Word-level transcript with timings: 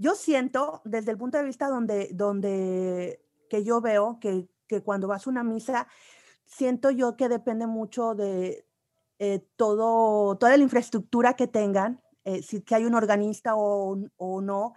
yo 0.00 0.14
siento 0.14 0.80
desde 0.86 1.10
el 1.10 1.18
punto 1.18 1.36
de 1.36 1.44
vista 1.44 1.68
donde, 1.68 2.08
donde 2.14 3.22
que 3.50 3.64
yo 3.64 3.82
veo 3.82 4.18
que, 4.18 4.48
que 4.66 4.82
cuando 4.82 5.06
vas 5.06 5.26
a 5.26 5.30
una 5.30 5.44
misa, 5.44 5.88
siento 6.46 6.90
yo 6.90 7.18
que 7.18 7.28
depende 7.28 7.66
mucho 7.66 8.14
de 8.14 8.66
eh, 9.18 9.46
todo, 9.56 10.38
toda 10.38 10.56
la 10.56 10.62
infraestructura 10.62 11.34
que 11.34 11.48
tengan, 11.48 12.00
eh, 12.24 12.40
si 12.42 12.62
que 12.62 12.76
hay 12.76 12.86
un 12.86 12.94
organista 12.94 13.56
o, 13.56 13.98
o 14.16 14.40
no, 14.40 14.72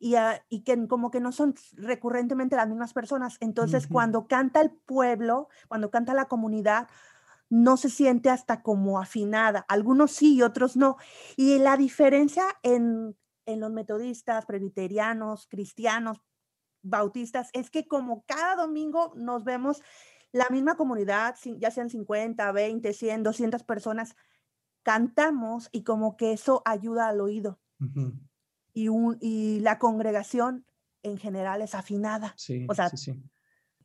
y, 0.00 0.14
ah, 0.14 0.42
y, 0.48 0.62
que 0.62 0.88
como 0.88 1.10
que 1.10 1.20
no 1.20 1.32
son 1.32 1.54
recurrentemente 1.74 2.56
las 2.56 2.66
mismas 2.66 2.94
personas. 2.94 3.36
Entonces, 3.40 3.86
cuando 3.86 4.26
canta 4.26 4.62
el 4.62 4.70
pueblo, 4.70 5.48
cuando 5.68 5.90
canta 5.90 6.14
la 6.14 6.24
comunidad, 6.28 6.88
no 7.50 7.76
se 7.76 7.90
siente 7.90 8.30
hasta 8.30 8.62
como 8.62 8.98
afinada. 8.98 9.66
Algunos 9.68 10.12
sí 10.12 10.36
y 10.36 10.42
otros 10.42 10.76
no. 10.76 10.96
Y 11.36 11.58
la 11.58 11.76
diferencia 11.76 12.44
en, 12.62 13.14
en 13.46 13.60
los 13.60 13.70
metodistas, 13.70 14.46
presbiterianos, 14.46 15.46
cristianos, 15.46 16.18
bautistas, 16.82 17.50
es 17.52 17.70
que 17.70 17.86
como 17.86 18.24
cada 18.24 18.56
domingo 18.56 19.12
nos 19.16 19.44
vemos 19.44 19.82
la 20.32 20.48
misma 20.48 20.76
comunidad, 20.76 21.36
ya 21.58 21.70
sean 21.70 21.90
50, 21.90 22.50
20, 22.50 22.92
100, 22.92 23.22
200 23.22 23.62
personas, 23.64 24.16
cantamos 24.82 25.68
y 25.72 25.84
como 25.84 26.16
que 26.16 26.32
eso 26.32 26.62
ayuda 26.64 27.08
al 27.08 27.20
oído. 27.20 27.60
y, 28.72 28.88
un, 28.88 29.18
y 29.20 29.60
la 29.60 29.78
congregación 29.78 30.64
en 31.02 31.18
general 31.18 31.62
es 31.62 31.74
afinada. 31.74 32.32
Sí, 32.36 32.66
o 32.68 32.74
sea, 32.74 32.88
sí, 32.88 32.96
sí. 32.96 33.22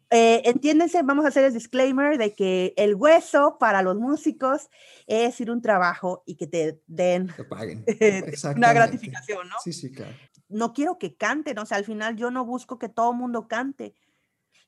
Eh, 0.09 0.41
entiéndense, 0.45 1.01
vamos 1.03 1.25
a 1.25 1.27
hacer 1.27 1.43
el 1.43 1.53
disclaimer 1.53 2.17
de 2.17 2.33
que 2.33 2.73
el 2.77 2.95
hueso 2.95 3.57
para 3.59 3.81
los 3.81 3.97
músicos 3.97 4.69
es 5.05 5.39
ir 5.41 5.51
un 5.51 5.61
trabajo 5.61 6.23
y 6.25 6.35
que 6.35 6.47
te 6.47 6.81
den 6.87 7.29
una 8.55 8.73
gratificación, 8.73 9.49
¿no? 9.49 9.55
Sí, 9.63 9.73
sí, 9.73 9.91
claro. 9.91 10.13
No 10.47 10.73
quiero 10.73 10.97
que 10.97 11.15
canten, 11.15 11.59
o 11.59 11.65
sea, 11.65 11.77
al 11.77 11.83
final 11.83 12.15
yo 12.15 12.31
no 12.31 12.45
busco 12.45 12.79
que 12.79 12.87
todo 12.87 13.11
el 13.11 13.17
mundo 13.17 13.49
cante. 13.49 13.95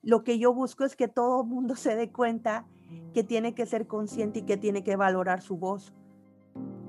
Lo 0.01 0.23
que 0.23 0.39
yo 0.39 0.53
busco 0.53 0.83
es 0.83 0.97
que 0.97 1.07
todo 1.07 1.43
el 1.43 1.47
mundo 1.47 1.75
se 1.75 1.95
dé 1.95 2.11
cuenta 2.11 2.67
que 3.13 3.23
tiene 3.23 3.53
que 3.55 3.65
ser 3.65 3.87
consciente 3.87 4.39
y 4.39 4.41
que 4.43 4.57
tiene 4.57 4.83
que 4.83 4.97
valorar 4.97 5.41
su 5.41 5.57
voz. 5.57 5.93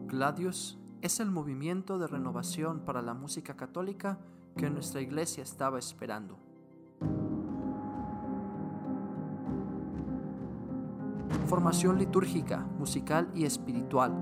Gladius 0.07 0.81
es 1.03 1.21
el 1.21 1.31
movimiento 1.31 1.99
de 1.99 2.09
renovación 2.09 2.85
para 2.85 3.01
la 3.01 3.15
música 3.15 3.57
católica 3.57 4.19
que 4.57 4.71
nuestra 4.71 5.01
iglesia 5.01 5.43
estaba 5.43 5.79
esperando. 5.79 6.50
Formación 11.51 11.99
litúrgica, 11.99 12.59
musical 12.79 13.29
y 13.35 13.45
espiritual, 13.45 14.13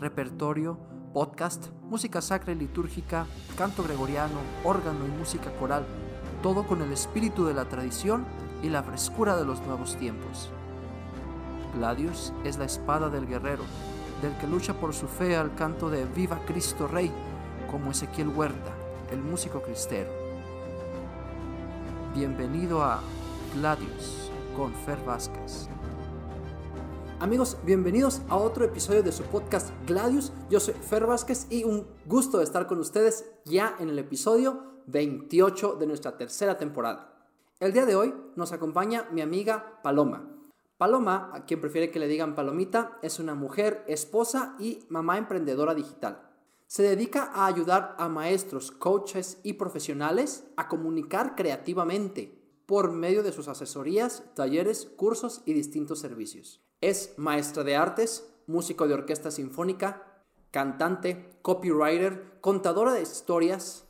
repertorio, 0.00 0.80
podcast, 1.14 1.68
música 1.84 2.20
sacra 2.20 2.50
y 2.50 2.56
litúrgica, 2.56 3.24
canto 3.56 3.84
gregoriano, 3.84 4.40
órgano 4.64 5.06
y 5.06 5.16
música 5.16 5.52
coral, 5.60 5.84
todo 6.42 6.66
con 6.66 6.82
el 6.82 6.90
espíritu 6.90 7.44
de 7.44 7.54
la 7.54 7.66
tradición 7.66 8.24
y 8.64 8.68
la 8.68 8.82
frescura 8.82 9.36
de 9.36 9.44
los 9.44 9.60
nuevos 9.60 9.96
tiempos. 9.96 10.50
Gladius 11.76 12.32
es 12.42 12.58
la 12.58 12.64
espada 12.64 13.10
del 13.10 13.28
guerrero, 13.28 13.62
del 14.20 14.36
que 14.38 14.48
lucha 14.48 14.74
por 14.74 14.92
su 14.92 15.06
fe 15.06 15.36
al 15.36 15.54
canto 15.54 15.88
de 15.88 16.04
Viva 16.04 16.40
Cristo 16.46 16.88
Rey, 16.88 17.12
como 17.70 17.92
Ezequiel 17.92 18.26
Huerta, 18.26 18.72
el 19.12 19.22
músico 19.22 19.62
cristero. 19.62 20.10
Bienvenido 22.12 22.82
a 22.82 22.98
Gladius 23.54 24.32
con 24.56 24.74
Fer 24.74 24.98
Vázquez. 25.04 25.68
Amigos, 27.22 27.56
bienvenidos 27.64 28.20
a 28.28 28.36
otro 28.36 28.64
episodio 28.64 29.04
de 29.04 29.12
su 29.12 29.22
podcast 29.22 29.70
Gladius. 29.86 30.32
Yo 30.50 30.58
soy 30.58 30.74
Fer 30.74 31.06
Vázquez 31.06 31.46
y 31.50 31.62
un 31.62 31.86
gusto 32.04 32.38
de 32.38 32.42
estar 32.42 32.66
con 32.66 32.80
ustedes 32.80 33.30
ya 33.44 33.76
en 33.78 33.90
el 33.90 34.00
episodio 34.00 34.82
28 34.88 35.76
de 35.76 35.86
nuestra 35.86 36.18
tercera 36.18 36.58
temporada. 36.58 37.30
El 37.60 37.72
día 37.72 37.86
de 37.86 37.94
hoy 37.94 38.12
nos 38.34 38.50
acompaña 38.50 39.08
mi 39.12 39.20
amiga 39.20 39.78
Paloma. 39.84 40.36
Paloma, 40.78 41.30
a 41.32 41.44
quien 41.44 41.60
prefiere 41.60 41.92
que 41.92 42.00
le 42.00 42.08
digan 42.08 42.34
Palomita, 42.34 42.98
es 43.02 43.20
una 43.20 43.36
mujer, 43.36 43.84
esposa 43.86 44.56
y 44.58 44.80
mamá 44.88 45.16
emprendedora 45.16 45.76
digital. 45.76 46.28
Se 46.66 46.82
dedica 46.82 47.30
a 47.32 47.46
ayudar 47.46 47.94
a 48.00 48.08
maestros, 48.08 48.72
coaches 48.72 49.38
y 49.44 49.52
profesionales 49.52 50.42
a 50.56 50.66
comunicar 50.66 51.36
creativamente 51.36 52.36
por 52.66 52.90
medio 52.90 53.22
de 53.22 53.30
sus 53.30 53.46
asesorías, 53.46 54.24
talleres, 54.34 54.86
cursos 54.96 55.42
y 55.46 55.52
distintos 55.52 56.00
servicios. 56.00 56.62
Es 56.82 57.14
maestra 57.16 57.62
de 57.62 57.76
artes, 57.76 58.28
músico 58.48 58.88
de 58.88 58.94
orquesta 58.94 59.30
sinfónica, 59.30 60.02
cantante, 60.50 61.38
copywriter, 61.40 62.40
contadora 62.40 62.92
de 62.92 63.02
historias, 63.02 63.86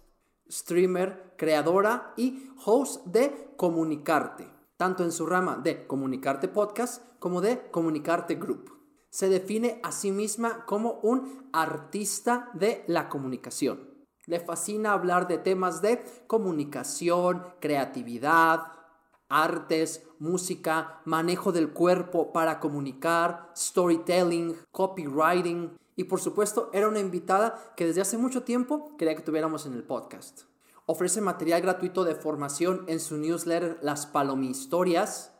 streamer, 0.51 1.33
creadora 1.39 2.13
y 2.19 2.51
host 2.67 3.07
de 3.07 3.55
Comunicarte, 3.57 4.47
tanto 4.77 5.05
en 5.05 5.13
su 5.13 5.25
rama 5.25 5.57
de 5.57 5.87
Comunicarte 5.87 6.49
Podcast 6.49 7.03
como 7.19 7.41
de 7.41 7.71
Comunicarte 7.71 8.35
Group. 8.35 8.71
Se 9.09 9.31
define 9.31 9.81
a 9.83 9.91
sí 9.91 10.13
misma 10.13 10.67
como 10.67 11.01
un 11.03 11.49
artista 11.55 12.51
de 12.53 12.85
la 12.89 13.09
comunicación. 13.09 13.89
Le 14.27 14.39
fascina 14.39 14.93
hablar 14.93 15.29
de 15.29 15.39
temas 15.39 15.81
de 15.81 16.05
comunicación, 16.27 17.43
creatividad, 17.59 18.82
artes, 19.33 20.05
música, 20.19 21.01
manejo 21.05 21.53
del 21.53 21.73
cuerpo 21.73 22.33
para 22.33 22.61
comunicar, 22.61 23.51
storytelling, 23.57 24.57
copywriting 24.71 25.73
y 25.97 26.05
por 26.05 26.21
supuesto 26.21 26.71
era 26.73 26.89
una 26.89 27.01
invitada 27.01 27.73
que 27.77 27.87
desde 27.87 28.03
hace 28.03 28.19
mucho 28.19 28.43
tiempo 28.43 28.97
quería 28.97 29.17
que 29.17 29.23
tuviéramos 29.23 29.67
en 29.67 29.73
el 29.73 29.85
podcast. 29.85 30.43
Ofrece 30.87 31.21
material 31.21 31.63
gratuito 31.63 32.05
de 32.05 32.15
formación 32.15 32.85
en 32.89 33.01
su 33.01 33.17
newsletter 33.17 33.79
Las 33.83 34.07
Palomi 34.07 34.49
Historias, 34.49 35.33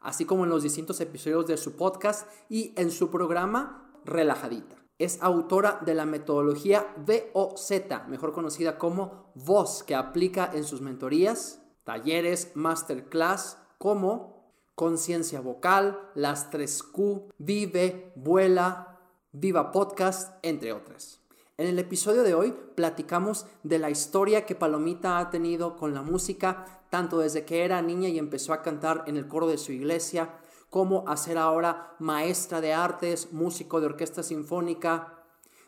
así 0.00 0.24
como 0.24 0.44
en 0.44 0.50
los 0.50 0.62
distintos 0.62 1.00
episodios 1.00 1.46
de 1.46 1.56
su 1.56 1.76
podcast 1.76 2.28
y 2.48 2.72
en 2.76 2.90
su 2.90 3.10
programa 3.10 3.92
Relajadita. 4.04 4.76
Es 4.98 5.22
autora 5.22 5.80
de 5.84 5.94
la 5.94 6.06
metodología 6.06 6.94
VOZ, 6.96 7.70
mejor 8.08 8.32
conocida 8.32 8.78
como 8.78 9.30
Voz, 9.34 9.82
que 9.82 9.94
aplica 9.94 10.50
en 10.54 10.64
sus 10.64 10.80
mentorías 10.80 11.65
talleres, 11.86 12.50
masterclass 12.54 13.58
como 13.78 14.52
conciencia 14.74 15.40
vocal, 15.40 16.10
las 16.14 16.50
3Q, 16.50 17.32
vive, 17.38 18.12
vuela, 18.16 18.98
viva 19.30 19.70
podcast, 19.70 20.34
entre 20.42 20.72
otras. 20.72 21.20
En 21.56 21.68
el 21.68 21.78
episodio 21.78 22.24
de 22.24 22.34
hoy 22.34 22.54
platicamos 22.74 23.46
de 23.62 23.78
la 23.78 23.88
historia 23.88 24.44
que 24.44 24.56
Palomita 24.56 25.18
ha 25.18 25.30
tenido 25.30 25.76
con 25.76 25.94
la 25.94 26.02
música, 26.02 26.82
tanto 26.90 27.20
desde 27.20 27.44
que 27.44 27.64
era 27.64 27.80
niña 27.80 28.08
y 28.08 28.18
empezó 28.18 28.52
a 28.52 28.62
cantar 28.62 29.04
en 29.06 29.16
el 29.16 29.28
coro 29.28 29.46
de 29.46 29.56
su 29.56 29.70
iglesia, 29.70 30.34
como 30.68 31.08
a 31.08 31.16
ser 31.16 31.38
ahora 31.38 31.94
maestra 32.00 32.60
de 32.60 32.74
artes, 32.74 33.32
músico 33.32 33.80
de 33.80 33.86
orquesta 33.86 34.24
sinfónica, 34.24 35.22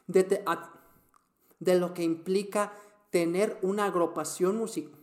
de, 0.08 0.44
de 1.60 1.78
lo 1.78 1.94
que 1.94 2.02
implica 2.02 2.72
tener 3.10 3.56
una 3.62 3.84
agrupación 3.84 4.56
musical 4.56 4.97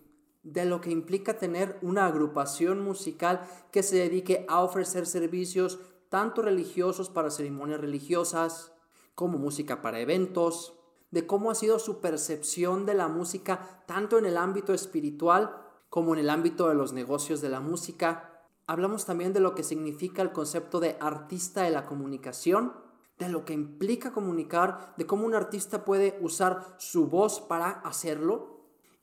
de 0.46 0.64
lo 0.64 0.80
que 0.80 0.92
implica 0.92 1.40
tener 1.40 1.78
una 1.82 2.06
agrupación 2.06 2.82
musical 2.82 3.42
que 3.72 3.82
se 3.82 3.98
dedique 3.98 4.46
a 4.48 4.62
ofrecer 4.62 5.08
servicios 5.08 5.80
tanto 6.10 6.44
religiosos 6.44 7.10
para 7.10 7.32
ceremonias 7.32 7.82
religiosas 7.82 8.72
como 9.16 9.40
música 9.40 9.82
para 9.82 10.00
eventos, 10.00 10.74
de 11.10 11.26
cómo 11.26 11.50
ha 11.50 11.56
sido 11.56 11.80
su 11.80 12.00
percepción 12.00 12.86
de 12.86 12.94
la 12.94 13.08
música 13.08 13.84
tanto 13.88 14.20
en 14.20 14.26
el 14.26 14.38
ámbito 14.38 14.74
espiritual 14.74 15.56
como 15.90 16.14
en 16.14 16.20
el 16.20 16.30
ámbito 16.30 16.70
de 16.70 16.76
los 16.76 16.94
negocios 16.94 17.42
de 17.42 17.50
la 17.50 17.60
música. 17.60 18.44
Hablamos 18.68 19.06
también 19.06 19.34
de 19.34 19.40
lo 19.40 19.56
que 19.56 19.64
significa 19.64 20.22
el 20.22 20.32
concepto 20.32 20.80
de 20.80 20.96
artista 21.00 21.64
de 21.64 21.72
la 21.72 21.86
comunicación, 21.86 22.74
de 23.18 23.30
lo 23.30 23.46
que 23.46 23.54
implica 23.54 24.14
comunicar, 24.14 24.94
de 24.98 25.08
cómo 25.08 25.26
un 25.26 25.34
artista 25.34 25.86
puede 25.86 26.20
usar 26.22 26.76
su 26.78 27.08
voz 27.08 27.42
para 27.42 27.70
hacerlo 27.70 28.55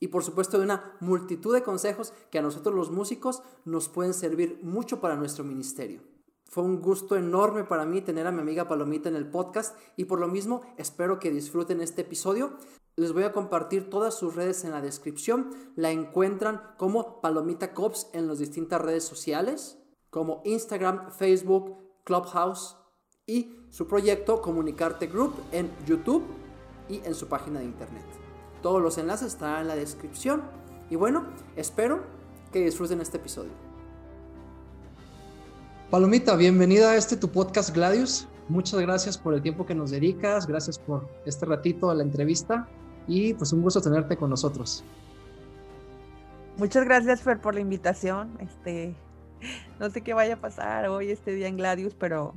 y 0.03 0.09
por 0.09 0.21
supuesto 0.21 0.57
de 0.57 0.65
una 0.65 0.97
multitud 0.99 1.53
de 1.53 1.63
consejos 1.63 2.11
que 2.29 2.37
a 2.37 2.41
nosotros 2.41 2.75
los 2.75 2.91
músicos 2.91 3.41
nos 3.63 3.87
pueden 3.87 4.13
servir 4.13 4.59
mucho 4.61 4.99
para 4.99 5.15
nuestro 5.15 5.45
ministerio. 5.45 6.01
Fue 6.43 6.61
un 6.61 6.81
gusto 6.81 7.15
enorme 7.15 7.63
para 7.63 7.85
mí 7.85 8.01
tener 8.01 8.27
a 8.27 8.33
mi 8.33 8.41
amiga 8.41 8.67
Palomita 8.67 9.07
en 9.07 9.15
el 9.15 9.29
podcast 9.29 9.77
y 9.95 10.03
por 10.03 10.19
lo 10.19 10.27
mismo 10.27 10.59
espero 10.75 11.19
que 11.19 11.31
disfruten 11.31 11.79
este 11.79 12.01
episodio. 12.01 12.51
Les 12.97 13.13
voy 13.13 13.23
a 13.23 13.31
compartir 13.31 13.89
todas 13.89 14.13
sus 14.13 14.35
redes 14.35 14.65
en 14.65 14.71
la 14.71 14.81
descripción. 14.81 15.51
La 15.77 15.91
encuentran 15.91 16.61
como 16.77 17.21
Palomita 17.21 17.73
Cops 17.73 18.09
en 18.11 18.27
las 18.27 18.39
distintas 18.39 18.81
redes 18.81 19.05
sociales, 19.05 19.77
como 20.09 20.41
Instagram, 20.43 21.11
Facebook, 21.11 21.77
Clubhouse 22.03 22.75
y 23.25 23.55
su 23.69 23.87
proyecto 23.87 24.41
Comunicarte 24.41 25.07
Group 25.07 25.33
en 25.53 25.71
YouTube 25.87 26.25
y 26.89 26.97
en 27.05 27.15
su 27.15 27.27
página 27.27 27.59
de 27.59 27.65
internet. 27.67 28.22
Todos 28.63 28.81
los 28.81 28.97
enlaces 28.97 29.27
estarán 29.27 29.63
en 29.63 29.67
la 29.67 29.75
descripción. 29.75 30.41
Y 30.89 30.95
bueno, 30.95 31.25
espero 31.57 32.05
que 32.53 32.63
disfruten 32.63 33.01
este 33.01 33.17
episodio. 33.17 33.51
Palomita, 35.91 36.37
bienvenida 36.37 36.91
a 36.91 36.95
este 36.95 37.17
tu 37.17 37.29
podcast 37.29 37.75
Gladius. 37.75 38.25
Muchas 38.47 38.79
gracias 38.79 39.17
por 39.17 39.33
el 39.33 39.41
tiempo 39.41 39.65
que 39.65 39.75
nos 39.75 39.91
dedicas, 39.91 40.47
gracias 40.47 40.79
por 40.79 41.09
este 41.25 41.45
ratito 41.45 41.91
a 41.91 41.93
la 41.93 42.03
entrevista. 42.03 42.65
y 43.05 43.33
pues 43.33 43.51
un 43.51 43.61
gusto 43.61 43.81
tenerte 43.81 44.15
con 44.15 44.29
nosotros. 44.29 44.81
Muchas 46.55 46.85
gracias, 46.85 47.21
Fer, 47.21 47.41
por 47.41 47.55
la 47.55 47.59
invitación. 47.59 48.37
Este, 48.39 48.95
no 49.77 49.89
sé 49.89 50.01
qué 50.01 50.13
vaya 50.13 50.35
a 50.35 50.39
pasar 50.39 50.87
hoy, 50.87 51.11
este 51.11 51.33
día 51.33 51.49
en 51.49 51.57
Gladius, 51.57 51.95
pero 51.95 52.33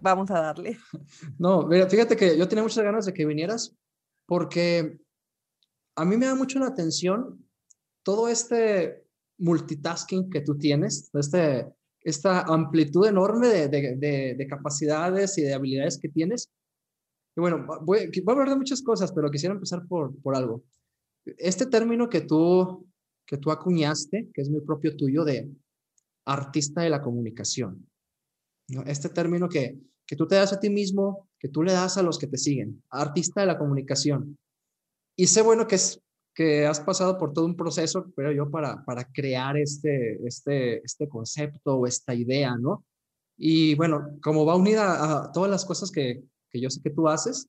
vamos 0.00 0.30
a 0.30 0.40
darle. 0.40 0.78
No, 1.38 1.66
mira, 1.66 1.90
fíjate 1.90 2.16
que 2.16 2.38
yo 2.38 2.48
tenía 2.48 2.62
muchas 2.62 2.82
ganas 2.82 3.04
de 3.04 3.12
que 3.12 3.26
vinieras 3.26 3.76
porque 4.26 5.01
a 5.96 6.04
mí 6.04 6.16
me 6.16 6.26
da 6.26 6.34
mucho 6.34 6.58
la 6.58 6.66
atención 6.66 7.46
todo 8.02 8.28
este 8.28 9.04
multitasking 9.38 10.30
que 10.30 10.40
tú 10.40 10.56
tienes, 10.56 11.10
este, 11.14 11.66
esta 12.00 12.42
amplitud 12.42 13.06
enorme 13.06 13.48
de, 13.48 14.46
capacidades 14.48 15.38
y 15.38 15.42
de 15.42 15.54
habilidades 15.54 15.98
que 15.98 16.08
tienes. 16.08 16.50
Y 17.36 17.40
bueno, 17.40 17.66
voy, 17.82 18.10
voy, 18.24 18.24
a 18.26 18.32
hablar 18.32 18.50
de 18.50 18.56
muchas 18.56 18.82
cosas, 18.82 19.12
pero 19.12 19.30
quisiera 19.30 19.54
empezar 19.54 19.86
por, 19.86 20.14
por 20.20 20.34
algo. 20.36 20.64
Este 21.24 21.66
término 21.66 22.08
que 22.08 22.22
tú 22.22 22.86
que 23.26 23.38
tú 23.38 23.50
acuñaste, 23.50 24.30
que 24.34 24.42
es 24.42 24.50
muy 24.50 24.60
propio 24.60 24.96
tuyo 24.96 25.24
de 25.24 25.50
artista 26.26 26.82
de 26.82 26.90
la 26.90 27.02
comunicación. 27.02 27.88
¿no? 28.68 28.82
Este 28.82 29.08
término 29.08 29.48
que, 29.48 29.78
que 30.06 30.16
tú 30.16 30.26
te 30.26 30.34
das 30.36 30.52
a 30.52 30.60
ti 30.60 30.70
mismo, 30.70 31.28
que 31.38 31.48
tú 31.48 31.62
le 31.62 31.72
das 31.72 31.96
a 31.96 32.02
los 32.02 32.18
que 32.18 32.26
te 32.26 32.36
siguen, 32.36 32.82
artista 32.90 33.40
de 33.40 33.46
la 33.46 33.58
comunicación. 33.58 34.38
Y 35.16 35.26
sé, 35.26 35.42
bueno, 35.42 35.66
que, 35.66 35.76
es, 35.76 36.00
que 36.34 36.66
has 36.66 36.80
pasado 36.80 37.18
por 37.18 37.32
todo 37.32 37.44
un 37.44 37.56
proceso, 37.56 38.12
pero 38.16 38.32
yo, 38.32 38.50
para, 38.50 38.84
para 38.84 39.04
crear 39.12 39.56
este, 39.56 40.18
este, 40.26 40.84
este 40.84 41.08
concepto 41.08 41.76
o 41.76 41.86
esta 41.86 42.14
idea, 42.14 42.56
¿no? 42.56 42.84
Y 43.36 43.74
bueno, 43.74 44.18
como 44.22 44.44
va 44.46 44.56
unida 44.56 45.24
a 45.24 45.32
todas 45.32 45.50
las 45.50 45.64
cosas 45.64 45.90
que, 45.90 46.22
que 46.50 46.60
yo 46.60 46.70
sé 46.70 46.80
que 46.82 46.90
tú 46.90 47.08
haces, 47.08 47.48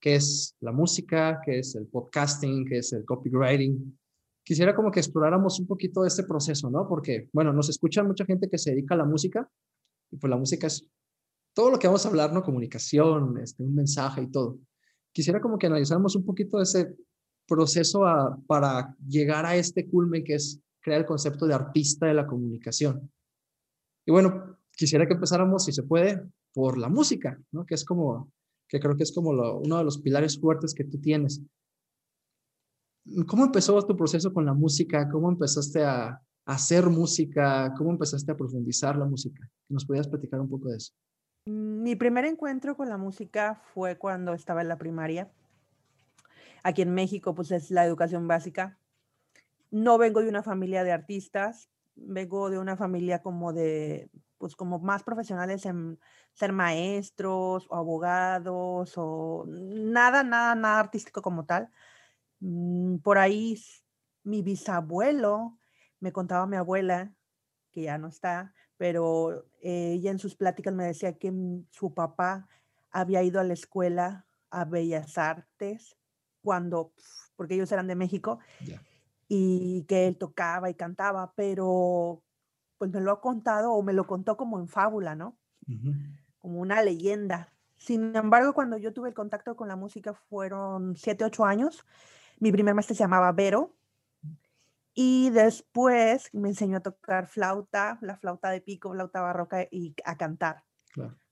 que 0.00 0.14
es 0.14 0.56
la 0.60 0.72
música, 0.72 1.40
que 1.44 1.60
es 1.60 1.74
el 1.74 1.86
podcasting, 1.86 2.66
que 2.66 2.78
es 2.78 2.92
el 2.92 3.04
copywriting, 3.04 3.98
quisiera 4.44 4.74
como 4.74 4.90
que 4.90 5.00
exploráramos 5.00 5.60
un 5.60 5.66
poquito 5.66 6.04
este 6.04 6.24
proceso, 6.24 6.70
¿no? 6.70 6.88
Porque, 6.88 7.28
bueno, 7.32 7.52
nos 7.52 7.68
escucha 7.68 8.02
mucha 8.02 8.24
gente 8.24 8.48
que 8.48 8.58
se 8.58 8.70
dedica 8.70 8.94
a 8.94 8.98
la 8.98 9.04
música 9.04 9.48
y 10.10 10.16
pues 10.16 10.30
la 10.30 10.36
música 10.36 10.66
es 10.66 10.86
todo 11.54 11.70
lo 11.70 11.78
que 11.78 11.86
vamos 11.86 12.04
a 12.04 12.08
hablar, 12.08 12.32
¿no? 12.32 12.42
Comunicación, 12.42 13.38
este, 13.38 13.62
un 13.62 13.74
mensaje 13.74 14.22
y 14.22 14.30
todo. 14.30 14.58
Quisiera 15.12 15.40
como 15.40 15.58
que 15.58 15.66
analizáramos 15.66 16.16
un 16.16 16.24
poquito 16.24 16.60
ese 16.60 16.96
proceso 17.46 18.02
para 18.46 18.96
llegar 19.06 19.44
a 19.46 19.56
este 19.56 19.88
culmen 19.88 20.24
que 20.24 20.34
es 20.34 20.60
crear 20.80 21.00
el 21.00 21.06
concepto 21.06 21.46
de 21.46 21.54
artista 21.54 22.06
de 22.06 22.14
la 22.14 22.26
comunicación. 22.26 23.10
Y 24.06 24.10
bueno, 24.12 24.58
quisiera 24.76 25.06
que 25.06 25.14
empezáramos, 25.14 25.64
si 25.64 25.72
se 25.72 25.82
puede, 25.82 26.22
por 26.52 26.78
la 26.78 26.88
música, 26.88 27.40
¿no? 27.52 27.64
Que 27.64 27.74
es 27.74 27.84
como, 27.84 28.32
que 28.68 28.80
creo 28.80 28.96
que 28.96 29.04
es 29.04 29.12
como 29.12 29.30
uno 29.30 29.78
de 29.78 29.84
los 29.84 29.98
pilares 29.98 30.38
fuertes 30.40 30.74
que 30.74 30.84
tú 30.84 30.98
tienes. 30.98 31.40
¿Cómo 33.26 33.44
empezó 33.44 33.80
tu 33.82 33.96
proceso 33.96 34.32
con 34.32 34.44
la 34.44 34.54
música? 34.54 35.08
¿Cómo 35.08 35.30
empezaste 35.30 35.84
a, 35.84 36.20
hacer 36.44 36.86
música? 36.86 37.72
¿Cómo 37.76 37.92
empezaste 37.92 38.32
a 38.32 38.36
profundizar 38.36 38.96
la 38.96 39.04
música? 39.04 39.48
¿Nos 39.68 39.84
podías 39.84 40.08
platicar 40.08 40.40
un 40.40 40.48
poco 40.48 40.68
de 40.68 40.76
eso? 40.76 40.92
Mi 41.44 41.96
primer 41.96 42.24
encuentro 42.24 42.76
con 42.76 42.88
la 42.88 42.96
música 42.96 43.60
fue 43.74 43.98
cuando 43.98 44.32
estaba 44.32 44.62
en 44.62 44.68
la 44.68 44.78
primaria. 44.78 45.28
Aquí 46.62 46.82
en 46.82 46.94
México, 46.94 47.34
pues 47.34 47.50
es 47.50 47.72
la 47.72 47.84
educación 47.84 48.28
básica. 48.28 48.78
No 49.72 49.98
vengo 49.98 50.20
de 50.22 50.28
una 50.28 50.44
familia 50.44 50.84
de 50.84 50.92
artistas, 50.92 51.68
vengo 51.96 52.48
de 52.48 52.58
una 52.58 52.76
familia 52.76 53.22
como 53.22 53.52
de, 53.52 54.08
pues 54.38 54.54
como 54.54 54.78
más 54.78 55.02
profesionales 55.02 55.66
en 55.66 55.98
ser 56.32 56.52
maestros 56.52 57.66
o 57.68 57.74
abogados 57.74 58.92
o 58.96 59.44
nada, 59.48 60.22
nada, 60.22 60.54
nada 60.54 60.78
artístico 60.78 61.22
como 61.22 61.44
tal. 61.44 61.70
Mm, 62.38 62.98
por 62.98 63.18
ahí 63.18 63.58
mi 64.22 64.42
bisabuelo 64.42 65.58
me 65.98 66.12
contaba 66.12 66.46
mi 66.46 66.56
abuela, 66.56 67.12
que 67.72 67.82
ya 67.82 67.98
no 67.98 68.06
está, 68.06 68.54
pero 68.82 69.44
ella 69.60 70.10
en 70.10 70.18
sus 70.18 70.34
pláticas 70.34 70.74
me 70.74 70.82
decía 70.82 71.16
que 71.16 71.32
su 71.70 71.94
papá 71.94 72.48
había 72.90 73.22
ido 73.22 73.38
a 73.38 73.44
la 73.44 73.52
escuela 73.52 74.26
a 74.50 74.64
Bellas 74.64 75.16
Artes 75.18 75.96
cuando, 76.42 76.92
porque 77.36 77.54
ellos 77.54 77.70
eran 77.70 77.86
de 77.86 77.94
México, 77.94 78.40
y 79.28 79.84
que 79.84 80.08
él 80.08 80.16
tocaba 80.16 80.68
y 80.68 80.74
cantaba, 80.74 81.32
pero 81.36 82.24
pues 82.76 82.90
me 82.90 83.00
lo 83.00 83.12
ha 83.12 83.20
contado 83.20 83.72
o 83.72 83.84
me 83.84 83.92
lo 83.92 84.04
contó 84.04 84.36
como 84.36 84.58
en 84.58 84.66
fábula, 84.66 85.14
¿no? 85.14 85.36
Como 86.40 86.58
una 86.58 86.82
leyenda. 86.82 87.52
Sin 87.76 88.16
embargo, 88.16 88.52
cuando 88.52 88.78
yo 88.78 88.92
tuve 88.92 89.10
el 89.10 89.14
contacto 89.14 89.54
con 89.54 89.68
la 89.68 89.76
música 89.76 90.12
fueron 90.12 90.96
siete, 90.96 91.24
ocho 91.24 91.44
años 91.44 91.86
mi 92.40 92.50
primer 92.50 92.74
maestro 92.74 92.96
se 92.96 93.04
llamaba 93.04 93.30
Vero. 93.30 93.76
Y 94.94 95.30
después 95.30 96.28
me 96.32 96.48
enseñó 96.48 96.78
a 96.78 96.82
tocar 96.82 97.26
flauta, 97.26 97.98
la 98.02 98.16
flauta 98.16 98.50
de 98.50 98.60
pico, 98.60 98.92
flauta 98.92 99.22
barroca 99.22 99.66
y 99.70 99.94
a 100.04 100.16
cantar. 100.16 100.64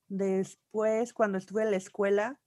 Después, 0.08 1.12
cuando 1.12 1.38
estuve 1.38 1.62
en 1.62 1.70
la 1.70 1.76
escuela, 1.76 2.40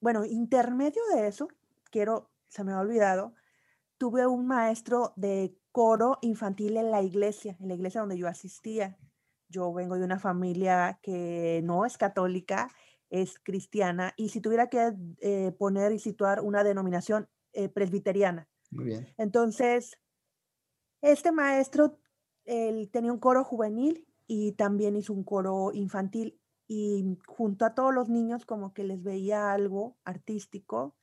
bueno, 0.00 0.24
intermedio 0.24 1.02
de 1.14 1.26
eso, 1.26 1.48
quiero, 1.90 2.30
se 2.48 2.64
me 2.64 2.72
ha 2.72 2.78
olvidado, 2.78 3.34
tuve 3.98 4.26
un 4.26 4.46
maestro 4.46 5.12
de 5.16 5.56
coro 5.72 6.18
infantil 6.22 6.76
en 6.76 6.90
la 6.90 7.02
iglesia, 7.02 7.56
en 7.60 7.68
la 7.68 7.74
iglesia 7.74 8.00
donde 8.00 8.16
yo 8.16 8.28
asistía. 8.28 8.96
Yo 9.48 9.72
vengo 9.72 9.96
de 9.98 10.04
una 10.04 10.18
familia 10.18 11.00
que 11.02 11.60
no 11.64 11.84
es 11.84 11.98
católica 11.98 12.68
es 13.10 13.38
cristiana 13.40 14.14
y 14.16 14.30
si 14.30 14.40
tuviera 14.40 14.68
que 14.68 14.92
eh, 15.20 15.52
poner 15.58 15.92
y 15.92 15.98
situar 15.98 16.40
una 16.40 16.64
denominación 16.64 17.28
eh, 17.52 17.68
presbiteriana. 17.68 18.48
Muy 18.70 18.84
bien. 18.84 19.12
Entonces, 19.18 19.98
este 21.02 21.32
maestro 21.32 21.98
él 22.44 22.90
tenía 22.90 23.12
un 23.12 23.18
coro 23.18 23.44
juvenil 23.44 24.06
y 24.26 24.52
también 24.52 24.96
hizo 24.96 25.12
un 25.12 25.24
coro 25.24 25.72
infantil 25.72 26.40
y 26.66 27.18
junto 27.26 27.64
a 27.64 27.74
todos 27.74 27.92
los 27.92 28.08
niños 28.08 28.46
como 28.46 28.72
que 28.72 28.84
les 28.84 29.02
veía 29.02 29.52
algo 29.52 29.96
artístico. 30.04 30.96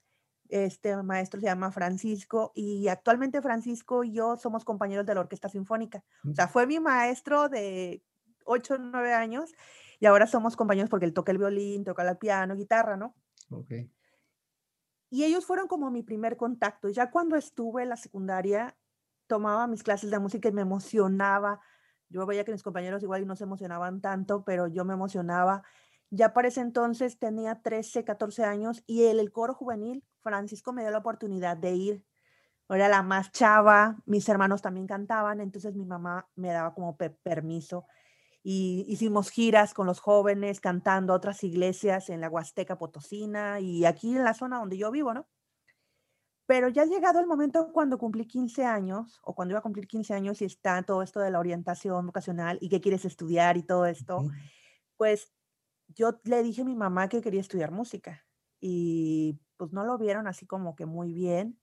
Este 0.50 0.96
maestro 1.04 1.42
se 1.42 1.48
llama 1.48 1.72
Francisco 1.72 2.54
y 2.56 2.88
actualmente 2.88 3.42
Francisco 3.42 4.06
y 4.06 4.14
yo 4.14 4.38
somos 4.38 4.64
compañeros 4.64 5.06
de 5.06 5.14
la 5.14 5.22
Orquesta 5.22 5.50
Sinfónica. 5.50 6.06
O 6.30 6.34
sea, 6.34 6.48
fue 6.48 6.66
mi 6.68 6.80
maestro 6.80 7.50
de 7.50 8.02
8 8.46 8.76
o 8.76 8.78
9 8.78 9.14
años 9.14 9.54
y 10.00 10.06
ahora 10.06 10.26
somos 10.26 10.56
compañeros 10.56 10.90
porque 10.90 11.06
él 11.06 11.14
toca 11.14 11.34
el 11.34 11.38
violín, 11.38 11.84
toca 11.84 12.10
el 12.10 12.18
piano, 12.18 12.56
guitarra, 12.56 12.96
¿no? 12.96 13.14
Y 15.10 15.24
ellos 15.24 15.46
fueron 15.46 15.68
como 15.68 15.90
mi 15.90 16.04
primer 16.04 16.38
contacto. 16.38 16.90
Ya 16.90 17.12
cuando 17.12 17.36
estuve 17.36 17.84
en 17.84 17.90
la 17.90 17.98
secundaria, 17.98 18.78
tomaba 19.28 19.68
mis 19.68 19.84
clases 19.84 20.12
de 20.12 20.20
música 20.20 20.50
y 20.50 20.52
me 20.52 20.62
emocionaba. 20.62 21.62
Yo 22.10 22.26
veía 22.26 22.44
que 22.44 22.52
mis 22.52 22.64
compañeros 22.64 23.04
igual 23.04 23.26
no 23.26 23.36
se 23.36 23.44
emocionaban 23.44 24.02
tanto, 24.02 24.44
pero 24.44 24.68
yo 24.68 24.86
me 24.86 24.94
emocionaba. 24.94 25.64
Ya 26.10 26.34
para 26.34 26.48
ese 26.48 26.62
entonces 26.62 27.20
tenía 27.20 27.62
13, 27.62 28.04
14 28.04 28.46
años 28.46 28.84
y 28.88 29.06
el, 29.06 29.20
el 29.20 29.32
coro 29.32 29.54
juvenil, 29.54 30.06
Francisco 30.22 30.72
me 30.72 30.82
dio 30.82 30.92
la 30.92 31.00
oportunidad 31.00 31.58
de 31.58 31.72
ir. 31.74 32.06
Era 32.70 32.90
la 32.90 33.02
más 33.02 33.32
chava, 33.32 33.98
mis 34.06 34.28
hermanos 34.28 34.62
también 34.62 34.88
cantaban, 34.88 35.40
entonces 35.40 35.74
mi 35.76 35.86
mamá 35.86 36.30
me 36.36 36.50
daba 36.50 36.74
como 36.74 36.98
permiso 36.98 37.86
y 38.50 38.86
hicimos 38.88 39.30
giras 39.30 39.74
con 39.74 39.88
los 39.88 40.00
jóvenes 40.00 40.62
cantando 40.62 41.14
otras 41.14 41.44
iglesias 41.44 42.10
en 42.10 42.22
la 42.22 42.30
Huasteca 42.30 42.78
Potosina 42.78 43.60
y 43.60 43.84
aquí 43.84 44.16
en 44.16 44.24
la 44.24 44.34
zona 44.34 44.60
donde 44.60 44.78
yo 44.78 44.90
vivo, 44.90 45.14
¿no? 45.14 45.28
Pero 46.46 46.70
ya 46.70 46.84
ha 46.84 46.86
llegado 46.86 47.20
el 47.20 47.28
momento 47.28 47.74
cuando 47.74 47.98
cumplí 47.98 48.26
15 48.26 48.64
años 48.64 49.20
o 49.24 49.36
cuando 49.36 49.52
iba 49.52 49.60
a 49.60 49.64
cumplir 49.64 49.86
15 49.86 50.14
años 50.14 50.42
y 50.42 50.46
está 50.46 50.82
todo 50.84 51.02
esto 51.02 51.20
de 51.20 51.30
la 51.30 51.40
orientación 51.40 52.06
vocacional 52.06 52.58
y 52.62 52.70
qué 52.70 52.80
quieres 52.80 53.04
estudiar 53.04 53.58
y 53.58 53.64
todo 53.64 53.86
esto, 53.86 54.24
pues 54.96 55.34
yo 55.90 56.18
le 56.24 56.42
dije 56.42 56.62
a 56.62 56.66
mi 56.66 56.76
mamá 56.76 57.10
que 57.10 57.20
quería 57.20 57.42
estudiar 57.42 57.72
música 57.72 58.26
y 58.62 59.38
pues 59.58 59.74
no 59.74 59.84
lo 59.84 59.98
vieron 59.98 60.26
así 60.26 60.46
como 60.46 60.74
que 60.74 60.86
muy 60.86 61.12
bien 61.12 61.60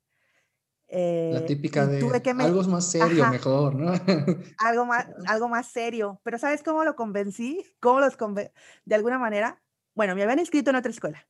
la 0.94 1.40
eh, 1.40 1.44
típica 1.46 1.86
de 1.86 1.98
algo 2.38 2.62
más 2.64 2.90
serio, 2.90 3.26
mejor, 3.28 3.74
¿no? 3.74 3.92
algo, 4.58 4.86
más, 4.86 5.08
algo 5.26 5.48
más 5.48 5.66
serio. 5.66 6.20
Pero 6.22 6.38
¿sabes 6.38 6.62
cómo 6.62 6.84
lo 6.84 6.94
convencí? 6.94 7.64
¿Cómo 7.80 7.98
los 7.98 8.16
convencí? 8.16 8.52
De 8.84 8.94
alguna 8.94 9.18
manera, 9.18 9.60
bueno, 9.94 10.14
me 10.14 10.22
habían 10.22 10.38
inscrito 10.38 10.70
en 10.70 10.76
otra 10.76 10.92
escuela. 10.92 11.26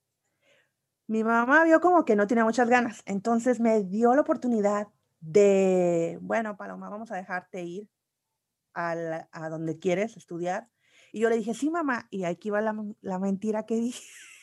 Mi 1.06 1.24
mamá 1.24 1.64
vio 1.64 1.80
como 1.80 2.04
que 2.04 2.14
no 2.14 2.26
tenía 2.26 2.44
muchas 2.44 2.68
ganas, 2.68 3.02
entonces 3.06 3.58
me 3.58 3.82
dio 3.84 4.14
la 4.14 4.20
oportunidad 4.20 4.88
de, 5.20 6.18
bueno, 6.20 6.56
Paloma, 6.58 6.90
vamos 6.90 7.10
a 7.10 7.16
dejarte 7.16 7.62
ir 7.62 7.88
a, 8.74 9.28
a 9.32 9.48
donde 9.48 9.78
quieres 9.78 10.16
estudiar. 10.18 10.68
Y 11.10 11.20
yo 11.20 11.30
le 11.30 11.36
dije, 11.36 11.54
sí, 11.54 11.70
mamá, 11.70 12.06
y 12.10 12.24
aquí 12.24 12.50
va 12.50 12.60
la, 12.60 12.74
la 13.00 13.18
mentira 13.18 13.64
que 13.64 13.76
dije, 13.76 14.02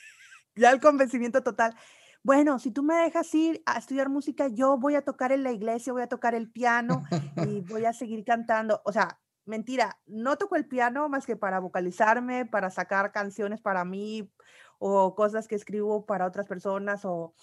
ya 0.56 0.72
el 0.72 0.80
convencimiento 0.80 1.44
total 1.44 1.76
bueno, 2.24 2.60
si 2.60 2.72
tú 2.72 2.84
me 2.84 2.96
dejas 2.96 3.34
ir 3.34 3.64
a 3.66 3.80
estudiar 3.80 4.10
música, 4.10 4.48
yo 4.48 4.78
voy 4.78 4.96
a 4.96 5.02
tocar 5.02 5.32
en 5.32 5.44
la 5.44 5.52
iglesia, 5.52 5.94
voy 5.94 6.04
a 6.04 6.08
tocar 6.08 6.36
el 6.36 6.52
piano 6.52 7.04
y 7.48 7.62
voy 7.70 7.86
a 7.86 7.94
seguir 7.94 8.24
cantando. 8.24 8.82
O 8.86 8.92
sea, 8.92 9.20
mentira, 9.46 10.00
no 10.06 10.38
toco 10.38 10.56
el 10.56 10.68
piano 10.68 11.10
más 11.10 11.26
que 11.26 11.36
para 11.36 11.60
vocalizarme, 11.60 12.46
para 12.46 12.70
sacar 12.70 13.12
canciones 13.12 13.62
para 13.62 13.86
mí 13.86 14.32
o 14.78 15.16
cosas 15.16 15.48
que 15.48 15.56
escribo 15.56 16.06
para 16.06 16.28
otras 16.28 16.48
personas 16.48 17.06
o 17.06 17.34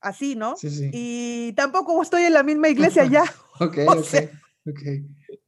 así, 0.00 0.36
¿no? 0.36 0.56
Sí, 0.56 0.70
sí. 0.70 0.90
Y 0.92 1.52
tampoco 1.54 2.00
estoy 2.00 2.22
en 2.22 2.34
la 2.34 2.42
misma 2.42 2.68
iglesia 2.68 3.04
ya. 3.04 3.24
ok, 3.60 3.78
ok, 3.88 4.14
ok. 4.66 4.82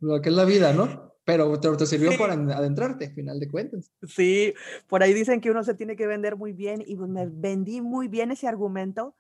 Lo 0.01 0.21
que 0.21 0.29
es 0.31 0.35
la 0.35 0.45
vida, 0.45 0.73
¿no? 0.73 1.12
Pero 1.25 1.61
te, 1.61 1.71
te 1.77 1.87
sirvió 1.87 2.17
para 2.19 2.35
adentrarte, 2.35 3.07
al 3.07 3.15
final 3.15 3.39
de 3.39 3.49
cuentas. 3.49 3.93
Sí, 4.07 4.55
por 4.89 5.03
ahí 5.03 5.13
dicen 5.13 5.41
que 5.41 5.51
uno 5.51 5.63
se 5.63 5.75
tiene 5.75 5.95
que 5.95 6.07
vender 6.07 6.37
muy 6.37 6.53
bien 6.53 6.83
y 6.85 6.97
pues 6.97 7.09
me 7.09 7.27
vendí 7.27 7.81
muy 7.81 8.09
bien 8.09 8.33
ese 8.33 8.49
argumento 8.49 9.15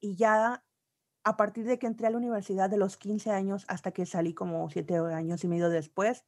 y 0.00 0.16
ya 0.16 0.64
a 1.24 1.36
partir 1.36 1.66
de 1.66 1.78
que 1.78 1.86
entré 1.86 2.06
a 2.06 2.10
la 2.10 2.16
universidad 2.16 2.70
de 2.70 2.78
los 2.78 2.96
15 2.96 3.30
años 3.30 3.64
hasta 3.68 3.90
que 3.90 4.06
salí 4.06 4.32
como 4.32 4.70
7 4.70 4.96
años 4.96 5.44
y 5.44 5.48
medio 5.48 5.68
después, 5.68 6.24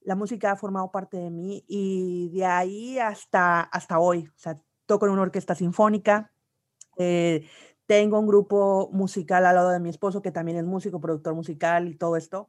la 0.00 0.16
música 0.16 0.52
ha 0.52 0.56
formado 0.56 0.90
parte 0.90 1.16
de 1.16 1.30
mí 1.30 1.64
y 1.68 2.30
de 2.30 2.44
ahí 2.44 2.98
hasta, 2.98 3.60
hasta 3.60 3.98
hoy. 3.98 4.28
O 4.28 4.38
sea, 4.38 4.60
toco 4.86 5.06
en 5.06 5.12
una 5.12 5.22
orquesta 5.22 5.54
sinfónica, 5.54 6.32
eh, 6.96 7.48
tengo 7.86 8.18
un 8.18 8.26
grupo 8.26 8.90
musical 8.92 9.46
al 9.46 9.54
lado 9.54 9.70
de 9.70 9.80
mi 9.80 9.90
esposo 9.90 10.22
que 10.22 10.30
también 10.30 10.58
es 10.58 10.64
músico, 10.64 11.00
productor 11.00 11.34
musical 11.34 11.88
y 11.88 11.94
todo 11.94 12.16
esto. 12.16 12.48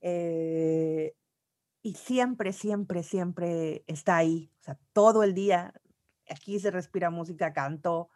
Eh, 0.00 1.14
y 1.82 1.94
siempre, 1.94 2.52
siempre, 2.52 3.02
siempre 3.02 3.84
está 3.86 4.16
ahí. 4.16 4.50
O 4.60 4.64
sea, 4.64 4.78
todo 4.92 5.22
el 5.22 5.34
día 5.34 5.72
aquí 6.28 6.58
se 6.58 6.70
respira 6.70 7.10
música, 7.10 7.52
canto 7.52 8.10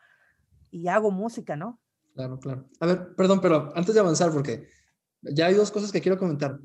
y 0.70 0.88
hago 0.88 1.10
música, 1.10 1.56
¿no? 1.56 1.80
Claro, 2.14 2.38
claro. 2.38 2.68
A 2.80 2.86
ver, 2.86 3.14
perdón, 3.16 3.40
pero 3.40 3.72
antes 3.76 3.94
de 3.94 4.00
avanzar, 4.00 4.32
porque 4.32 4.66
ya 5.22 5.46
hay 5.46 5.54
dos 5.54 5.70
cosas 5.70 5.92
que 5.92 6.00
quiero 6.00 6.18
comentar, 6.18 6.58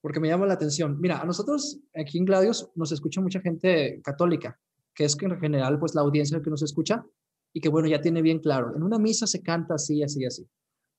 porque 0.00 0.20
me 0.20 0.28
llama 0.28 0.46
la 0.46 0.54
atención. 0.54 1.00
Mira, 1.00 1.20
a 1.20 1.24
nosotros 1.24 1.80
aquí 1.94 2.18
en 2.18 2.24
Gladios 2.24 2.70
nos 2.74 2.92
escucha 2.92 3.20
mucha 3.20 3.40
gente 3.40 4.00
católica, 4.02 4.58
que 4.94 5.04
es 5.04 5.16
que 5.16 5.26
en 5.26 5.38
general, 5.38 5.78
pues 5.78 5.94
la 5.94 6.00
audiencia 6.00 6.42
que 6.42 6.50
nos 6.50 6.62
escucha 6.62 7.04
y 7.52 7.60
que 7.60 7.68
bueno, 7.68 7.88
ya 7.88 8.00
tiene 8.00 8.22
bien 8.22 8.38
claro, 8.38 8.74
en 8.76 8.82
una 8.82 8.98
misa 8.98 9.26
se 9.26 9.42
canta 9.42 9.74
así, 9.74 10.02
así, 10.02 10.24
así. 10.24 10.48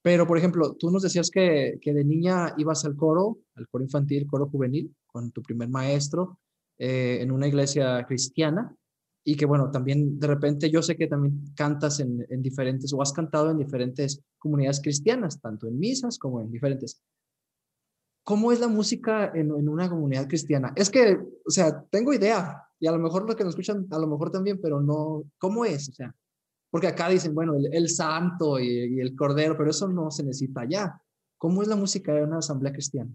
Pero, 0.02 0.26
por 0.26 0.38
ejemplo, 0.38 0.76
tú 0.80 0.90
nos 0.90 1.04
decías 1.04 1.30
que, 1.30 1.78
que 1.82 1.94
de 1.94 2.04
niña 2.04 2.54
ibas 2.58 2.86
al 2.86 2.96
coro, 2.96 3.40
al 3.56 3.68
coro 3.68 3.84
infantil, 3.84 4.28
coro 4.28 4.48
juvenil, 4.48 4.96
con 5.06 5.32
tu 5.32 5.44
primer 5.44 5.70
maestro, 5.70 6.40
eh, 6.80 7.20
en 7.22 7.32
una 7.32 7.48
iglesia 7.48 8.04
cristiana, 8.08 8.76
y 9.24 9.36
que 9.36 9.46
bueno, 9.46 9.70
también 9.70 10.20
de 10.20 10.26
repente 10.26 10.72
yo 10.72 10.82
sé 10.82 10.96
que 10.98 11.06
también 11.06 11.54
cantas 11.56 12.00
en, 12.00 12.26
en, 12.30 12.42
diferentes 12.42 12.92
o 12.92 13.02
has 13.04 13.14
cantado 13.14 13.52
en 13.52 13.60
diferentes 13.60 14.24
comunidades 14.40 14.82
cristianas, 14.82 15.40
tanto 15.40 15.68
en 15.68 15.78
misas 15.78 16.18
como 16.18 16.42
en 16.42 16.52
diferentes. 16.52 17.00
¿Cómo 18.24 18.52
es 18.52 18.60
la 18.60 18.68
música 18.68 19.32
en, 19.36 19.52
en, 19.52 19.70
una 19.70 19.88
comunidad 19.90 20.28
cristiana? 20.28 20.74
Es 20.76 20.90
que, 20.90 21.20
o 21.46 21.52
sea, 21.52 21.84
tengo 21.92 22.14
idea 22.14 22.64
y 22.80 22.88
a 22.88 22.92
lo 22.92 22.98
mejor 22.98 23.28
los 23.28 23.36
que 23.36 23.44
nos 23.44 23.52
escuchan, 23.52 23.86
a 23.92 24.00
lo 24.00 24.08
mejor 24.08 24.32
también, 24.32 24.60
pero 24.60 24.82
no, 24.82 25.24
¿cómo 25.38 25.66
es? 25.66 25.90
O 25.90 25.94
sea, 25.94 26.16
porque 26.72 26.88
acá 26.88 27.10
dicen, 27.10 27.36
bueno, 27.36 27.56
el, 27.56 27.72
el 27.72 27.90
santo 27.90 28.60
y, 28.60 28.96
y, 28.96 29.00
el 29.00 29.16
cordero, 29.16 29.56
pero 29.56 29.70
eso 29.70 29.88
no 29.88 30.10
se 30.10 30.24
necesita 30.24 30.62
allá. 30.62 31.00
¿Cómo 31.38 31.62
es 31.62 31.68
la 31.68 31.76
música 31.76 32.18
en 32.18 32.30
una 32.30 32.40
asamblea 32.40 32.74
cristiana? 32.74 33.12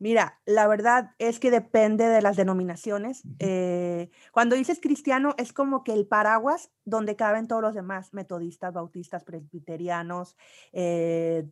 Mira, 0.00 0.40
la 0.46 0.66
verdad 0.66 1.10
es 1.18 1.38
que 1.38 1.50
depende 1.50 2.06
de 2.06 2.22
las 2.22 2.34
denominaciones. 2.34 3.22
Eh, 3.38 4.08
cuando 4.32 4.56
dices 4.56 4.80
cristiano, 4.80 5.34
es 5.36 5.52
como 5.52 5.84
que 5.84 5.92
el 5.92 6.06
paraguas 6.06 6.70
donde 6.86 7.16
caben 7.16 7.46
todos 7.46 7.60
los 7.60 7.74
demás, 7.74 8.14
metodistas, 8.14 8.72
bautistas, 8.72 9.24
presbiterianos, 9.24 10.38
eh, 10.72 11.46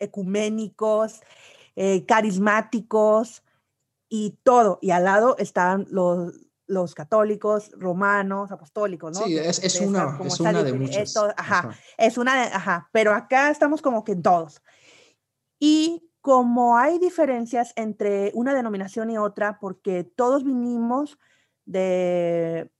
ecuménicos, 0.00 1.20
eh, 1.76 2.04
carismáticos 2.04 3.44
y 4.08 4.40
todo. 4.42 4.80
Y 4.82 4.90
al 4.90 5.04
lado 5.04 5.36
están 5.38 5.86
los, 5.88 6.34
los 6.66 6.94
católicos, 6.94 7.70
romanos, 7.76 8.50
apostólicos, 8.50 9.18
¿no? 9.18 9.26
Sí, 9.26 9.36
es, 9.36 9.62
es 9.62 9.80
una, 9.80 10.18
es 10.24 10.40
una 10.40 10.62
de 10.62 10.72
muchas. 10.72 10.96
Esto, 10.96 11.24
ajá, 11.36 11.58
ajá, 11.58 11.78
es 11.98 12.18
una 12.18 12.42
de, 12.42 12.52
ajá, 12.52 12.88
pero 12.92 13.12
acá 13.12 13.50
estamos 13.50 13.82
como 13.82 14.04
que 14.04 14.12
en 14.12 14.22
todos. 14.22 14.62
Y 15.58 16.10
como 16.20 16.78
hay 16.78 16.98
diferencias 16.98 17.72
entre 17.76 18.30
una 18.34 18.54
denominación 18.54 19.10
y 19.10 19.18
otra, 19.18 19.58
porque 19.60 20.04
todos 20.04 20.42
vinimos 20.42 21.18
de 21.66 22.70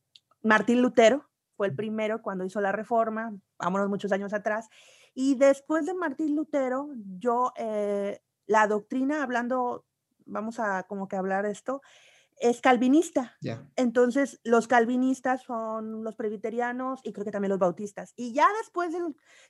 Martín 0.42 0.80
Lutero, 0.80 1.28
fue 1.56 1.66
el 1.66 1.74
primero 1.74 2.22
cuando 2.22 2.44
hizo 2.44 2.60
la 2.60 2.72
reforma, 2.72 3.34
vámonos 3.58 3.88
muchos 3.88 4.12
años 4.12 4.32
atrás, 4.32 4.68
y 5.14 5.36
después 5.36 5.86
de 5.86 5.94
Martín 5.94 6.34
Lutero, 6.34 6.88
yo, 7.18 7.52
eh, 7.56 8.20
la 8.46 8.66
doctrina, 8.66 9.22
hablando, 9.22 9.84
vamos 10.24 10.58
a 10.58 10.84
como 10.84 11.06
que 11.06 11.16
hablar 11.16 11.46
esto, 11.46 11.82
es 12.38 12.60
calvinista. 12.60 13.36
Yeah. 13.40 13.68
Entonces, 13.76 14.40
los 14.44 14.68
calvinistas 14.68 15.42
son 15.42 16.04
los 16.04 16.16
presbiterianos 16.16 17.00
y 17.02 17.12
creo 17.12 17.24
que 17.24 17.30
también 17.30 17.50
los 17.50 17.58
bautistas. 17.58 18.12
Y 18.16 18.32
ya 18.32 18.46
después 18.60 18.92
de, 18.92 19.00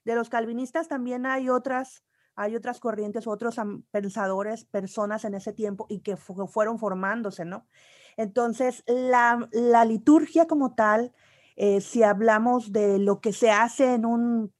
de 0.04 0.14
los 0.14 0.28
calvinistas 0.28 0.88
también 0.88 1.26
hay 1.26 1.48
otras, 1.48 2.04
hay 2.36 2.56
otras 2.56 2.80
corrientes, 2.80 3.26
otros 3.26 3.56
pensadores, 3.90 4.64
personas 4.64 5.24
en 5.24 5.34
ese 5.34 5.52
tiempo 5.52 5.86
y 5.88 6.00
que 6.00 6.16
fu 6.16 6.46
fueron 6.46 6.78
formándose, 6.78 7.44
¿no? 7.44 7.66
Entonces, 8.16 8.84
la, 8.86 9.48
la 9.52 9.84
liturgia 9.84 10.46
como 10.46 10.74
tal, 10.74 11.12
eh, 11.56 11.80
si 11.80 12.02
hablamos 12.02 12.72
de 12.72 12.98
lo 12.98 13.20
que 13.20 13.32
se 13.32 13.50
hace 13.50 13.94
en 13.94 14.06
un 14.06 14.52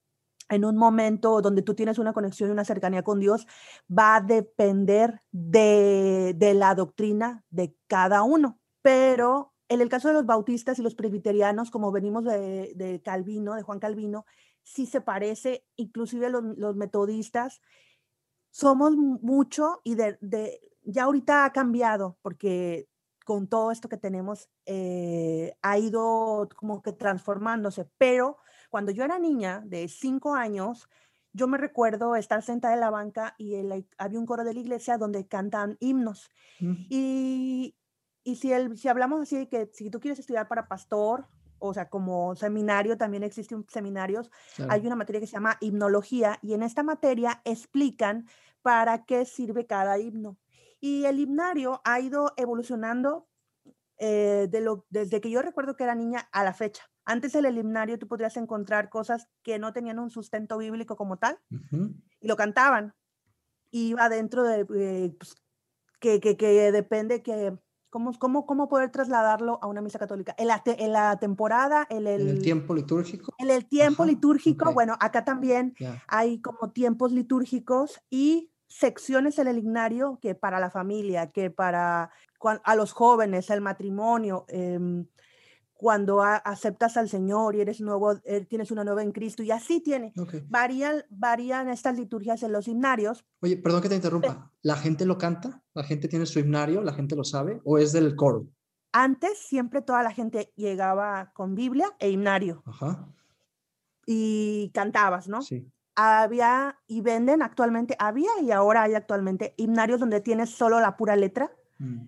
en 0.48 0.64
un 0.64 0.76
momento 0.76 1.40
donde 1.40 1.62
tú 1.62 1.74
tienes 1.74 1.98
una 1.98 2.12
conexión 2.12 2.48
y 2.48 2.52
una 2.52 2.64
cercanía 2.64 3.02
con 3.02 3.20
Dios, 3.20 3.46
va 3.90 4.16
a 4.16 4.20
depender 4.20 5.20
de, 5.32 6.34
de, 6.36 6.54
la 6.54 6.74
doctrina 6.74 7.44
de 7.50 7.74
cada 7.86 8.22
uno. 8.22 8.58
Pero 8.82 9.54
en 9.68 9.80
el 9.80 9.88
caso 9.88 10.08
de 10.08 10.14
los 10.14 10.26
bautistas 10.26 10.78
y 10.78 10.82
los 10.82 10.94
presbiterianos, 10.94 11.70
como 11.70 11.92
venimos 11.92 12.24
de, 12.24 12.72
de 12.74 13.00
Calvino, 13.02 13.54
de 13.54 13.62
Juan 13.62 13.80
Calvino, 13.80 14.26
sí 14.62 14.86
se 14.86 15.00
parece, 15.00 15.64
inclusive 15.76 16.30
los, 16.30 16.44
los 16.56 16.76
metodistas, 16.76 17.60
somos 18.50 18.94
mucho 18.96 19.80
y 19.82 19.94
de, 19.94 20.16
de, 20.20 20.60
ya 20.84 21.04
ahorita 21.04 21.44
ha 21.44 21.52
cambiado 21.52 22.18
porque 22.22 22.88
con 23.24 23.48
todo 23.48 23.70
esto 23.70 23.88
que 23.88 23.96
tenemos 23.96 24.48
eh, 24.66 25.56
ha 25.62 25.78
ido 25.78 26.48
como 26.56 26.82
que 26.82 26.92
transformándose, 26.92 27.88
pero 27.98 28.38
cuando 28.74 28.90
yo 28.90 29.04
era 29.04 29.20
niña 29.20 29.62
de 29.64 29.86
cinco 29.86 30.34
años, 30.34 30.88
yo 31.32 31.46
me 31.46 31.58
recuerdo 31.58 32.16
estar 32.16 32.42
sentada 32.42 32.74
en 32.74 32.80
la 32.80 32.90
banca 32.90 33.36
y 33.38 33.54
el, 33.54 33.86
había 33.98 34.18
un 34.18 34.26
coro 34.26 34.42
de 34.42 34.52
la 34.52 34.58
iglesia 34.58 34.98
donde 34.98 35.28
cantan 35.28 35.76
himnos. 35.78 36.28
Mm. 36.58 36.74
Y, 36.88 37.76
y 38.24 38.34
si, 38.34 38.52
el, 38.52 38.76
si 38.76 38.88
hablamos 38.88 39.22
así 39.22 39.36
de 39.36 39.48
que 39.48 39.70
si 39.72 39.90
tú 39.90 40.00
quieres 40.00 40.18
estudiar 40.18 40.48
para 40.48 40.66
pastor, 40.66 41.28
o 41.60 41.72
sea, 41.72 41.88
como 41.88 42.34
seminario, 42.34 42.98
también 42.98 43.22
existen 43.22 43.64
seminarios, 43.68 44.32
claro. 44.56 44.72
hay 44.72 44.84
una 44.84 44.96
materia 44.96 45.20
que 45.20 45.28
se 45.28 45.34
llama 45.34 45.56
himnología 45.60 46.40
y 46.42 46.54
en 46.54 46.64
esta 46.64 46.82
materia 46.82 47.42
explican 47.44 48.26
para 48.60 49.04
qué 49.04 49.24
sirve 49.24 49.68
cada 49.68 50.00
himno. 50.00 50.36
Y 50.80 51.04
el 51.04 51.20
himnario 51.20 51.80
ha 51.84 52.00
ido 52.00 52.32
evolucionando 52.36 53.28
eh, 53.98 54.48
de 54.50 54.60
lo, 54.60 54.84
desde 54.90 55.20
que 55.20 55.30
yo 55.30 55.42
recuerdo 55.42 55.76
que 55.76 55.84
era 55.84 55.94
niña 55.94 56.28
a 56.32 56.42
la 56.42 56.54
fecha. 56.54 56.90
Antes 57.04 57.34
en 57.34 57.44
el 57.44 57.58
himnario 57.58 57.98
tú 57.98 58.08
podrías 58.08 58.36
encontrar 58.36 58.88
cosas 58.88 59.28
que 59.42 59.58
no 59.58 59.72
tenían 59.72 59.98
un 59.98 60.10
sustento 60.10 60.58
bíblico 60.58 60.96
como 60.96 61.16
tal 61.18 61.38
uh 61.50 61.56
-huh. 61.56 62.02
y 62.20 62.28
lo 62.28 62.36
cantaban. 62.36 62.94
Iba 63.70 64.08
dentro 64.08 64.44
de, 64.44 64.66
eh, 64.76 65.16
pues, 65.18 65.34
que, 66.00 66.20
que, 66.20 66.36
que, 66.36 66.70
depende 66.72 67.22
que, 67.22 67.58
¿cómo, 67.90 68.12
cómo, 68.18 68.46
cómo 68.46 68.68
poder 68.68 68.90
trasladarlo 68.90 69.58
a 69.62 69.66
una 69.66 69.80
misa 69.80 69.98
católica. 69.98 70.34
En 70.38 70.48
la, 70.48 70.62
te, 70.62 70.82
en 70.82 70.92
la 70.92 71.18
temporada, 71.18 71.86
en 71.90 72.06
el, 72.06 72.22
¿En 72.22 72.28
el 72.28 72.42
tiempo 72.42 72.74
litúrgico. 72.74 73.34
En 73.38 73.50
el 73.50 73.66
tiempo 73.66 74.02
Ajá. 74.04 74.12
litúrgico, 74.12 74.64
okay. 74.64 74.74
bueno, 74.74 74.96
acá 75.00 75.24
también 75.24 75.74
yeah. 75.78 76.02
hay 76.06 76.40
como 76.40 76.72
tiempos 76.72 77.12
litúrgicos 77.12 78.00
y 78.10 78.50
secciones 78.68 79.38
en 79.38 79.46
el 79.46 79.58
himnario 79.58 80.18
que 80.20 80.34
para 80.34 80.58
la 80.58 80.70
familia, 80.70 81.30
que 81.30 81.50
para 81.50 82.10
a 82.64 82.74
los 82.74 82.92
jóvenes, 82.92 83.48
el 83.50 83.60
matrimonio, 83.60 84.44
eh, 84.48 84.78
cuando 85.84 86.22
a, 86.22 86.36
aceptas 86.36 86.96
al 86.96 87.10
Señor 87.10 87.54
y 87.54 87.60
eres 87.60 87.82
nuevo, 87.82 88.14
eh, 88.24 88.46
tienes 88.48 88.70
una 88.70 88.84
nueva 88.84 89.02
en 89.02 89.12
Cristo 89.12 89.42
y 89.42 89.50
así 89.50 89.80
tiene. 89.80 90.14
Okay. 90.18 90.42
Varían, 90.48 91.04
varían 91.10 91.68
estas 91.68 91.98
liturgias 91.98 92.42
en 92.42 92.52
los 92.52 92.68
himnarios. 92.68 93.26
Oye, 93.40 93.58
perdón 93.58 93.82
que 93.82 93.90
te 93.90 93.94
interrumpa. 93.94 94.50
¿La 94.62 94.76
gente 94.76 95.04
lo 95.04 95.18
canta? 95.18 95.62
¿La 95.74 95.84
gente 95.84 96.08
tiene 96.08 96.24
su 96.24 96.38
himnario? 96.38 96.80
¿La 96.80 96.94
gente 96.94 97.14
lo 97.14 97.22
sabe? 97.22 97.60
¿O 97.64 97.76
es 97.76 97.92
del 97.92 98.16
coro? 98.16 98.46
Antes 98.92 99.38
siempre 99.38 99.82
toda 99.82 100.02
la 100.02 100.10
gente 100.10 100.54
llegaba 100.56 101.32
con 101.34 101.54
Biblia 101.54 101.94
e 101.98 102.08
himnario. 102.08 102.62
Ajá. 102.64 103.06
Y 104.06 104.70
cantabas, 104.72 105.28
¿no? 105.28 105.42
Sí. 105.42 105.70
Había 105.96 106.78
y 106.86 107.02
venden 107.02 107.42
actualmente, 107.42 107.94
había 107.98 108.30
y 108.40 108.52
ahora 108.52 108.84
hay 108.84 108.94
actualmente 108.94 109.52
himnarios 109.58 110.00
donde 110.00 110.22
tienes 110.22 110.48
solo 110.48 110.80
la 110.80 110.96
pura 110.96 111.14
letra. 111.14 111.52
Mm. 111.78 112.06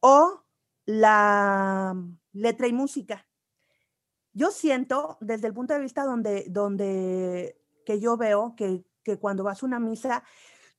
O 0.00 0.42
la 0.86 1.94
letra 2.32 2.66
y 2.66 2.72
música. 2.72 3.26
Yo 4.32 4.50
siento, 4.50 5.18
desde 5.20 5.48
el 5.48 5.54
punto 5.54 5.74
de 5.74 5.80
vista 5.80 6.04
donde, 6.04 6.46
donde 6.48 7.60
que 7.84 8.00
yo 8.00 8.16
veo 8.16 8.54
que, 8.56 8.84
que 9.02 9.18
cuando 9.18 9.42
vas 9.42 9.62
a 9.62 9.66
una 9.66 9.80
misa, 9.80 10.22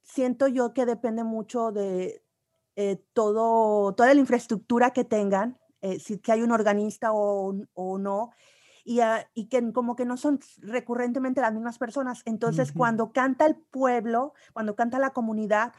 siento 0.02 0.48
yo 0.48 0.74
que 0.74 0.86
depende 0.86 1.24
mucho 1.24 1.72
de 1.72 2.24
eh, 2.76 3.04
todo, 3.14 3.94
toda 3.94 4.14
la 4.14 4.20
infraestructura 4.20 4.92
que 4.92 5.04
tengan, 5.04 5.60
eh, 5.82 6.00
si 6.00 6.20
que 6.20 6.32
hay 6.32 6.42
un 6.42 6.52
organista 6.52 7.12
o, 7.12 7.54
o 7.74 7.98
no, 7.98 8.32
y, 8.84 9.00
y, 9.34 9.48
que 9.48 9.72
como 9.74 9.96
que 9.96 10.06
no 10.06 10.18
son 10.18 10.40
recurrentemente 10.58 11.42
las 11.42 11.54
mismas 11.54 11.78
personas. 11.78 12.24
Entonces, 12.26 12.72
cuando 12.72 13.12
canta 13.12 13.46
el 13.46 13.56
pueblo, 13.56 14.34
cuando 14.54 14.76
canta 14.76 14.98
la 14.98 15.12
comunidad, 15.12 15.74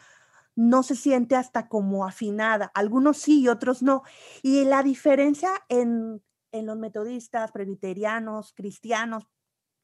no 0.54 0.82
se 0.82 0.96
siente 0.96 1.36
hasta 1.36 1.68
como 1.68 2.06
afinada. 2.06 2.70
Algunos 2.74 3.18
sí 3.18 3.42
y 3.42 3.48
otros 3.48 3.82
no. 3.82 4.02
Y 4.42 4.64
la 4.64 4.82
diferencia 4.82 5.50
en, 5.68 6.22
en 6.52 6.66
los 6.66 6.76
metodistas, 6.76 7.52
presbiterianos, 7.52 8.52
cristianos, 8.52 9.26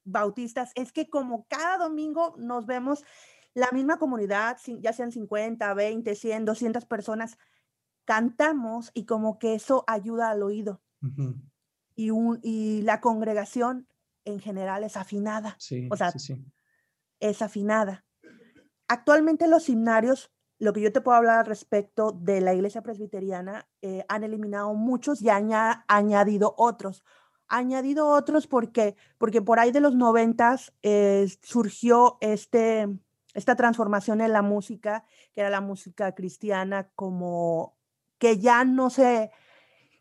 bautistas, 0.05 0.73
es 0.75 0.93
que 0.93 1.09
como 1.09 1.47
cada 1.49 1.79
domingo 1.79 2.35
nos 2.39 2.67
vemos 2.67 3.05
la 3.55 3.71
misma 3.73 3.99
comunidad, 3.99 4.59
ya 4.81 4.93
sean 4.93 5.11
50, 5.11 5.75
20, 5.75 6.15
100, 6.15 6.45
200 6.45 6.85
personas, 6.85 7.39
cantamos 8.05 8.91
y 8.95 9.05
como 9.05 9.39
que 9.39 9.55
eso 9.55 9.85
ayuda 9.87 10.31
al 10.31 10.43
oído. 10.43 10.81
y, 11.95 12.11
un, 12.11 12.39
y 12.43 12.83
la 12.83 13.01
congregación 13.01 13.89
en 14.25 14.41
general 14.41 14.85
es 14.85 14.97
afinada. 14.97 15.57
Sí, 15.59 15.89
o 15.91 15.97
sea, 15.97 16.13
sí, 16.13 16.19
sí. 16.19 16.45
es 17.21 17.43
afinada. 17.43 18.07
Actualmente 18.87 19.49
los 19.49 19.69
himnarios, 19.69 20.31
lo 20.59 20.73
que 20.73 20.81
yo 20.81 20.93
te 20.93 21.01
puedo 21.01 21.17
hablar 21.17 21.39
al 21.39 21.47
respecto 21.47 22.13
de 22.13 22.41
la 22.41 22.53
iglesia 22.53 22.83
presbiteriana, 22.83 23.69
eh, 23.81 24.05
han 24.09 24.25
eliminado 24.25 24.75
muchos 24.75 25.23
y 25.23 25.29
han 25.29 25.51
añadido 25.87 26.55
otros. 26.57 27.05
Añadido 27.47 28.09
otros 28.09 28.47
porque, 28.47 28.97
porque 29.19 29.41
por 29.41 29.59
ahí 29.59 29.71
de 29.71 29.81
los 29.81 29.95
noventas 29.95 30.73
eh, 30.83 31.29
surgió 31.43 32.19
este, 32.21 32.89
esta 33.35 33.55
transformación 33.55 34.21
en 34.21 34.33
la 34.33 34.43
música, 34.43 35.05
que 35.35 35.41
era 35.43 35.51
la 35.51 35.61
música 35.61 36.15
cristiana, 36.15 36.91
como 36.95 37.77
que 38.19 38.39
ya 38.39 38.65
no 38.65 38.91
se, 38.91 39.31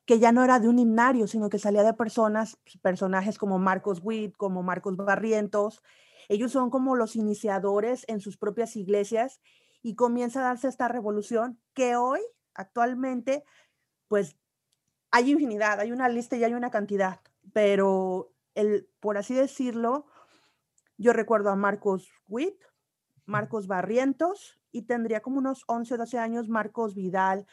que 0.05 0.17
ya 0.17 0.31
no 0.31 0.43
era 0.43 0.59
de 0.59 0.67
un 0.67 0.79
himnario, 0.79 1.27
sino 1.27 1.49
que 1.49 1.59
salía 1.59 1.83
de 1.83 1.93
personas, 1.93 2.57
personajes 2.81 3.37
como 3.37 3.59
Marcos 3.59 4.01
Witt, 4.03 4.35
como 4.35 4.63
Marcos 4.63 4.97
Barrientos. 4.97 5.83
Ellos 6.29 6.51
son 6.51 6.71
como 6.71 6.95
los 6.95 7.15
iniciadores 7.15 8.05
en 8.07 8.19
sus 8.21 8.37
propias 8.37 8.75
iglesias 8.75 9.39
y 9.81 9.95
comienza 9.95 10.39
a 10.39 10.43
darse 10.43 10.67
esta 10.67 10.87
revolución 10.87 11.59
que 11.73 11.95
hoy, 11.95 12.19
actualmente, 12.53 13.43
pues 14.07 14.37
hay 15.11 15.31
infinidad, 15.31 15.79
hay 15.79 15.91
una 15.91 16.09
lista 16.09 16.35
y 16.35 16.43
hay 16.43 16.53
una 16.53 16.71
cantidad, 16.71 17.21
pero 17.53 18.31
el, 18.55 18.89
por 18.99 19.17
así 19.17 19.33
decirlo, 19.33 20.05
yo 20.97 21.13
recuerdo 21.13 21.49
a 21.49 21.55
Marcos 21.55 22.11
Witt, 22.27 22.59
Marcos 23.25 23.67
Barrientos 23.67 24.59
y 24.71 24.83
tendría 24.83 25.21
como 25.21 25.37
unos 25.37 25.63
11 25.67 25.93
o 25.93 25.97
12 25.97 26.17
años 26.17 26.49
Marcos 26.49 26.95
Vidal, 26.95 27.45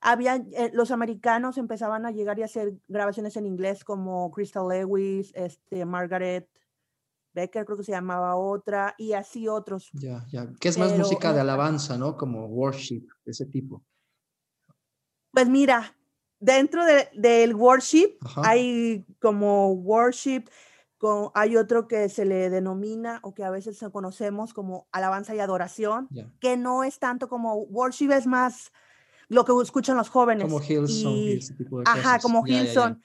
había, 0.00 0.36
eh, 0.36 0.70
los 0.72 0.90
americanos 0.90 1.58
empezaban 1.58 2.06
a 2.06 2.10
llegar 2.10 2.38
y 2.38 2.42
hacer 2.42 2.72
grabaciones 2.88 3.36
en 3.36 3.46
inglés 3.46 3.84
como 3.84 4.30
Crystal 4.30 4.66
Lewis, 4.66 5.30
este, 5.34 5.84
Margaret 5.84 6.48
Becker, 7.32 7.64
creo 7.64 7.78
que 7.78 7.84
se 7.84 7.92
llamaba 7.92 8.36
otra, 8.36 8.94
y 8.98 9.12
así 9.12 9.48
otros. 9.48 9.90
Ya, 9.92 10.24
ya. 10.30 10.48
Que 10.60 10.68
es 10.68 10.78
más 10.78 10.96
música 10.96 11.32
de 11.32 11.40
alabanza, 11.40 11.96
¿no? 11.96 12.16
Como 12.16 12.46
worship, 12.46 13.06
ese 13.24 13.46
tipo. 13.46 13.84
Pues 15.32 15.48
mira, 15.48 15.96
dentro 16.40 16.82
del 17.14 17.54
worship 17.54 18.16
hay 18.36 19.06
como 19.20 19.72
worship, 19.72 20.44
con, 20.98 21.30
hay 21.34 21.56
otro 21.56 21.86
que 21.86 22.08
se 22.08 22.24
le 22.24 22.50
denomina 22.50 23.20
o 23.22 23.32
que 23.32 23.44
a 23.44 23.50
veces 23.50 23.78
conocemos 23.92 24.52
como 24.52 24.88
alabanza 24.90 25.34
y 25.34 25.40
adoración, 25.40 26.08
que 26.40 26.56
no 26.56 26.82
es 26.82 26.98
tanto 26.98 27.28
como 27.28 27.54
worship, 27.54 28.10
es 28.10 28.26
más 28.26 28.72
lo 29.28 29.44
que 29.44 29.52
escuchan 29.62 29.96
los 29.96 30.08
jóvenes. 30.08 30.44
Como 30.44 30.60
Hillsong 30.60 31.12
y, 31.12 31.32
ese 31.34 31.54
tipo 31.54 31.78
de 31.78 31.84
Ajá, 31.86 32.18
como 32.18 32.44
Hillsong. 32.44 33.00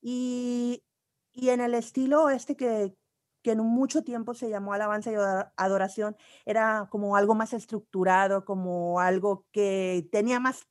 Y, 0.00 0.82
y 1.32 1.50
en 1.50 1.60
el 1.60 1.74
estilo 1.74 2.28
este 2.28 2.56
que, 2.56 2.96
que 3.42 3.52
en 3.52 3.58
mucho 3.60 4.02
tiempo 4.04 4.34
se 4.34 4.50
llamó 4.50 4.72
alabanza 4.72 5.10
y 5.12 5.16
adoración, 5.56 6.16
era 6.46 6.88
como 6.90 7.16
algo 7.16 7.34
más 7.34 7.52
estructurado, 7.52 8.44
como 8.44 9.00
algo 9.00 9.46
que 9.52 10.08
tenía 10.12 10.40
más 10.40 10.66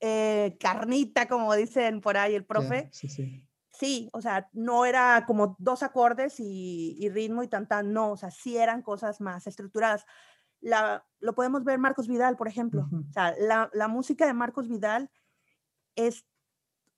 eh, 0.00 0.56
carnita, 0.60 1.28
como 1.28 1.54
dicen 1.54 2.00
por 2.00 2.16
ahí 2.16 2.34
el 2.34 2.44
profe. 2.44 2.88
sí, 2.92 3.08
sí. 3.08 3.42
Sí, 3.78 4.08
o 4.14 4.22
sea, 4.22 4.48
no 4.54 4.86
era 4.86 5.24
como 5.26 5.54
dos 5.58 5.82
acordes 5.82 6.40
y, 6.40 6.96
y, 6.98 7.10
ritmo 7.10 7.42
y 7.42 7.48
tanta, 7.48 7.82
no, 7.82 8.12
o 8.12 8.16
sea, 8.16 8.30
sí 8.30 8.56
eran 8.56 8.80
cosas 8.80 9.20
más 9.20 9.46
estructuradas 9.46 10.06
lo 11.20 11.34
podemos 11.34 11.64
ver 11.64 11.78
Marcos 11.78 12.08
Vidal, 12.08 12.36
por 12.36 12.48
ejemplo. 12.48 12.88
O 13.08 13.12
sea, 13.12 13.34
la, 13.38 13.88
música 13.88 14.26
de 14.26 14.34
Marcos 14.34 14.68
Vidal 14.68 15.10
es, 15.94 16.26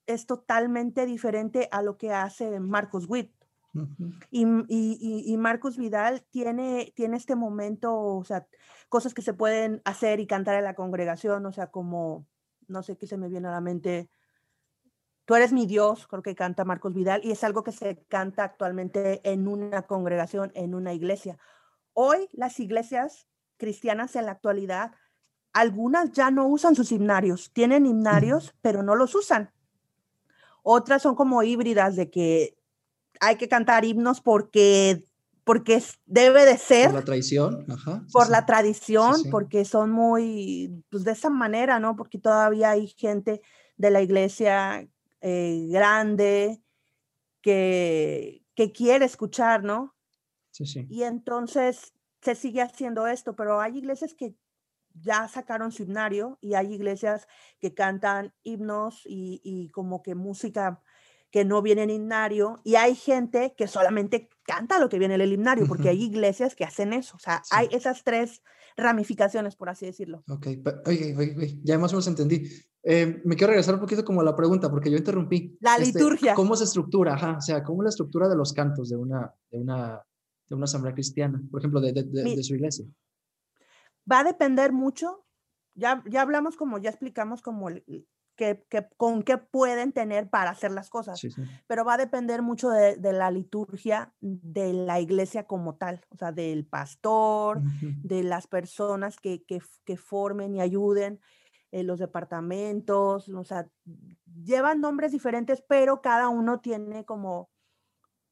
es 0.07 0.25
totalmente 0.25 1.05
diferente 1.05 1.67
a 1.71 1.81
lo 1.81 1.97
que 1.97 2.11
hace 2.13 2.59
Marcos 2.59 3.05
Witt. 3.07 3.33
Y, 4.31 4.45
y, 5.31 5.37
Marcos 5.37 5.77
Vidal 5.77 6.25
tiene, 6.31 6.91
tiene 6.95 7.17
este 7.17 7.35
momento, 7.35 7.95
o 7.95 8.23
sea, 8.23 8.47
cosas 8.89 9.13
que 9.13 9.21
se 9.21 9.33
pueden 9.33 9.81
hacer 9.85 10.19
y 10.19 10.27
cantar 10.27 10.55
en 10.55 10.63
la 10.63 10.75
congregación, 10.75 11.45
o 11.45 11.51
sea, 11.51 11.67
como, 11.67 12.25
no 12.67 12.81
sé 12.81 12.97
qué 12.97 13.05
se 13.07 13.17
me 13.17 13.29
viene 13.29 13.47
a 13.47 13.51
la 13.51 13.61
mente, 13.61 14.09
Tú 15.29 15.35
eres 15.35 15.53
mi 15.53 15.67
Dios, 15.67 16.07
creo 16.07 16.23
que 16.23 16.33
canta 16.33 16.65
Marcos 16.65 16.95
Vidal, 16.95 17.21
y 17.23 17.29
es 17.29 17.43
algo 17.43 17.63
que 17.63 17.71
se 17.71 18.03
canta 18.07 18.43
actualmente 18.43 19.21
en 19.23 19.47
una 19.47 19.83
congregación, 19.83 20.51
en 20.55 20.73
una 20.73 20.91
iglesia. 20.91 21.37
Hoy 21.93 22.27
las 22.31 22.59
iglesias 22.59 23.27
cristianas 23.57 24.15
en 24.15 24.25
la 24.25 24.31
actualidad, 24.31 24.91
algunas 25.53 26.13
ya 26.13 26.31
no 26.31 26.47
usan 26.47 26.75
sus 26.75 26.91
himnarios, 26.91 27.53
tienen 27.53 27.85
himnarios, 27.85 28.55
pero 28.61 28.81
no 28.81 28.95
los 28.95 29.13
usan. 29.13 29.53
Otras 30.63 31.03
son 31.03 31.13
como 31.13 31.43
híbridas 31.43 31.95
de 31.95 32.09
que 32.09 32.57
hay 33.19 33.35
que 33.37 33.47
cantar 33.47 33.85
himnos 33.85 34.21
porque 34.21 35.03
porque 35.43 35.81
debe 36.05 36.45
de 36.45 36.59
ser. 36.59 36.91
Por 36.91 36.99
la 36.99 37.05
tradición, 37.05 37.65
por 38.11 38.29
la 38.29 38.45
tradición, 38.45 39.15
porque 39.31 39.65
son 39.65 39.89
muy, 39.89 40.83
pues 40.89 41.03
de 41.03 41.13
esa 41.13 41.31
manera, 41.31 41.79
¿no? 41.79 41.95
Porque 41.95 42.19
todavía 42.19 42.69
hay 42.69 42.87
gente 42.87 43.41
de 43.75 43.89
la 43.89 44.03
iglesia 44.03 44.87
eh, 45.21 45.67
grande 45.71 46.61
que, 47.41 48.43
que 48.53 48.71
quiere 48.71 49.05
escuchar, 49.05 49.63
¿no? 49.63 49.95
Sí, 50.51 50.67
sí. 50.67 50.85
Y 50.87 51.01
entonces 51.01 51.93
se 52.21 52.35
sigue 52.35 52.61
haciendo 52.61 53.07
esto, 53.07 53.35
pero 53.35 53.59
hay 53.59 53.77
iglesias 53.77 54.13
que 54.13 54.35
ya 54.93 55.27
sacaron 55.27 55.71
su 55.71 55.83
himnario 55.83 56.37
y 56.41 56.53
hay 56.53 56.73
iglesias 56.73 57.27
que 57.59 57.73
cantan 57.73 58.33
himnos 58.43 59.01
y, 59.05 59.69
como 59.69 60.03
que 60.03 60.15
música 60.15 60.81
que 61.31 61.45
no 61.45 61.61
viene 61.61 61.83
en 61.83 61.89
himnario 61.89 62.59
y 62.63 62.75
hay 62.75 62.95
gente 62.95 63.53
que 63.57 63.67
solamente 63.67 64.29
canta 64.43 64.79
lo 64.79 64.89
que 64.89 64.99
viene 64.99 65.15
en 65.15 65.21
el 65.21 65.33
himnario, 65.33 65.67
porque 65.67 65.89
hay 65.89 66.03
iglesias 66.03 66.55
que 66.55 66.63
hacen 66.63 66.93
eso. 66.93 67.15
O 67.15 67.19
sea, 67.19 67.41
hay 67.51 67.67
esas 67.71 68.03
tres 68.03 68.41
ramificaciones, 68.75 69.55
por 69.55 69.69
así 69.69 69.85
decirlo. 69.85 70.23
Ok, 70.27 70.47
oye, 70.85 71.59
ya 71.63 71.77
más 71.77 71.91
o 71.93 71.95
menos 71.95 72.07
entendí. 72.07 72.49
Eh, 72.81 73.21
me 73.25 73.35
quiero 73.35 73.51
regresar 73.51 73.75
un 73.75 73.81
poquito 73.81 74.05
como 74.05 74.21
a 74.21 74.23
la 74.23 74.35
pregunta, 74.35 74.71
porque 74.71 74.89
yo 74.89 74.97
interrumpí. 74.97 75.57
La 75.59 75.75
este, 75.75 75.85
liturgia. 75.87 76.33
¿Cómo 76.33 76.55
se 76.55 76.63
estructura? 76.63 77.13
Ajá, 77.13 77.37
o 77.37 77.41
sea, 77.41 77.63
¿cómo 77.63 77.83
es 77.83 77.85
la 77.85 77.89
estructura 77.89 78.29
de 78.29 78.35
los 78.35 78.53
cantos 78.53 78.89
de 78.89 78.95
una, 78.95 79.33
de 79.51 79.59
una 79.59 80.01
de 80.49 80.55
una 80.55 80.65
asamblea 80.65 80.93
cristiana, 80.93 81.41
por 81.51 81.61
ejemplo, 81.61 81.79
de, 81.79 81.93
de, 81.93 82.43
su 82.43 82.55
iglesia? 82.55 82.85
Va 84.11 84.19
a 84.19 84.23
depender 84.23 84.73
mucho. 84.73 85.25
Ya, 85.75 86.03
ya 86.09 86.23
hablamos 86.23 86.57
como, 86.57 86.79
ya 86.79 86.89
explicamos 86.89 87.41
como 87.41 87.69
que, 88.39 88.65
que, 88.69 88.87
con 88.97 89.21
qué 89.21 89.37
pueden 89.37 89.91
tener 89.91 90.29
para 90.29 90.49
hacer 90.49 90.71
las 90.71 90.89
cosas, 90.89 91.21
pero 91.67 91.85
va 91.85 91.93
a 91.93 91.97
depender 91.97 92.41
mucho 92.41 92.69
de, 92.69 92.95
de, 92.95 93.13
la 93.13 93.29
liturgia 93.29 94.13
de 94.21 94.73
la 94.73 94.99
iglesia 94.99 95.43
como 95.43 95.75
tal, 95.75 96.01
o 96.09 96.17
sea, 96.17 96.31
del 96.31 96.65
pastor, 96.65 97.61
de 97.81 98.23
las 98.23 98.47
personas 98.47 99.17
que, 99.17 99.43
que, 99.43 99.61
que, 99.85 99.97
formen 99.97 100.55
y 100.55 100.61
ayuden, 100.61 101.19
en 101.71 101.85
los 101.85 101.99
departamentos, 101.99 103.29
o 103.29 103.43
sea, 103.43 103.67
llevan 104.43 104.81
nombres 104.81 105.11
diferentes, 105.11 105.61
pero 105.61 106.01
cada 106.01 106.29
uno 106.29 106.61
tiene 106.61 107.05
como, 107.05 107.51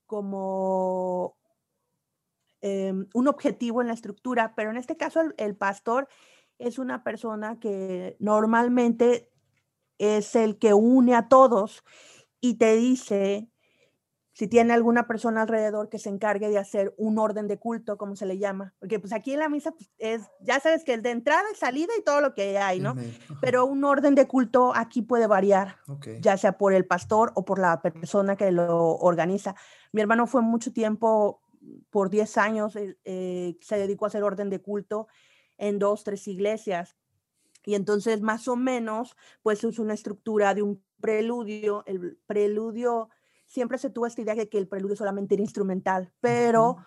como 0.07 1.37
Em, 2.61 3.07
un 3.13 3.27
objetivo 3.27 3.81
en 3.81 3.87
la 3.87 3.93
estructura, 3.93 4.55
pero 4.55 4.71
en 4.71 4.77
este 4.77 4.97
caso 4.97 5.21
el, 5.37 5.55
pastor 5.55 6.07
es 6.57 6.79
una 6.79 7.03
persona 7.03 7.59
que 7.59 8.17
normalmente 8.19 9.31
es 9.97 10.35
el 10.35 10.57
que 10.57 10.73
une 10.73 11.15
a 11.15 11.27
todos 11.27 11.83
y 12.39 12.55
te 12.55 12.75
dice 12.75 13.49
si 14.37 14.47
tiene 14.47 14.71
alguna 14.73 15.07
persona 15.07 15.41
alrededor 15.41 15.89
que 15.89 15.97
se 15.97 16.09
encargue 16.09 16.49
de 16.49 16.59
hacer 16.59 16.93
un 16.97 17.17
orden 17.17 17.47
de 17.47 17.57
culto, 17.57 17.97
como 17.97 18.15
se 18.15 18.27
le 18.27 18.37
llama, 18.37 18.75
porque 18.77 18.99
pues 18.99 19.11
aquí 19.11 19.33
en 19.33 19.39
la 19.39 19.49
misa 19.49 19.71
pues, 19.71 19.89
es, 19.97 20.29
ya 20.41 20.59
sabes 20.59 20.83
que 20.83 20.93
el 20.93 21.01
de 21.01 21.09
entrada 21.09 21.41
y 21.51 21.55
salida 21.55 21.91
y 21.97 22.03
todo 22.03 22.21
lo 22.21 22.35
que 22.35 22.59
hay, 22.59 22.79
¿no? 22.79 22.95
Pero 23.41 23.65
un 23.65 23.83
orden 23.83 24.13
de 24.13 24.27
culto 24.27 24.73
aquí 24.75 25.01
puede 25.01 25.25
variar, 25.25 25.77
ya 26.21 26.37
sea 26.37 26.55
por 26.59 26.73
el 26.73 26.85
pastor 26.85 27.31
o 27.33 27.45
por 27.45 27.57
la 27.57 27.81
persona 27.81 28.35
que 28.35 28.51
lo 28.51 28.97
organiza. 28.97 29.55
Mi 29.91 30.01
hermano 30.01 30.27
fue 30.27 30.43
mucho 30.43 30.71
tiempo 30.71 31.41
por 31.89 32.11
10 32.11 32.37
años 32.37 32.75
eh, 32.75 32.95
eh, 33.05 33.57
se 33.59 33.77
dedicó 33.77 34.05
a 34.05 34.09
hacer 34.09 34.21
orden 34.21 34.51
de 34.51 34.61
culto 34.61 35.07
en 35.57 35.79
dos, 35.79 36.03
tres 36.03 36.27
iglesias. 36.27 36.95
Y 37.67 37.75
entonces 37.75 38.21
más 38.21 38.47
o 38.47 38.55
menos, 38.55 39.17
pues 39.43 39.61
es 39.65 39.77
una 39.77 39.93
estructura 39.93 40.53
de 40.53 40.61
un 40.61 40.81
preludio. 41.01 41.83
El 41.85 42.17
preludio 42.25 43.09
siempre 43.45 43.77
se 43.77 43.89
tuvo 43.89 44.05
esta 44.05 44.21
idea 44.21 44.35
de 44.35 44.47
que 44.47 44.57
el 44.57 44.69
preludio 44.69 44.95
solamente 44.95 45.35
era 45.35 45.43
instrumental, 45.43 46.13
pero 46.21 46.77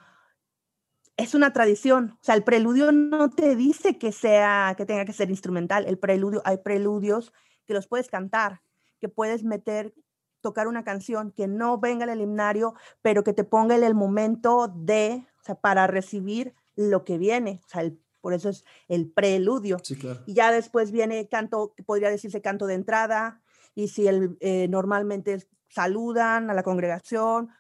es 1.18 1.34
una 1.34 1.52
tradición. 1.52 2.12
O 2.12 2.24
sea, 2.24 2.34
el 2.34 2.44
preludio 2.44 2.92
no 2.92 3.28
te 3.28 3.56
dice 3.56 3.98
que 3.98 4.10
sea, 4.10 4.72
que 4.74 4.86
tenga 4.86 5.04
que 5.04 5.12
ser 5.12 5.28
instrumental. 5.28 5.84
El 5.84 5.98
preludio, 5.98 6.40
hay 6.46 6.56
preludios 6.56 7.34
que 7.66 7.74
los 7.74 7.86
puedes 7.86 8.08
cantar, 8.08 8.62
que 9.00 9.10
puedes 9.10 9.44
meter, 9.44 9.92
tocar 10.40 10.66
una 10.66 10.82
canción 10.82 11.30
que 11.30 11.46
no 11.46 11.76
venga 11.76 12.04
en 12.04 12.10
el 12.10 12.22
himnario, 12.22 12.72
pero 13.02 13.22
que 13.22 13.34
te 13.34 13.44
ponga 13.44 13.76
en 13.76 13.84
el 13.84 13.94
momento 13.94 14.72
de, 14.74 15.26
o 15.42 15.44
sea, 15.44 15.56
para 15.56 15.86
recibir 15.86 16.54
lo 16.74 17.04
que 17.04 17.18
viene. 17.18 17.60
O 17.66 17.68
sea, 17.68 17.92
por 18.20 18.34
eso 18.34 18.48
es 18.48 18.64
el 18.88 19.10
preludio. 19.10 19.78
Sí, 19.82 19.96
claro. 19.96 20.20
Y 20.26 20.34
ya 20.34 20.52
después 20.52 20.90
viene 20.90 21.28
canto, 21.28 21.74
podría 21.86 22.10
decirse 22.10 22.42
canto 22.42 22.66
de 22.66 22.74
entrada, 22.74 23.40
y 23.74 23.88
si 23.88 24.06
el, 24.06 24.36
eh, 24.40 24.68
normalmente 24.68 25.46
saludan 25.68 26.50
a 26.50 26.54
la 26.54 26.62
congregación, 26.62 27.50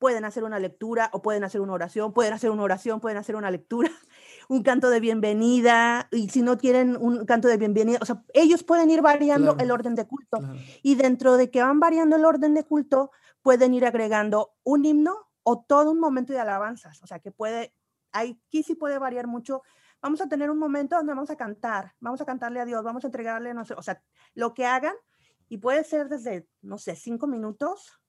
pueden 0.00 0.24
hacer 0.24 0.44
una 0.44 0.58
lectura 0.58 1.10
o 1.12 1.20
pueden 1.20 1.44
hacer 1.44 1.60
una 1.60 1.74
oración, 1.74 2.14
pueden 2.14 2.32
hacer 2.32 2.50
una 2.50 2.62
oración, 2.62 3.00
pueden 3.00 3.18
hacer 3.18 3.36
una 3.36 3.50
lectura, 3.50 3.90
un 4.48 4.62
canto 4.62 4.88
de 4.88 4.98
bienvenida, 4.98 6.08
y 6.10 6.30
si 6.30 6.40
no 6.40 6.56
quieren 6.56 6.96
un 6.98 7.26
canto 7.26 7.48
de 7.48 7.58
bienvenida, 7.58 7.98
o 8.00 8.06
sea, 8.06 8.24
ellos 8.32 8.64
pueden 8.64 8.90
ir 8.90 9.02
variando 9.02 9.56
el 9.58 9.70
orden 9.70 9.94
de 9.94 10.06
culto. 10.06 10.38
Y 10.82 10.94
dentro 10.94 11.36
de 11.36 11.50
que 11.50 11.62
van 11.62 11.80
variando 11.80 12.16
el 12.16 12.24
orden 12.24 12.54
de 12.54 12.64
culto, 12.64 13.10
pueden 13.42 13.74
ir 13.74 13.84
agregando 13.84 14.54
un 14.64 14.86
himno 14.86 15.28
o 15.42 15.60
todo 15.60 15.90
un 15.90 16.00
momento 16.00 16.32
de 16.32 16.40
alabanzas. 16.40 17.02
O 17.02 17.06
sea, 17.06 17.18
que 17.18 17.30
puede, 17.30 17.74
aquí 18.12 18.62
sí 18.62 18.74
puede 18.74 18.98
variar 18.98 19.26
mucho. 19.26 19.62
Vamos 20.02 20.20
a 20.20 20.28
tener 20.28 20.50
un 20.50 20.58
momento 20.58 20.96
donde 20.96 21.12
vamos 21.12 21.30
a 21.30 21.36
cantar, 21.36 21.94
vamos 22.00 22.20
a 22.20 22.24
cantarle 22.24 22.60
a 22.60 22.64
Dios, 22.64 22.82
vamos 22.82 23.04
a 23.04 23.08
entregarle, 23.08 23.52
no 23.54 23.64
sé, 23.64 23.74
o 23.74 23.82
sea, 23.82 24.02
lo 24.34 24.54
que 24.54 24.66
hagan, 24.66 24.94
y 25.48 25.58
puede 25.58 25.84
ser 25.84 26.08
desde, 26.08 26.48
no 26.62 26.78
sé, 26.78 26.96
cinco 26.96 27.26
minutos 27.26 28.00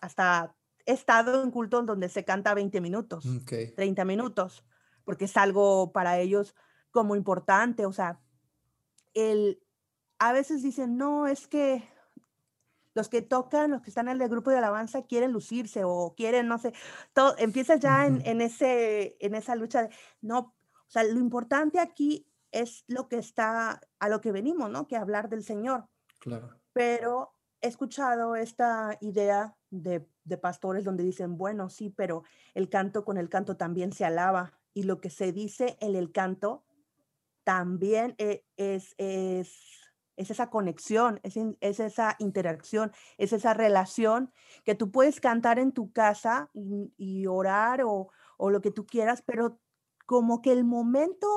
hasta 0.00 0.54
he 0.86 0.92
estado 0.92 1.42
en 1.42 1.50
culto 1.50 1.82
donde 1.82 2.08
se 2.08 2.24
canta 2.24 2.54
20 2.54 2.80
minutos, 2.80 3.24
30 3.46 4.04
minutos, 4.04 4.64
porque 5.04 5.24
es 5.24 5.36
algo 5.36 5.92
para 5.92 6.18
ellos 6.18 6.54
como 6.90 7.16
importante. 7.16 7.86
O 7.86 7.92
sea, 7.92 8.20
el, 9.14 9.62
a 10.18 10.32
veces 10.32 10.62
dicen, 10.62 10.96
no, 10.96 11.26
es 11.26 11.46
que 11.46 11.82
los 12.94 13.08
que 13.08 13.22
tocan, 13.22 13.72
los 13.72 13.82
que 13.82 13.90
están 13.90 14.08
en 14.08 14.20
el 14.20 14.28
grupo 14.28 14.50
de 14.50 14.58
alabanza 14.58 15.02
quieren 15.02 15.32
lucirse 15.32 15.82
o 15.84 16.14
quieren, 16.16 16.46
no 16.46 16.58
sé, 16.58 16.72
todo, 17.12 17.34
empieza 17.38 17.76
ya 17.76 18.06
en, 18.06 18.22
en, 18.24 18.40
ese, 18.40 19.16
en 19.20 19.34
esa 19.34 19.56
lucha 19.56 19.84
de, 19.84 19.94
no, 20.20 20.54
sea, 20.94 21.04
lo 21.04 21.20
importante 21.20 21.80
aquí 21.80 22.26
es 22.52 22.84
lo 22.86 23.08
que 23.08 23.18
está, 23.18 23.80
a 23.98 24.08
lo 24.08 24.20
que 24.20 24.32
venimos, 24.32 24.70
¿no? 24.70 24.86
Que 24.86 24.96
hablar 24.96 25.28
del 25.28 25.42
Señor. 25.42 25.88
Claro. 26.20 26.60
Pero 26.72 27.34
he 27.60 27.68
escuchado 27.68 28.36
esta 28.36 28.96
idea 29.00 29.56
de, 29.70 30.06
pastores 30.40 30.84
donde 30.84 31.02
dicen, 31.02 31.36
bueno, 31.36 31.68
sí, 31.68 31.90
pero 31.90 32.22
el 32.54 32.68
canto 32.68 33.04
con 33.04 33.18
el 33.18 33.28
canto 33.28 33.56
también 33.56 33.92
se 33.92 34.04
alaba 34.04 34.52
y 34.72 34.84
lo 34.84 35.00
que 35.00 35.10
se 35.10 35.32
dice 35.32 35.76
en 35.80 35.96
el 35.96 36.12
canto 36.12 36.64
también 37.42 38.14
e, 38.18 38.44
es, 38.56 38.94
es, 38.98 39.58
es 40.16 40.30
esa 40.30 40.50
conexión, 40.50 41.20
es, 41.22 41.36
es, 41.60 41.80
esa 41.80 42.16
interacción, 42.18 42.92
es 43.18 43.32
esa 43.32 43.54
relación 43.54 44.32
que 44.64 44.74
tú 44.74 44.90
puedes 44.90 45.20
cantar 45.20 45.58
en 45.58 45.72
tu 45.72 45.92
casa 45.92 46.50
y, 46.52 47.26
orar 47.26 47.82
o, 47.82 48.10
o 48.36 48.50
lo 48.50 48.60
que 48.60 48.70
tú 48.70 48.86
quieras, 48.86 49.22
pero 49.22 49.58
como 50.06 50.42
que 50.42 50.52
el 50.52 50.64
momento 50.64 51.28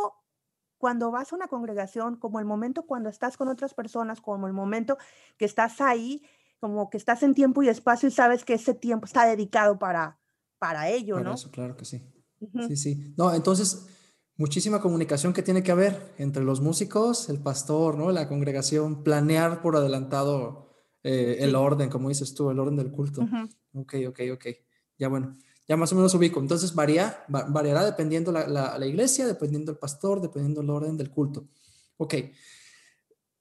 cuando 0.77 1.11
vas 1.11 1.33
a 1.33 1.35
una 1.35 1.47
congregación, 1.47 2.17
como 2.17 2.39
el 2.39 2.45
momento 2.45 2.85
cuando 2.85 3.09
estás 3.09 3.37
con 3.37 3.47
otras 3.47 3.73
personas, 3.73 4.21
como 4.21 4.47
el 4.47 4.53
momento 4.53 4.97
que 5.37 5.45
estás 5.45 5.81
ahí, 5.81 6.21
como 6.59 6.89
que 6.89 6.97
estás 6.97 7.23
en 7.23 7.33
tiempo 7.33 7.63
y 7.63 7.69
espacio 7.69 8.07
y 8.07 8.11
sabes 8.11 8.45
que 8.45 8.53
ese 8.53 8.73
tiempo 8.73 9.05
está 9.05 9.25
dedicado 9.25 9.79
para, 9.79 10.19
para 10.59 10.89
ello, 10.89 11.15
para 11.15 11.29
¿no? 11.29 11.35
Eso, 11.35 11.51
claro 11.51 11.75
que 11.75 11.85
sí. 11.85 12.03
Sí, 12.67 12.77
sí. 12.77 13.13
No, 13.17 13.33
entonces, 13.33 13.87
muchísima 14.35 14.79
comunicación 14.79 15.33
que 15.33 15.41
tiene 15.41 15.63
que 15.63 15.71
haber 15.71 16.13
entre 16.17 16.43
los 16.43 16.61
músicos, 16.61 17.29
el 17.29 17.39
pastor, 17.41 17.97
¿no? 17.97 18.11
La 18.11 18.27
congregación, 18.27 19.03
planear 19.03 19.61
por 19.61 19.75
adelantado 19.75 20.69
eh, 21.03 21.37
el 21.39 21.55
orden, 21.55 21.89
como 21.89 22.09
dices 22.09 22.35
tú, 22.35 22.51
el 22.51 22.59
orden 22.59 22.75
del 22.75 22.91
culto. 22.91 23.27
Ok, 23.73 23.95
ok, 24.07 24.19
ok. 24.33 24.45
Ya 24.99 25.07
bueno 25.07 25.35
ya 25.67 25.75
más 25.75 25.91
o 25.91 25.95
menos 25.95 26.13
ubico. 26.13 26.39
Entonces 26.39 26.73
varía, 26.73 27.25
variará 27.27 27.85
dependiendo 27.85 28.31
la, 28.31 28.47
la, 28.77 28.85
iglesia, 28.85 29.27
dependiendo 29.27 29.71
el 29.71 29.77
pastor, 29.77 30.21
dependiendo 30.21 30.61
el 30.61 30.69
orden 30.69 30.97
del 30.97 31.11
culto. 31.11 31.47
Ok, 31.97 32.15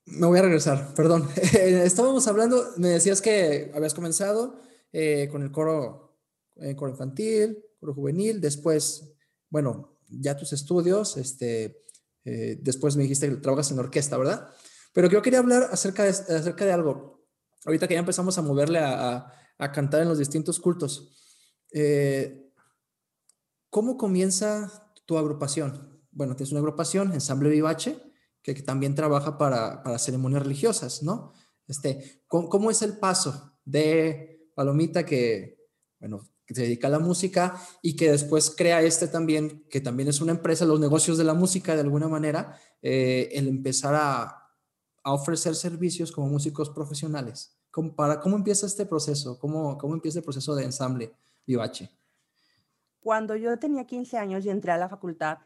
me 0.06 0.26
voy 0.26 0.38
a 0.38 0.42
regresar, 0.42 0.94
perdón. 0.94 1.28
Estábamos 1.52 2.26
hablando, 2.26 2.72
me 2.76 2.88
decías 2.88 3.20
que 3.20 3.70
habías 3.74 3.94
comenzado 3.94 4.58
eh, 4.92 5.28
con 5.30 5.42
el 5.42 5.52
coro, 5.52 6.18
eh, 6.56 6.74
coro 6.74 6.90
infantil, 6.90 7.62
coro 7.78 7.94
juvenil, 7.94 8.40
después, 8.40 9.12
bueno, 9.50 9.98
ya 10.08 10.36
tus 10.36 10.52
estudios, 10.52 11.16
este, 11.16 11.84
eh, 12.24 12.58
después 12.60 12.96
me 12.96 13.02
dijiste 13.02 13.28
que 13.28 13.36
trabajas 13.36 13.70
en 13.70 13.78
orquesta, 13.78 14.16
¿verdad? 14.16 14.48
Pero 14.92 15.08
yo 15.08 15.22
quería 15.22 15.40
hablar 15.40 15.68
acerca 15.70 16.04
de, 16.04 16.10
acerca 16.10 16.64
de 16.64 16.72
algo. 16.72 17.24
Ahorita 17.64 17.86
que 17.86 17.94
ya 17.94 18.00
empezamos 18.00 18.38
a 18.38 18.42
moverle 18.42 18.78
a, 18.78 19.16
a, 19.16 19.32
a 19.58 19.72
cantar 19.72 20.02
en 20.02 20.08
los 20.08 20.18
distintos 20.18 20.58
cultos. 20.58 21.25
Eh, 21.78 22.50
¿Cómo 23.68 23.98
comienza 23.98 24.94
tu 25.04 25.18
agrupación? 25.18 26.00
Bueno, 26.10 26.34
tienes 26.34 26.50
una 26.52 26.60
agrupación, 26.60 27.12
Ensamble 27.12 27.50
Vivache, 27.50 27.98
que, 28.42 28.54
también 28.54 28.94
trabaja 28.94 29.36
para, 29.36 29.82
para, 29.82 29.98
ceremonias 29.98 30.42
religiosas, 30.42 31.02
¿no? 31.02 31.34
Este, 31.68 32.22
¿cómo, 32.28 32.70
es 32.70 32.80
el 32.80 32.96
paso 32.96 33.58
de 33.66 34.48
Palomita 34.54 35.04
que, 35.04 35.68
bueno, 36.00 36.22
se 36.48 36.62
dedica 36.62 36.86
a 36.86 36.92
la 36.92 36.98
música 36.98 37.60
y 37.82 37.94
que 37.94 38.10
después 38.10 38.54
crea 38.56 38.80
este 38.80 39.06
también, 39.06 39.66
que 39.68 39.82
también 39.82 40.08
es 40.08 40.22
una 40.22 40.32
empresa, 40.32 40.64
los 40.64 40.80
negocios 40.80 41.18
de 41.18 41.24
la 41.24 41.34
música 41.34 41.74
de 41.74 41.82
alguna 41.82 42.08
manera, 42.08 42.58
eh, 42.80 43.28
el 43.32 43.48
empezar 43.48 43.94
a, 43.94 44.48
a, 45.02 45.12
ofrecer 45.12 45.54
servicios 45.54 46.10
como 46.10 46.28
músicos 46.28 46.70
profesionales? 46.70 47.58
¿Cómo, 47.70 47.94
para, 47.94 48.18
¿Cómo 48.20 48.36
empieza 48.36 48.64
este 48.64 48.86
proceso? 48.86 49.38
¿Cómo, 49.38 49.76
¿Cómo 49.76 49.92
empieza 49.92 50.20
el 50.20 50.24
proceso 50.24 50.54
de 50.54 50.64
ensamble? 50.64 51.14
Vivache? 51.46 51.90
Cuando 53.00 53.36
yo 53.36 53.56
tenía 53.58 53.84
15 53.84 54.18
años 54.18 54.44
y 54.44 54.50
entré 54.50 54.72
a 54.72 54.78
la 54.78 54.88
facultad, 54.88 55.38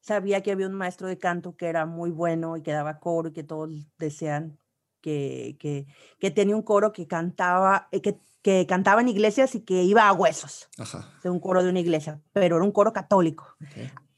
sabía 0.00 0.42
que 0.42 0.52
había 0.52 0.66
un 0.66 0.74
maestro 0.74 1.06
de 1.06 1.18
canto 1.18 1.56
que 1.56 1.66
era 1.66 1.86
muy 1.86 2.10
bueno 2.10 2.56
y 2.56 2.62
que 2.62 2.72
daba 2.72 2.98
coro 2.98 3.28
y 3.28 3.32
que 3.32 3.44
todos 3.44 3.70
desean 3.98 4.58
que, 5.00 5.56
que, 5.58 5.86
que 6.18 6.30
tenía 6.30 6.56
un 6.56 6.62
coro 6.62 6.92
que 6.92 7.06
cantaba, 7.06 7.88
eh, 7.92 8.00
que, 8.00 8.18
que, 8.40 8.66
cantaba 8.66 9.00
en 9.00 9.08
iglesias 9.08 9.54
y 9.54 9.60
que 9.60 9.82
iba 9.82 10.08
a 10.08 10.12
huesos. 10.12 10.68
Ajá. 10.78 11.12
De 11.22 11.30
un 11.30 11.40
coro 11.40 11.62
de 11.62 11.70
una 11.70 11.80
iglesia, 11.80 12.20
pero 12.32 12.56
era 12.56 12.64
un 12.64 12.72
coro 12.72 12.92
católico. 12.92 13.56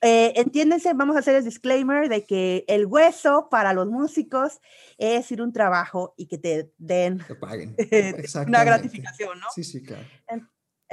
Eh, 0.00 0.34
entiéndense, 0.36 0.92
vamos 0.92 1.16
a 1.16 1.20
hacer 1.20 1.34
el 1.34 1.44
disclaimer 1.44 2.10
de 2.10 2.24
que 2.24 2.64
el 2.68 2.84
hueso 2.84 3.48
para 3.50 3.72
los 3.72 3.88
músicos 3.88 4.60
es 4.98 5.32
ir 5.32 5.40
un 5.40 5.52
trabajo 5.52 6.12
y 6.18 6.26
que 6.26 6.36
te 6.36 6.72
den 6.76 7.24
paguen. 7.40 7.74
una 8.46 8.64
gratificación, 8.64 9.40
¿no? 9.40 9.46
Sí, 9.54 9.64
sí, 9.64 9.82
claro. 9.82 10.04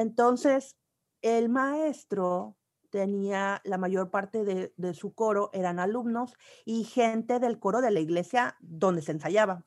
Entonces, 0.02 0.76
el 1.22 1.50
maestro 1.50 2.58
tenía 2.90 3.62
la 3.64 3.78
mayor 3.78 4.12
parte 4.12 4.44
de, 4.44 4.94
su 4.94 5.14
coro, 5.14 5.50
eran 5.54 5.80
alumnos 5.80 6.36
y 6.66 6.84
gente 6.84 7.40
del 7.40 7.58
coro 7.58 7.82
de 7.82 7.92
la 7.92 8.00
iglesia 8.00 8.58
donde 8.60 9.02
se 9.02 9.14
ensayaba. 9.14 9.64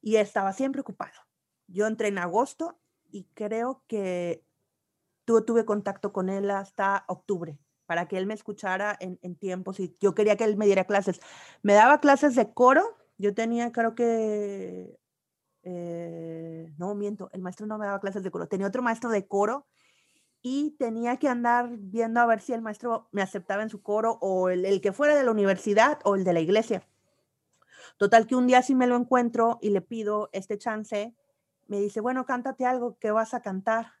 Y 0.00 0.16
estaba 0.16 0.52
siempre 0.52 0.80
ocupado. 0.80 1.18
Yo 1.66 1.86
entré 1.86 2.08
en 2.08 2.18
agosto 2.18 2.78
y 3.10 3.24
creo 3.34 3.82
que 3.88 4.44
tuve 5.24 5.64
contacto 5.64 6.12
con 6.12 6.28
él 6.30 6.50
hasta 6.50 7.04
octubre 7.08 7.58
para 7.86 8.06
que 8.06 8.18
él 8.18 8.26
me 8.26 8.34
escuchara 8.34 8.96
en, 9.00 9.18
en 9.22 9.34
tiempos 9.34 9.80
y 9.80 9.96
yo 9.98 10.14
quería 10.14 10.36
que 10.36 10.44
él 10.44 10.56
me 10.56 10.66
diera 10.66 10.84
clases. 10.84 11.20
Me 11.62 11.72
daba 11.72 12.00
clases 12.00 12.34
de 12.36 12.52
coro, 12.52 12.96
yo 13.16 13.34
tenía 13.34 13.72
creo 13.72 13.94
que 13.94 14.98
eh, 15.62 16.72
no 16.78 16.94
miento, 16.94 17.30
el 17.32 17.42
maestro 17.42 17.66
no 17.66 17.78
me 17.78 17.86
daba 17.86 18.00
clases 18.00 18.22
de 18.22 18.30
coro, 18.30 18.48
tenía 18.48 18.66
otro 18.66 18.82
maestro 18.82 19.10
de 19.10 19.26
coro 19.26 19.66
y 20.42 20.76
tenía 20.78 21.16
que 21.16 21.28
andar 21.28 21.68
viendo 21.78 22.20
a 22.20 22.26
ver 22.26 22.40
si 22.40 22.52
el 22.52 22.62
maestro 22.62 23.08
me 23.12 23.22
aceptaba 23.22 23.62
en 23.62 23.70
su 23.70 23.82
coro 23.82 24.18
o 24.20 24.48
el, 24.50 24.80
que 24.80 24.92
fuera 24.92 25.16
de 25.16 25.24
la 25.24 25.30
universidad 25.30 25.98
o 26.04 26.14
el 26.14 26.24
de 26.24 26.32
la 26.32 26.40
iglesia. 26.40 26.86
Total 27.96 28.26
que 28.26 28.36
un 28.36 28.46
día 28.46 28.62
sí 28.62 28.74
me 28.74 28.86
lo 28.86 28.96
encuentro 28.96 29.58
y 29.60 29.70
le 29.70 29.80
pido 29.80 30.30
este 30.32 30.58
chance, 30.58 31.14
me 31.66 31.80
dice, 31.80 32.00
bueno, 32.00 32.24
cántate 32.24 32.64
algo, 32.64 32.96
¿qué 32.98 33.10
vas 33.10 33.34
a 33.34 33.42
cantar? 33.42 33.92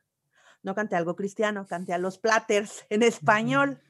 No 0.62 0.74
canté 0.74 0.96
algo 0.96 1.16
cristiano, 1.16 1.66
canté 1.66 1.92
a 1.92 1.98
los 1.98 2.18
Platters 2.18 2.84
en 2.88 3.02
español. 3.02 3.80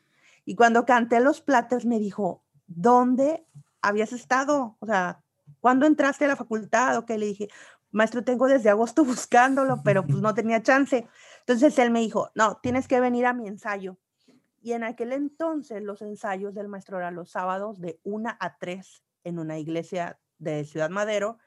Y 0.44 0.54
cuando 0.56 0.86
canté 0.86 1.16
a 1.16 1.20
los 1.20 1.40
Platters 1.40 1.84
me 1.84 1.98
dijo, 1.98 2.42
¿dónde 2.66 3.46
habías 3.82 4.12
estado? 4.12 4.76
O 4.80 4.86
sea, 4.86 5.22
¿cuándo 5.60 5.86
entraste 5.86 6.24
a 6.24 6.28
la 6.28 6.36
facultad? 6.36 6.98
O 6.98 7.06
que 7.06 7.18
le 7.18 7.26
dije, 7.26 7.48
maestro, 7.90 8.24
tengo 8.24 8.46
desde 8.46 8.70
agosto 8.70 9.04
buscándolo, 9.04 9.82
pero 9.84 10.06
pues 10.06 10.20
no 10.20 10.34
tenía 10.34 10.62
chance. 10.62 11.06
Entonces 11.40 11.78
él 11.78 11.90
me 11.90 12.00
dijo, 12.00 12.30
no, 12.34 12.58
tienes 12.62 12.88
que 12.88 13.00
venir 13.00 13.26
a 13.26 13.32
mi 13.32 13.46
ensayo. 13.46 13.98
Y 14.60 14.72
en 14.72 14.84
aquel 14.84 15.12
entonces 15.12 15.82
los 15.82 16.02
ensayos 16.02 16.54
del 16.54 16.68
maestro 16.68 16.98
eran 16.98 17.14
los 17.14 17.30
sábados 17.30 17.80
de 17.80 18.00
una 18.02 18.36
a 18.40 18.58
tres 18.58 19.02
en 19.24 19.38
una 19.38 19.58
iglesia 19.58 20.18
de 20.38 20.64
Ciudad 20.64 20.90
Madero, 20.90 21.38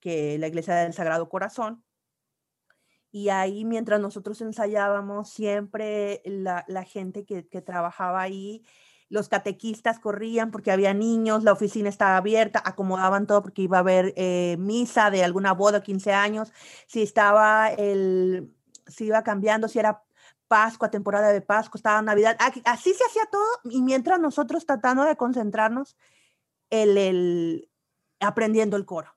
que 0.00 0.38
la 0.38 0.48
iglesia 0.48 0.74
del 0.74 0.92
Sagrado 0.92 1.28
Corazón, 1.28 1.84
y 3.12 3.28
ahí 3.30 3.64
mientras 3.64 4.00
nosotros 4.00 4.40
ensayábamos, 4.40 5.30
siempre 5.30 6.22
la, 6.24 6.84
gente 6.84 7.24
que, 7.24 7.42
trabajaba 7.42 8.22
ahí, 8.22 8.64
los 9.10 9.28
catequistas 9.28 9.98
corrían 9.98 10.52
porque 10.52 10.70
había 10.70 10.94
niños, 10.94 11.42
la 11.42 11.52
oficina 11.52 11.88
estaba 11.88 12.16
abierta, 12.16 12.62
acomodaban 12.64 13.26
todo 13.26 13.42
porque 13.42 13.62
iba 13.62 13.76
a 13.76 13.80
haber 13.80 14.14
eh, 14.16 14.56
misa 14.58 15.10
de 15.10 15.24
alguna 15.24 15.52
boda, 15.52 15.82
15 15.82 16.12
años, 16.12 16.52
si 16.86 17.02
estaba 17.02 17.68
el, 17.68 18.54
si 18.86 19.06
iba 19.06 19.22
cambiando, 19.24 19.66
si 19.68 19.80
era 19.80 20.04
Pascua, 20.46 20.90
temporada 20.90 21.32
de 21.32 21.40
Pascua, 21.40 21.78
estaba 21.78 22.00
Navidad, 22.02 22.36
así 22.64 22.94
se 22.94 23.04
hacía 23.04 23.22
todo 23.30 23.48
y 23.64 23.82
mientras 23.82 24.20
nosotros 24.20 24.64
tratando 24.64 25.04
de 25.04 25.16
concentrarnos, 25.16 25.96
el, 26.70 26.96
el 26.96 27.70
aprendiendo 28.20 28.76
el 28.76 28.86
coro, 28.86 29.12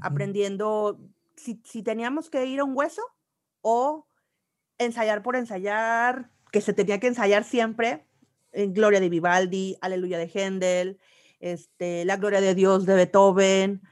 aprendiendo, 0.00 0.98
si, 1.36 1.60
si 1.64 1.82
teníamos 1.82 2.30
que 2.30 2.46
ir 2.46 2.60
a 2.60 2.64
un 2.64 2.74
hueso, 2.74 3.02
o 3.60 4.06
ensayar 4.78 5.22
por 5.22 5.36
ensayar, 5.36 6.30
que 6.50 6.62
se 6.62 6.72
tenía 6.72 6.98
que 6.98 7.08
ensayar 7.08 7.44
siempre, 7.44 8.07
en 8.52 8.72
Gloria 8.72 9.00
de 9.00 9.08
Vivaldi, 9.08 9.76
Aleluya 9.80 10.18
de 10.18 10.30
Händel, 10.32 10.98
este, 11.40 12.04
La 12.04 12.16
Gloria 12.16 12.40
de 12.40 12.54
Dios 12.54 12.86
de 12.86 12.94
Beethoven 12.94 13.82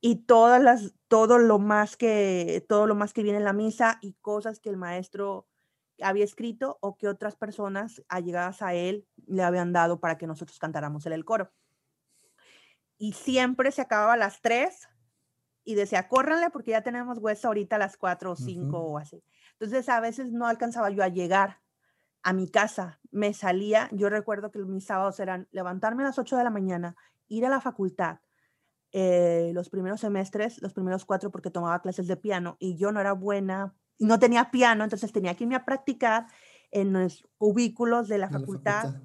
y 0.00 0.16
todas 0.24 0.62
las, 0.62 0.94
todo 1.08 1.38
lo 1.38 1.58
más 1.58 1.96
que, 1.96 2.64
todo 2.68 2.86
lo 2.86 2.94
más 2.94 3.12
que 3.12 3.22
viene 3.22 3.38
en 3.38 3.44
la 3.44 3.52
misa 3.52 3.98
y 4.00 4.14
cosas 4.14 4.60
que 4.60 4.70
el 4.70 4.76
maestro 4.76 5.46
había 6.02 6.24
escrito 6.24 6.78
o 6.80 6.96
que 6.96 7.08
otras 7.08 7.36
personas 7.36 8.02
allegadas 8.08 8.62
a 8.62 8.74
él 8.74 9.06
le 9.26 9.42
habían 9.42 9.72
dado 9.72 10.00
para 10.00 10.16
que 10.16 10.26
nosotros 10.26 10.58
cantáramos 10.58 11.04
en 11.06 11.12
el 11.12 11.24
coro. 11.24 11.52
Y 12.96 13.12
siempre 13.12 13.70
se 13.72 13.82
acababa 13.82 14.14
a 14.14 14.18
las 14.18 14.40
tres 14.40 14.88
y 15.64 15.74
decía, 15.74 16.08
córranle 16.08 16.50
porque 16.50 16.72
ya 16.72 16.82
tenemos 16.82 17.18
hueso 17.18 17.48
ahorita 17.48 17.76
a 17.76 17.78
las 17.78 17.96
4 17.96 18.32
o 18.32 18.36
5 18.36 18.78
o 18.78 18.98
así. 18.98 19.22
Entonces 19.52 19.88
a 19.88 20.00
veces 20.00 20.32
no 20.32 20.46
alcanzaba 20.46 20.90
yo 20.90 21.02
a 21.02 21.08
llegar 21.08 21.60
a 22.22 22.32
mi 22.32 22.48
casa, 22.48 23.00
me 23.10 23.32
salía, 23.32 23.88
yo 23.92 24.08
recuerdo 24.08 24.50
que 24.50 24.58
mis 24.60 24.84
sábados 24.84 25.20
eran 25.20 25.48
levantarme 25.52 26.02
a 26.02 26.06
las 26.06 26.18
8 26.18 26.36
de 26.36 26.44
la 26.44 26.50
mañana, 26.50 26.96
ir 27.28 27.46
a 27.46 27.48
la 27.48 27.60
facultad, 27.60 28.18
eh, 28.92 29.52
los 29.54 29.70
primeros 29.70 30.00
semestres, 30.00 30.60
los 30.60 30.74
primeros 30.74 31.04
cuatro 31.04 31.30
porque 31.30 31.50
tomaba 31.50 31.80
clases 31.80 32.08
de 32.08 32.16
piano 32.16 32.56
y 32.58 32.76
yo 32.76 32.90
no 32.90 33.00
era 33.00 33.12
buena, 33.12 33.74
no 33.98 34.18
tenía 34.18 34.50
piano, 34.50 34.82
entonces 34.82 35.12
tenía 35.12 35.36
que 35.36 35.44
irme 35.44 35.54
a 35.54 35.64
practicar 35.64 36.26
en 36.72 36.92
los 36.92 37.28
cubículos 37.38 38.08
de 38.08 38.18
la, 38.18 38.28
facultad, 38.28 38.96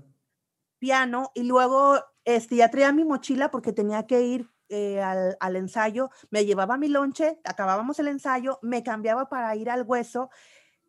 piano 0.79 1.31
y 1.35 1.43
luego 1.43 1.99
este, 2.23 2.55
ya 2.55 2.71
traía 2.71 2.91
mi 2.91 3.05
mochila 3.05 3.51
porque 3.51 3.73
tenía 3.73 4.07
que 4.07 4.21
ir 4.21 4.49
eh, 4.69 5.01
al, 5.01 5.55
ensayo, 5.55 6.09
me 6.31 6.45
llevaba 6.45 6.77
mi 6.77 6.87
lonche, 6.87 7.39
acabábamos 7.43 7.99
el 7.99 8.07
ensayo, 8.07 8.57
me 8.63 8.81
cambiaba 8.81 9.29
para 9.29 9.55
ir 9.55 9.69
al 9.69 9.83
hueso 9.83 10.31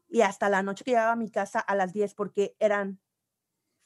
y 0.08 0.20
hasta 0.20 0.48
la 0.48 0.62
noche 0.62 0.84
que 0.84 0.92
llegaba 0.92 1.12
a 1.12 1.16
mi 1.16 1.30
casa 1.30 1.60
a 1.60 1.74
las 1.74 1.92
10 1.92 2.14
porque 2.14 2.56
eran 2.58 3.00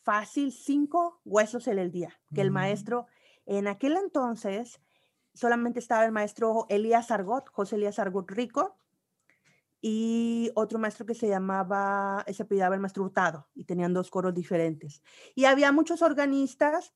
fácil 0.02 0.52
cinco 0.52 1.20
huesos 1.24 1.68
en 1.68 1.78
el 1.78 1.90
día, 1.90 2.18
que 2.34 2.40
el 2.40 2.50
mm. 2.50 2.54
maestro, 2.54 3.06
en 3.46 3.66
aquel 3.68 3.96
entonces 3.96 4.80
solamente 5.34 5.78
estaba 5.78 6.04
el 6.04 6.12
maestro 6.12 6.66
Elías 6.68 7.10
Argot, 7.10 7.48
José 7.50 7.76
Elías 7.76 7.98
Argot 7.98 8.30
Rico, 8.30 8.76
y 9.82 10.50
otro 10.54 10.78
maestro 10.78 11.06
que 11.06 11.14
se 11.14 11.28
llamaba, 11.28 12.24
se 12.30 12.42
apellidaba 12.42 12.74
el 12.74 12.80
maestro 12.80 13.04
Hurtado, 13.04 13.48
y 13.54 13.64
tenían 13.64 13.94
dos 13.94 14.10
coros 14.10 14.34
diferentes. 14.34 15.02
Y 15.34 15.46
había 15.46 15.72
muchos 15.72 16.02
organistas 16.02 16.92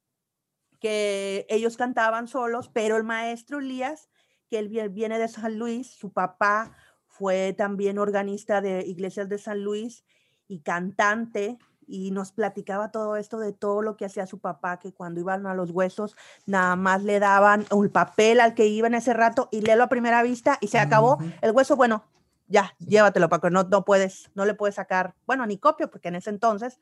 que 0.81 1.47
ellos 1.49 1.77
cantaban 1.77 2.29
solos, 2.29 2.69
pero 2.69 2.97
el 2.97 3.05
maestro 3.05 3.59
Elías, 3.59 4.11
que 4.51 4.59
él 4.59 4.69
viene 4.91 5.19
de 5.19 5.29
San 5.29 5.59
Luis, 5.59 5.91
su 5.91 6.13
papá 6.13 6.77
fue 7.15 7.53
también 7.53 7.99
organista 7.99 8.61
de 8.61 8.85
iglesias 8.85 9.29
de 9.29 9.39
San 9.39 9.63
Luis 9.63 10.05
y 10.49 10.61
cantante, 10.61 11.59
y 11.87 12.11
nos 12.11 12.33
platicaba 12.33 12.91
todo 12.91 13.17
esto 13.17 13.39
de 13.39 13.53
todo 13.53 13.83
lo 13.83 13.97
que 13.97 14.07
hacía 14.07 14.27
su 14.27 14.41
papá, 14.41 14.79
que 14.79 14.93
cuando 14.93 15.21
iban 15.21 15.47
a 15.47 15.55
los 15.55 15.71
huesos, 15.71 16.17
nada 16.45 16.75
más 16.75 17.05
le 17.05 17.21
daban 17.21 17.67
un 17.71 17.89
papel 17.91 18.41
al 18.41 18.55
que 18.55 18.67
iba 18.67 18.89
en 18.89 18.95
ese 18.95 19.13
rato 19.13 19.49
y 19.53 19.61
léelo 19.61 19.85
a 19.85 19.89
primera 19.89 20.23
vista 20.23 20.59
y 20.61 20.69
se 20.69 20.79
acabó 20.79 21.19
el 21.41 21.53
hueso, 21.53 21.77
bueno, 21.77 22.05
ya, 22.49 22.75
llévatelo, 22.79 23.29
porque 23.29 23.51
no, 23.51 23.63
no 23.63 23.85
puedes, 23.85 24.31
no 24.35 24.45
le 24.45 24.55
puedes 24.55 24.75
sacar, 24.75 25.15
bueno, 25.27 25.47
ni 25.47 25.59
copia, 25.59 25.87
porque 25.87 26.09
en 26.09 26.17
ese 26.17 26.31
entonces 26.31 26.81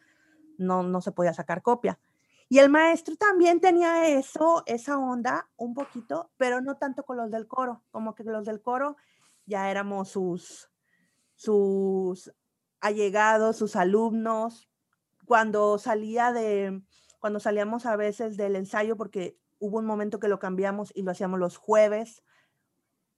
no, 0.56 0.82
no 0.82 1.02
se 1.02 1.12
podía 1.12 1.34
sacar 1.34 1.60
copia. 1.60 1.98
Y 2.48 2.58
el 2.58 2.70
maestro 2.70 3.16
también 3.16 3.60
tenía 3.60 4.08
eso, 4.08 4.62
esa 4.66 4.98
onda 4.98 5.48
un 5.56 5.74
poquito, 5.74 6.30
pero 6.38 6.60
no 6.60 6.76
tanto 6.76 7.02
con 7.02 7.16
los 7.16 7.30
del 7.30 7.46
coro, 7.46 7.82
como 7.90 8.14
que 8.14 8.24
los 8.24 8.46
del 8.46 8.62
coro 8.62 8.96
ya 9.52 9.70
éramos 9.70 10.08
sus, 10.08 10.70
sus 11.34 12.32
allegados, 12.80 13.56
sus 13.56 13.76
alumnos. 13.76 14.70
Cuando 15.26 15.76
salía 15.76 16.32
de, 16.32 16.82
cuando 17.20 17.38
salíamos 17.38 17.84
a 17.84 17.96
veces 17.96 18.38
del 18.38 18.56
ensayo, 18.56 18.96
porque 18.96 19.38
hubo 19.58 19.78
un 19.78 19.84
momento 19.84 20.18
que 20.18 20.28
lo 20.28 20.38
cambiamos 20.38 20.90
y 20.94 21.02
lo 21.02 21.10
hacíamos 21.10 21.38
los 21.38 21.58
jueves, 21.58 22.24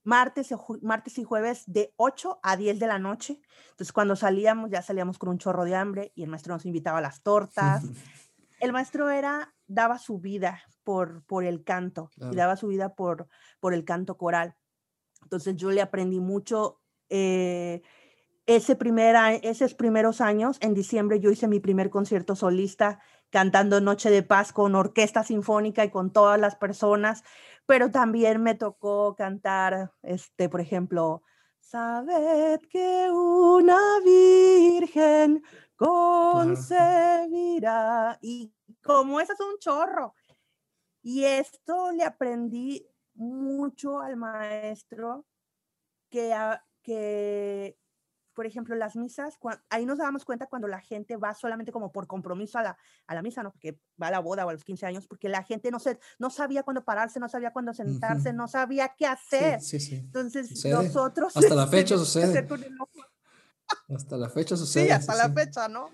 martes, 0.03 0.53
martes 0.81 1.17
y 1.17 1.23
jueves 1.23 1.63
de 1.67 1.93
8 1.95 2.39
a 2.43 2.57
10 2.57 2.79
de 2.79 2.87
la 2.87 2.99
noche. 2.99 3.39
Entonces, 3.71 3.93
cuando 3.93 4.17
salíamos, 4.17 4.69
ya 4.69 4.81
salíamos 4.81 5.17
con 5.17 5.29
un 5.29 5.37
chorro 5.37 5.63
de 5.63 5.75
hambre 5.75 6.11
y 6.15 6.23
el 6.23 6.29
maestro 6.29 6.53
nos 6.53 6.65
invitaba 6.65 6.97
a 6.97 7.01
las 7.01 7.21
tortas. 7.23 7.83
el 8.59 8.73
maestro 8.73 9.09
era, 9.09 9.55
daba 9.67 9.99
su 9.99 10.19
vida 10.19 10.61
por, 10.83 11.23
por 11.23 11.45
el 11.45 11.63
canto 11.63 12.11
y 12.17 12.35
daba 12.35 12.57
su 12.57 12.67
vida 12.67 12.93
por, 12.93 13.29
por 13.61 13.73
el 13.73 13.85
canto 13.85 14.17
coral. 14.17 14.57
Entonces 15.25 15.57
yo 15.57 15.71
le 15.71 15.81
aprendí 15.81 16.19
mucho. 16.19 16.79
Eh, 17.09 17.81
ese 18.47 18.75
primer, 18.75 19.15
esos 19.43 19.73
primeros 19.73 20.21
años, 20.21 20.57
en 20.61 20.75
diciembre 20.75 21.19
yo 21.19 21.31
hice 21.31 21.47
mi 21.47 21.59
primer 21.59 21.89
concierto 21.89 22.35
solista 22.35 22.99
cantando 23.31 23.81
Noche 23.81 24.11
de 24.11 24.21
Paz 24.21 24.53
con 24.53 24.75
orquesta 24.75 25.23
sinfónica 25.23 25.83
y 25.83 25.89
con 25.89 26.13
todas 26.13 26.39
las 26.39 26.55
personas, 26.55 27.23
pero 27.65 27.89
también 27.89 28.43
me 28.43 28.53
tocó 28.53 29.15
cantar, 29.15 29.91
este, 30.03 30.47
por 30.47 30.61
ejemplo, 30.61 31.23
Sabed 31.59 32.61
que 32.69 33.09
una 33.09 33.99
virgen 34.03 35.43
concebirá. 35.75 36.59
Y 38.21 38.53
como 38.83 39.19
eso 39.19 39.33
es 39.33 39.39
un 39.39 39.57
chorro. 39.57 40.13
Y 41.01 41.23
esto 41.23 41.91
le 41.91 42.03
aprendí 42.03 42.87
mucho 43.15 43.99
al 43.99 44.17
maestro 44.17 45.25
que, 46.09 46.33
que 46.81 47.77
por 48.35 48.45
ejemplo, 48.45 48.75
las 48.75 48.95
misas, 48.95 49.39
ahí 49.69 49.85
nos 49.85 49.97
damos 49.97 50.25
cuenta 50.25 50.45
cuando 50.45 50.67
la 50.67 50.81
gente 50.81 51.15
va 51.15 51.33
solamente 51.33 51.71
como 51.71 51.91
por 51.91 52.05
compromiso 52.05 52.59
a 52.59 52.63
la, 52.63 52.77
a 53.07 53.15
la 53.15 53.21
misa, 53.21 53.41
¿no? 53.41 53.51
Porque 53.51 53.79
va 53.99 54.07
a 54.07 54.11
la 54.11 54.19
boda 54.19 54.45
o 54.45 54.49
a 54.49 54.53
los 54.53 54.63
15 54.63 54.85
años, 54.85 55.07
porque 55.07 55.29
la 55.29 55.41
gente 55.43 55.71
no, 55.71 55.79
se, 55.79 55.97
no 56.19 56.29
sabía 56.29 56.61
cuándo 56.61 56.83
pararse, 56.83 57.19
no 57.19 57.29
sabía 57.29 57.53
cuándo 57.53 57.73
sentarse, 57.73 58.33
no 58.33 58.47
sabía 58.47 58.93
qué 58.95 59.07
hacer. 59.07 59.61
Sí, 59.61 59.79
sí, 59.79 59.95
Entonces, 59.95 60.65
nosotros... 60.65 61.35
Hasta 61.35 61.55
la 61.55 61.67
fecha 61.71 61.97
sucede. 61.97 62.45
Hasta 63.87 64.17
la 64.17 64.29
fecha 64.29 64.57
sucede. 64.57 64.85
Sí, 64.85 64.91
hasta 64.91 65.15
la 65.15 65.31
fecha, 65.31 65.67
¿no? 65.69 65.89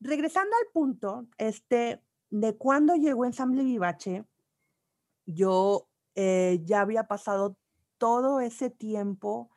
Regresando 0.00 0.50
al 0.60 0.72
punto, 0.72 1.26
este, 1.38 2.02
de 2.28 2.56
cuando 2.56 2.96
llegó 2.96 3.24
Ensamble 3.24 3.62
Vivache, 3.62 4.24
yo 5.26 5.88
eh, 6.14 6.60
ya 6.64 6.80
había 6.80 7.04
pasado 7.04 7.58
todo 7.98 8.40
ese 8.40 8.70
tiempo, 8.70 9.50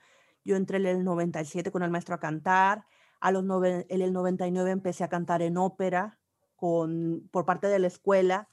yo 0.44 0.56
entré 0.56 0.78
en 0.78 0.86
el 0.88 1.04
97 1.04 1.72
con 1.72 1.84
el 1.84 1.92
maestro 1.92 2.16
a 2.16 2.20
cantar, 2.20 2.86
a 3.22 3.32
los 3.32 3.44
en 3.66 4.02
el 4.02 4.14
99 4.14 4.72
empecé 4.72 5.04
a 5.04 5.10
cantar 5.10 5.42
en 5.42 5.58
ópera 5.58 6.20
con, 6.56 7.28
por 7.32 7.46
parte 7.46 7.68
de 7.68 7.80
la 7.80 7.88
escuela, 7.88 8.50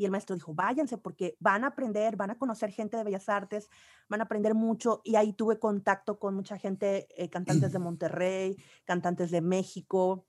y 0.00 0.06
el 0.06 0.10
maestro 0.10 0.34
dijo, 0.34 0.54
váyanse 0.54 0.96
porque 0.96 1.36
van 1.40 1.62
a 1.62 1.68
aprender, 1.68 2.16
van 2.16 2.30
a 2.30 2.38
conocer 2.38 2.70
gente 2.70 2.96
de 2.96 3.04
Bellas 3.04 3.28
Artes, 3.28 3.68
van 4.08 4.22
a 4.22 4.24
aprender 4.24 4.54
mucho. 4.54 5.02
Y 5.04 5.16
ahí 5.16 5.34
tuve 5.34 5.58
contacto 5.58 6.18
con 6.18 6.34
mucha 6.34 6.56
gente, 6.56 7.06
eh, 7.22 7.28
cantantes 7.28 7.70
de 7.70 7.78
Monterrey, 7.78 8.56
cantantes 8.86 9.30
de 9.30 9.42
México, 9.42 10.24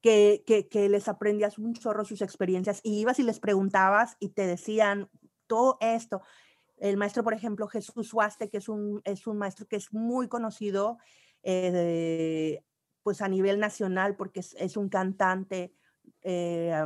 que, 0.00 0.42
que, 0.46 0.68
que, 0.68 0.88
les 0.88 1.08
aprendías 1.08 1.58
un 1.58 1.74
chorro 1.74 2.04
sus 2.04 2.22
experiencias 2.22 2.80
y 2.82 3.00
ibas 3.00 3.18
y 3.18 3.22
les 3.22 3.40
preguntabas 3.40 4.16
y 4.18 4.30
te 4.30 4.46
decían 4.46 5.10
todo 5.46 5.76
esto. 5.80 6.22
El 6.78 6.96
maestro, 6.96 7.22
por 7.22 7.34
ejemplo, 7.34 7.68
Jesús 7.68 8.12
Huaste, 8.14 8.48
que 8.48 8.56
es 8.56 8.68
un, 8.68 9.02
es 9.04 9.26
un 9.26 9.36
maestro 9.36 9.66
que 9.66 9.76
es 9.76 9.92
muy 9.92 10.28
conocido 10.28 10.98
eh, 11.42 12.62
pues 13.02 13.20
a 13.20 13.28
nivel 13.28 13.60
nacional 13.60 14.16
porque 14.16 14.40
es, 14.40 14.54
es 14.58 14.76
un 14.76 14.88
cantante 14.88 15.74
eh, 16.22 16.84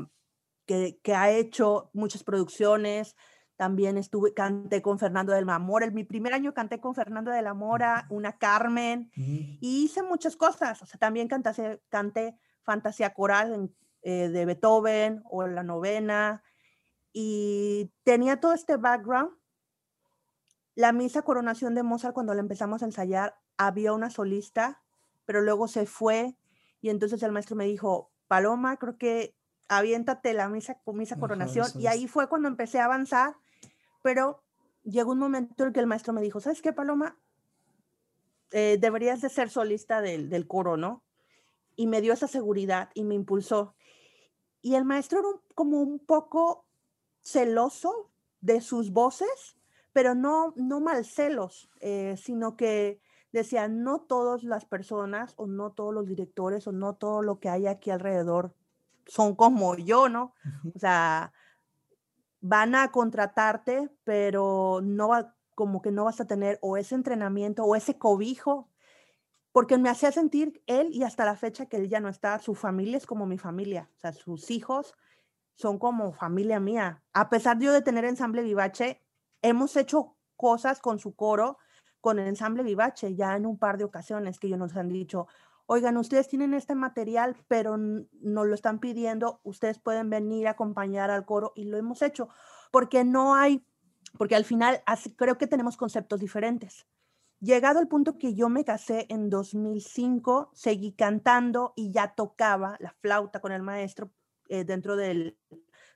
que, 0.67 1.15
ha 1.15 1.31
hecho 1.31 1.91
muchas 1.93 2.25
producciones. 2.25 3.15
También 3.57 3.97
estuve, 3.97 4.35
canté 4.35 4.83
con 4.83 4.99
Fernando 4.99 5.33
del 5.33 5.47
Mora. 5.47 5.87
En 5.87 5.95
mi 5.95 6.03
primer 6.03 6.33
año 6.33 6.55
canté 6.55 6.81
con 6.81 6.95
Fernando 6.95 7.31
de 7.31 7.43
la 7.43 7.55
Mora, 7.55 8.07
una 8.11 8.37
Carmen, 8.37 9.13
y 9.15 9.85
hice 9.85 10.03
muchas 10.03 10.37
cosas. 10.37 10.83
O 10.83 10.87
sea, 10.87 10.99
también 10.99 11.29
canté, 11.29 11.81
canté 11.89 12.37
fantasía 12.65 13.15
coral 13.15 13.71
eh, 14.03 14.29
de 14.29 14.45
Beethoven 14.45 15.23
o 15.31 15.47
la 15.47 15.63
novena. 15.63 16.43
Y 17.13 17.93
tenía 18.03 18.41
todo 18.41 18.53
este 18.55 18.77
background 18.77 19.31
la 20.75 20.93
misa 20.93 21.23
coronación 21.23 21.75
de 21.75 21.83
Mozart, 21.83 22.15
cuando 22.15 22.35
la 22.35 22.41
empezamos 22.41 22.83
a 22.83 22.87
ensayar, 22.87 23.37
había 23.57 23.93
una 23.93 24.11
solista, 24.11 24.83
pero 25.25 25.41
luego 25.41 25.69
se 25.69 25.87
fue 25.87 26.37
y 26.81 26.91
entonces 26.91 27.23
el 27.23 27.33
maestro 27.33 27.57
me 27.57 27.65
dijo, 27.65 28.11
Paloma, 28.29 28.77
creo 28.77 28.99
que 28.99 29.35
aviéntate 29.69 30.35
la 30.35 30.49
misa, 30.49 30.77
misa 30.93 31.19
coronación. 31.19 31.69
y 31.79 31.87
ahí 31.87 32.09
fue 32.09 32.29
cuando 32.29 32.49
empecé 32.49 32.81
a 32.81 32.87
avanzar, 32.87 33.37
pero 34.03 34.43
llegó 34.83 35.13
un 35.13 35.19
momento 35.19 35.65
en 35.65 35.73
que 35.73 35.81
el 35.81 35.87
maestro 35.87 36.13
me 36.13 36.21
dijo, 36.21 36.41
¿sabes 36.41 36.61
qué, 36.61 36.73
Paloma? 36.73 37.17
Eh, 38.51 38.77
deberías 38.81 39.21
de 39.21 39.31
ser 39.31 39.49
solista 39.49 40.01
del, 40.03 40.29
del, 40.29 40.47
coro, 40.47 40.77
¿no? 40.77 41.03
Y 41.77 41.87
me 41.87 42.01
dio 42.01 42.13
esa 42.13 42.29
seguridad 42.29 42.91
y 42.95 43.05
me 43.05 43.15
impulsó. 43.15 43.75
Y 44.63 44.75
el 44.75 44.85
maestro 44.85 45.21
era 45.21 45.29
como 45.55 45.81
un 45.81 45.99
poco 45.99 46.67
celoso 47.21 48.11
de 48.41 48.61
sus 48.61 48.91
voces, 48.91 49.59
pero 49.93 50.15
no, 50.15 50.53
no 50.57 50.81
mal 50.81 51.05
celos, 51.05 51.71
eh, 51.81 52.17
sino 52.17 52.57
que 52.57 53.01
decía, 53.33 53.69
no 53.69 54.01
todas 54.01 54.45
las 54.45 54.65
personas 54.65 55.35
o 55.37 55.47
no 55.47 55.73
todos 55.73 55.93
los 55.93 56.07
directores 56.07 56.67
o 56.67 56.73
no 56.73 56.95
todo 56.95 57.23
lo 57.23 57.41
que 57.41 57.49
hay 57.49 57.67
aquí 57.67 57.91
alrededor 57.91 58.55
son 59.07 59.35
como 59.35 59.77
yo, 59.77 60.09
¿no? 60.09 60.35
O 60.75 60.79
sea, 60.79 61.33
van 62.41 62.75
a 62.75 62.91
contratarte, 62.91 63.91
pero 64.05 64.81
no 64.83 65.09
va, 65.09 65.35
como 65.55 65.83
que 65.83 65.91
no 65.91 66.05
vas 66.05 66.21
a 66.21 66.27
tener 66.27 66.59
o 66.63 66.77
ese 66.77 66.95
entrenamiento 66.95 67.65
o 67.65 67.77
ese 67.77 67.99
cobijo, 67.99 68.69
porque 69.55 69.79
me 69.79 69.89
hacía 69.89 70.11
sentir 70.11 70.65
él 70.67 70.89
y 70.91 71.05
hasta 71.05 71.25
la 71.25 71.37
fecha 71.37 71.67
que 71.67 71.77
él 71.77 71.89
ya 71.89 72.01
no 72.01 72.09
está, 72.09 72.41
su 72.41 72.57
familia 72.57 72.97
es 72.97 73.07
como 73.07 73.25
mi 73.25 73.39
familia, 73.39 73.89
o 73.97 74.01
sea, 74.01 74.13
sus 74.13 74.51
hijos 74.51 74.97
son 75.55 75.79
como 75.79 76.13
familia 76.13 76.59
mía. 76.59 77.05
A 77.13 77.31
pesar 77.31 77.57
de 77.57 77.67
yo 77.67 77.73
de 77.73 77.81
tener 77.81 78.05
ensamble 78.05 78.43
vivache, 78.43 79.01
hemos 79.43 79.77
hecho 79.77 80.17
cosas 80.35 80.81
con 80.81 80.99
su 80.99 81.15
coro, 81.15 81.59
con 82.01 82.19
el 82.19 82.27
ensamble 82.27 82.65
vivache, 82.65 83.15
ya 83.15 83.37
en 83.37 83.47
un 83.47 83.57
par 83.57 83.79
de 83.79 83.85
ocasiones 83.85 84.41
que 84.41 84.49
ellos 84.49 84.59
nos 84.59 84.77
han 84.77 84.89
dicho, 84.89 85.29
oigan, 85.67 85.99
ustedes 85.99 86.27
tienen 86.27 86.53
este 86.53 86.75
material, 86.75 87.37
pero 87.47 87.77
nos 87.77 88.49
lo 88.49 88.55
están 88.57 88.81
pidiendo, 88.81 89.39
ustedes 89.45 89.79
pueden 89.79 90.11
venir 90.11 90.49
a 90.49 90.51
acompañar 90.51 91.13
al 91.13 91.25
coro 91.25 91.53
y 91.55 91.67
lo 91.67 91.77
hemos 91.77 92.03
hecho, 92.03 92.29
porque 92.73 93.05
no 93.05 93.37
hay, 93.37 93.65
porque 94.19 94.35
al 94.35 94.45
final 94.45 94.83
creo 95.15 95.39
que 95.39 95.47
tenemos 95.47 95.77
conceptos 95.77 96.19
diferentes. 96.19 96.89
Llegado 97.41 97.79
al 97.79 97.89
punto 97.89 98.17
que 98.17 98.35
yo 98.35 98.49
me 98.49 98.65
casé 98.65 99.07
en 99.11 99.29
2005, 99.29 100.51
seguí 100.55 100.93
cantando 100.93 101.73
y 101.77 101.91
ya 101.91 102.15
tocaba 102.15 102.77
la 102.81 102.95
flauta 103.01 103.41
con 103.41 103.53
el 103.53 103.63
maestro 103.63 104.11
eh, 104.49 104.65
dentro 104.65 104.97
del, 104.97 105.39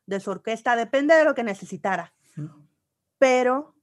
de 0.07 0.20
su 0.20 0.31
orquesta, 0.31 0.77
depende 0.77 1.14
de 1.14 1.24
lo 1.24 1.35
que 1.35 1.44
necesitara. 1.44 2.14
Pero 3.18 3.74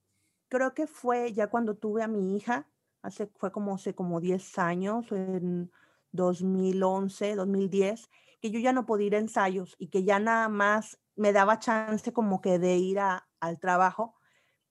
creo 0.48 0.74
que 0.74 0.88
fue 0.88 1.34
ya 1.34 1.48
cuando 1.48 1.76
tuve 1.76 2.04
a 2.04 2.08
mi 2.08 2.36
hija, 2.36 2.68
hace, 3.02 3.28
fue 3.36 3.52
como 3.52 3.76
hace 3.76 3.94
como 3.94 4.20
10 4.20 4.58
años, 4.60 5.12
en 5.12 5.72
2011, 6.12 7.36
2010, 7.36 8.10
que 8.42 8.52
yo 8.52 8.60
ya 8.60 8.74
no 8.74 8.86
podía 8.86 9.08
ir 9.08 9.16
a 9.16 9.20
ensayos 9.20 9.76
y 9.78 9.88
que 9.90 10.04
ya 10.04 10.20
nada 10.20 10.50
más 10.50 11.00
me 11.16 11.34
daba 11.34 11.60
chance 11.60 12.12
como 12.14 12.42
que 12.42 12.60
de 12.60 12.78
ir 12.78 13.00
a, 13.00 13.28
al 13.40 13.60
trabajo, 13.60 14.16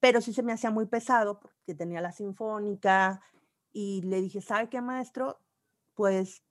pero 0.05 0.21
sí 0.21 0.35
se 0.35 0.43
me 0.43 0.53
hacía 0.53 0.71
muy 0.71 0.85
pesado 0.85 1.41
porque 1.41 1.75
tenía 1.75 2.03
la 2.03 2.13
sinfónica 2.13 3.23
y 3.73 4.03
le 4.03 4.21
dije, 4.21 4.43
¿sabe 4.43 4.69
qué, 4.69 4.83
maestro? 4.83 5.41
Pues 5.95 6.43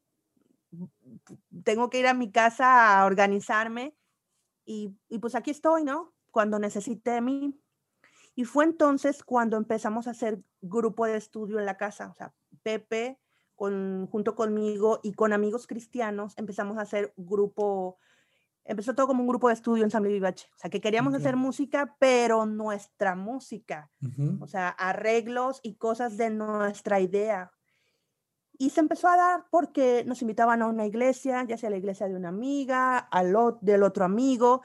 tengo 1.64 1.92
que 1.92 2.00
ir 2.00 2.08
a 2.08 2.16
mi 2.16 2.32
casa 2.32 3.00
a 3.00 3.06
organizarme 3.06 3.96
y, 4.66 4.98
y 5.08 5.20
pues 5.20 5.36
aquí 5.36 5.52
estoy, 5.52 5.84
¿no? 5.84 6.16
Cuando 6.32 6.58
necesite 6.58 7.22
mí. 7.22 7.56
Y 8.34 8.46
fue 8.46 8.66
entonces 8.66 9.24
cuando 9.24 9.56
empezamos 9.56 10.08
a 10.08 10.12
hacer 10.12 10.42
grupo 10.62 11.06
de 11.06 11.18
estudio 11.18 11.60
en 11.60 11.68
la 11.68 11.78
casa, 11.78 12.10
o 12.10 12.16
sea, 12.16 12.34
Pepe 12.64 13.20
con, 13.54 14.08
junto 14.08 14.34
conmigo 14.34 15.00
y 15.04 15.14
con 15.14 15.32
amigos 15.32 15.68
cristianos 15.68 16.34
empezamos 16.40 16.80
a 16.80 16.82
hacer 16.82 17.14
grupo, 17.18 18.00
empezó 18.66 18.96
todo 18.96 19.08
como 19.08 19.22
un 19.22 19.28
grupo 19.28 19.48
de 19.48 19.56
estudio 19.56 19.84
en 19.84 19.92
San 19.92 20.04
Vivache, 20.04 20.48
o 20.56 20.58
sea, 20.58 20.70
que 20.70 20.82
queríamos 20.82 21.14
hacer 21.14 21.36
música, 21.36 21.96
pero 22.00 22.46
nuestra 22.46 23.16
música, 23.16 23.92
o 24.40 24.48
sea, 24.48 24.70
arreglos 24.70 25.60
y 25.64 25.76
cosas 25.76 26.18
de 26.18 26.30
nuestra 26.30 27.00
idea. 27.00 27.52
Y 28.58 28.70
se 28.70 28.80
empezó 28.80 29.08
a 29.10 29.18
dar 29.18 29.46
porque 29.50 30.04
nos 30.06 30.22
invitaban 30.22 30.62
a 30.62 30.68
una 30.68 30.86
iglesia, 30.86 31.44
ya 31.44 31.58
sea 31.58 31.70
la 31.70 31.78
iglesia 31.78 32.08
de 32.08 32.16
una 32.16 32.30
amiga, 32.30 32.98
al 32.98 33.36
del 33.62 33.84
otro 33.84 34.06
amigo. 34.06 34.62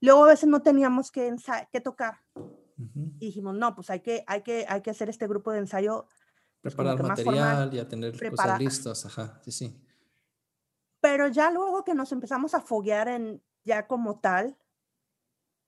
Luego 0.00 0.24
a 0.24 0.28
veces 0.28 0.48
no 0.48 0.62
teníamos 0.62 1.12
que, 1.12 1.34
que 1.70 1.80
tocar. 1.80 2.18
Y 3.18 3.26
dijimos, 3.26 3.54
no, 3.54 3.74
pues 3.74 3.90
hay 3.90 4.00
que, 4.00 4.24
hay, 4.26 4.42
que, 4.42 4.64
hay 4.68 4.80
que 4.80 4.90
hacer 4.90 5.08
este 5.08 5.26
grupo 5.26 5.52
de 5.52 5.58
ensayo. 5.58 6.08
Pues, 6.60 6.74
Preparar 6.74 7.02
material 7.02 7.72
y 7.74 7.78
a 7.78 7.86
tener 7.86 8.30
cosas 8.30 8.58
listas, 8.58 9.06
ajá, 9.06 9.40
sí, 9.44 9.52
sí. 9.52 9.85
Pero 11.06 11.28
ya 11.28 11.52
luego 11.52 11.84
que 11.84 11.94
nos 11.94 12.10
empezamos 12.10 12.52
a 12.54 12.60
foguear 12.60 13.06
en 13.06 13.40
ya 13.64 13.86
como 13.86 14.18
tal, 14.18 14.56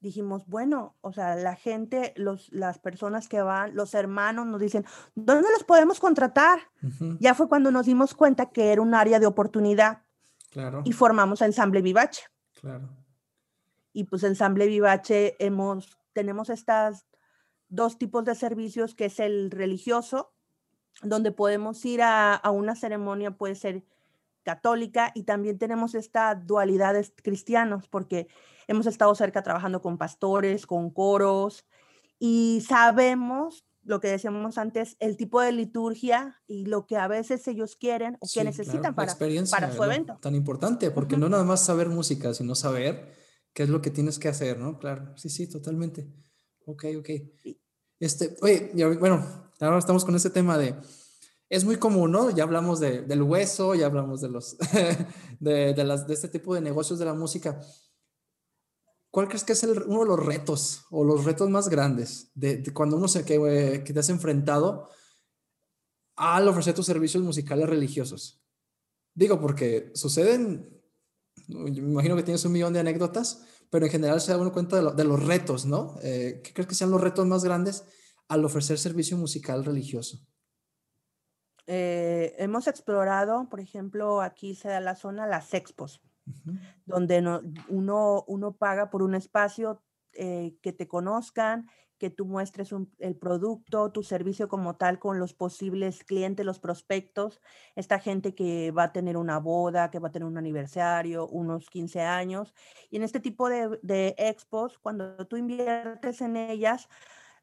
dijimos, 0.01 0.49
bueno, 0.49 0.97
o 1.01 1.13
sea, 1.13 1.37
la 1.37 1.55
gente, 1.55 2.13
los, 2.17 2.53
las 2.53 2.81
personas 2.81 3.29
que 3.29 3.41
van, 3.41 3.77
los 3.77 3.95
hermanos 3.95 4.47
nos 4.47 4.61
dicen, 4.61 4.85
¿dónde 5.15 5.49
los 5.53 5.63
podemos 5.63 6.01
contratar? 6.01 6.59
Ya 7.21 7.37
fue 7.37 7.49
cuando 7.49 7.71
nos 7.71 7.87
dimos 7.87 8.15
cuenta 8.15 8.47
que 8.47 8.73
era 8.73 8.83
un 8.83 8.95
área 8.95 9.21
de 9.21 9.27
oportunidad. 9.27 10.03
Claro. 10.51 10.83
Y 10.85 10.93
formamos 10.93 11.41
Ensamble 11.41 11.83
Vivache. 11.83 12.25
Claro. 12.61 12.89
Y 13.93 14.05
pues 14.05 14.25
Ensamble 14.25 14.67
Vivache 14.67 15.37
hemos, 15.39 15.99
tenemos 16.15 16.51
estas 16.51 17.07
dos 17.69 17.97
tipos 17.97 18.25
de 18.25 18.35
servicios, 18.35 18.97
que 18.97 19.05
es 19.05 19.21
el 19.21 19.53
religioso, 19.53 20.33
donde 21.01 21.31
podemos 21.31 21.85
ir 21.85 22.03
a, 22.03 22.35
a 22.35 22.51
una 22.51 22.75
ceremonia, 22.75 23.31
puede 23.31 23.55
ser 23.55 23.85
católica, 24.49 25.13
y 25.15 25.25
también 25.25 25.59
tenemos 25.59 25.95
esta 25.95 26.35
dualidad 26.35 26.95
de 26.95 27.07
cristianos, 27.23 27.87
porque 27.87 28.29
hemos 28.67 28.87
estado 28.87 29.15
cerca 29.15 29.43
trabajando 29.43 29.83
con 29.83 29.99
pastores, 29.99 30.65
con 30.65 30.89
coros, 30.89 31.67
y 32.19 32.65
sabemos 32.67 33.67
lo 33.83 34.01
que 34.01 34.09
decíamos 34.09 34.57
antes, 34.57 34.97
el 35.01 35.19
tipo 35.19 35.43
de 35.43 35.53
liturgia 35.53 36.41
y 36.47 36.65
lo 36.65 36.87
que 36.87 36.97
a 36.97 37.09
veces 37.09 37.47
ellos 37.47 37.77
quieren 37.77 38.17
o 38.21 38.27
que 38.33 38.43
necesitan 38.43 38.95
para, 38.95 39.15
para 39.51 39.73
su 39.73 39.85
evento. 39.85 40.19
Tan 40.23 40.35
importante, 40.35 40.91
porque 40.91 41.19
no 41.19 41.29
nada 41.29 41.45
más 41.45 41.63
saber 41.63 41.91
música, 41.91 42.33
sino 42.33 42.55
saber 42.55 43.13
qué 43.53 43.65
es 43.65 43.69
lo 43.69 43.83
que 43.83 43.91
tienes 43.91 44.19
que 44.19 44.29
hacer, 44.29 44.59
¿no? 44.59 44.79
Claro, 44.79 45.15
sí, 45.17 45.29
sí, 45.29 45.47
totalmente. 45.47 46.09
Ok, 46.65 46.85
ok. 46.99 47.11
Este, 48.01 48.35
oye, 48.41 48.73
bueno, 48.99 49.51
ahora 49.61 49.79
estamos 49.79 50.07
con 50.07 50.15
este 50.15 50.31
tema 50.31 50.57
de, 50.57 50.75
es 51.51 51.65
muy 51.65 51.77
común, 51.77 52.13
¿no? 52.13 52.31
Ya 52.31 52.45
hablamos 52.45 52.81
de, 52.81 53.03
del 53.03 53.23
hueso, 53.23 53.75
ya 53.75 53.87
hablamos 53.87 54.21
de 54.21 54.29
los, 54.29 54.57
de, 55.41 56.05
este 56.11 56.29
tipo 56.29 56.55
de 56.55 56.61
negocios 56.61 56.99
de 56.99 57.07
la 57.07 57.15
música. 57.15 57.61
¿Cuál 59.11 59.29
crees 59.29 59.45
que 59.45 59.55
es 59.55 59.63
el, 59.63 59.83
uno 59.85 60.01
de 60.01 60.07
los 60.07 60.25
retos 60.25 60.85
o 60.91 61.05
los 61.05 61.25
retos 61.25 61.49
más 61.49 61.69
grandes 61.69 62.31
de, 62.35 62.63
cuando 62.75 62.97
uno 62.97 63.09
se 63.09 63.25
que, 63.25 63.83
que, 63.85 63.93
te 63.93 64.01
has 64.01 64.11
enfrentado 64.11 64.91
al 66.17 66.47
ofrecer 66.49 66.75
tus 66.75 66.87
servicios 66.87 67.23
musicales 67.23 67.69
religiosos? 67.69 68.43
Digo, 69.15 69.41
porque 69.41 69.91
suceden, 69.95 70.69
me 71.49 71.71
imagino 71.71 72.15
que 72.15 72.23
tienes 72.23 72.45
un 72.45 72.53
millón 72.53 72.75
de 72.75 72.81
anécdotas, 72.81 73.43
pero 73.71 73.87
en 73.87 73.93
general 73.93 74.21
se 74.21 74.33
da 74.33 74.39
uno 74.39 74.53
cuenta 74.53 74.83
de, 74.83 74.95
de 74.95 75.05
los 75.05 75.25
retos, 75.25 75.65
¿no? 75.65 75.97
Eh, 76.03 76.43
¿Qué 76.45 76.53
crees 76.53 76.69
que 76.69 76.75
sean 76.75 76.91
los 76.91 77.01
retos 77.01 77.27
más 77.27 77.43
grandes 77.43 77.85
al 78.29 78.45
ofrecer 78.45 78.79
servicio 78.79 79.17
musical 79.17 79.65
religioso? 79.65 80.21
Eh, 81.71 82.35
hemos 82.39 82.67
explorado, 82.67 83.47
por 83.51 83.61
ejemplo, 83.61 84.23
aquí 84.23 84.55
se 84.55 84.69
da 84.69 84.81
la 84.81 84.97
zona 84.97 85.27
las 85.27 85.53
expos 85.53 86.01
donde 86.85 87.19
uno, 87.69 88.25
uno 88.27 88.53
paga 88.57 88.91
por 88.91 89.03
un 89.03 89.15
espacio 89.15 89.83
eh, 90.13 90.57
que 90.63 90.73
te 90.73 90.89
conozcan, 90.89 91.69
que 91.99 92.11
tú 92.11 92.27
muestres 92.27 92.73
el 92.99 93.17
producto, 93.17 93.91
tu 93.91 94.05
servicio 94.05 94.49
como 94.49 94.77
tal 94.77 95.01
con 95.01 95.19
los 95.19 95.35
posibles 95.35 96.05
clientes, 96.05 96.47
los 96.47 96.61
prospectos, 96.61 97.41
esta 97.75 97.99
gente 97.99 98.35
que 98.35 98.71
va 98.71 98.85
a 98.85 98.93
tener 98.93 99.17
una 99.17 99.39
boda, 99.39 99.91
que 99.91 99.99
va 99.99 100.09
a 100.09 100.13
tener 100.13 100.27
un 100.27 100.39
aniversario, 100.39 101.27
unos 101.27 101.69
15 101.69 102.01
años. 102.03 102.55
Y 102.89 102.97
en 102.97 103.03
este 103.03 103.19
tipo 103.19 103.49
de, 103.49 103.79
de 103.83 104.15
expos, 104.17 104.79
cuando 104.79 105.27
tú 105.27 105.37
inviertes 105.37 106.21
en 106.21 106.37
ellas, 106.37 106.89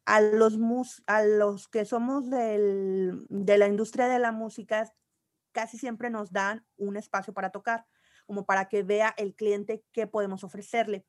a 0.06 0.22
los, 0.22 0.58
mus, 0.58 1.04
a 1.08 1.24
los 1.24 1.68
que 1.68 1.86
somos 1.86 2.30
del, 2.30 3.26
de 3.30 3.58
la 3.58 3.68
industria 3.68 4.08
de 4.08 4.20
la 4.20 4.32
música, 4.32 4.92
casi 5.52 5.78
siempre 5.78 6.10
nos 6.10 6.32
dan 6.32 6.66
un 6.78 6.98
espacio 6.98 7.34
para 7.34 7.50
tocar 7.50 7.86
como 8.26 8.46
para 8.46 8.68
que 8.68 8.84
vea 8.84 9.14
el 9.18 9.36
cliente 9.36 9.84
qué 9.92 10.08
podemos 10.08 10.44
ofrecerle. 10.44 11.06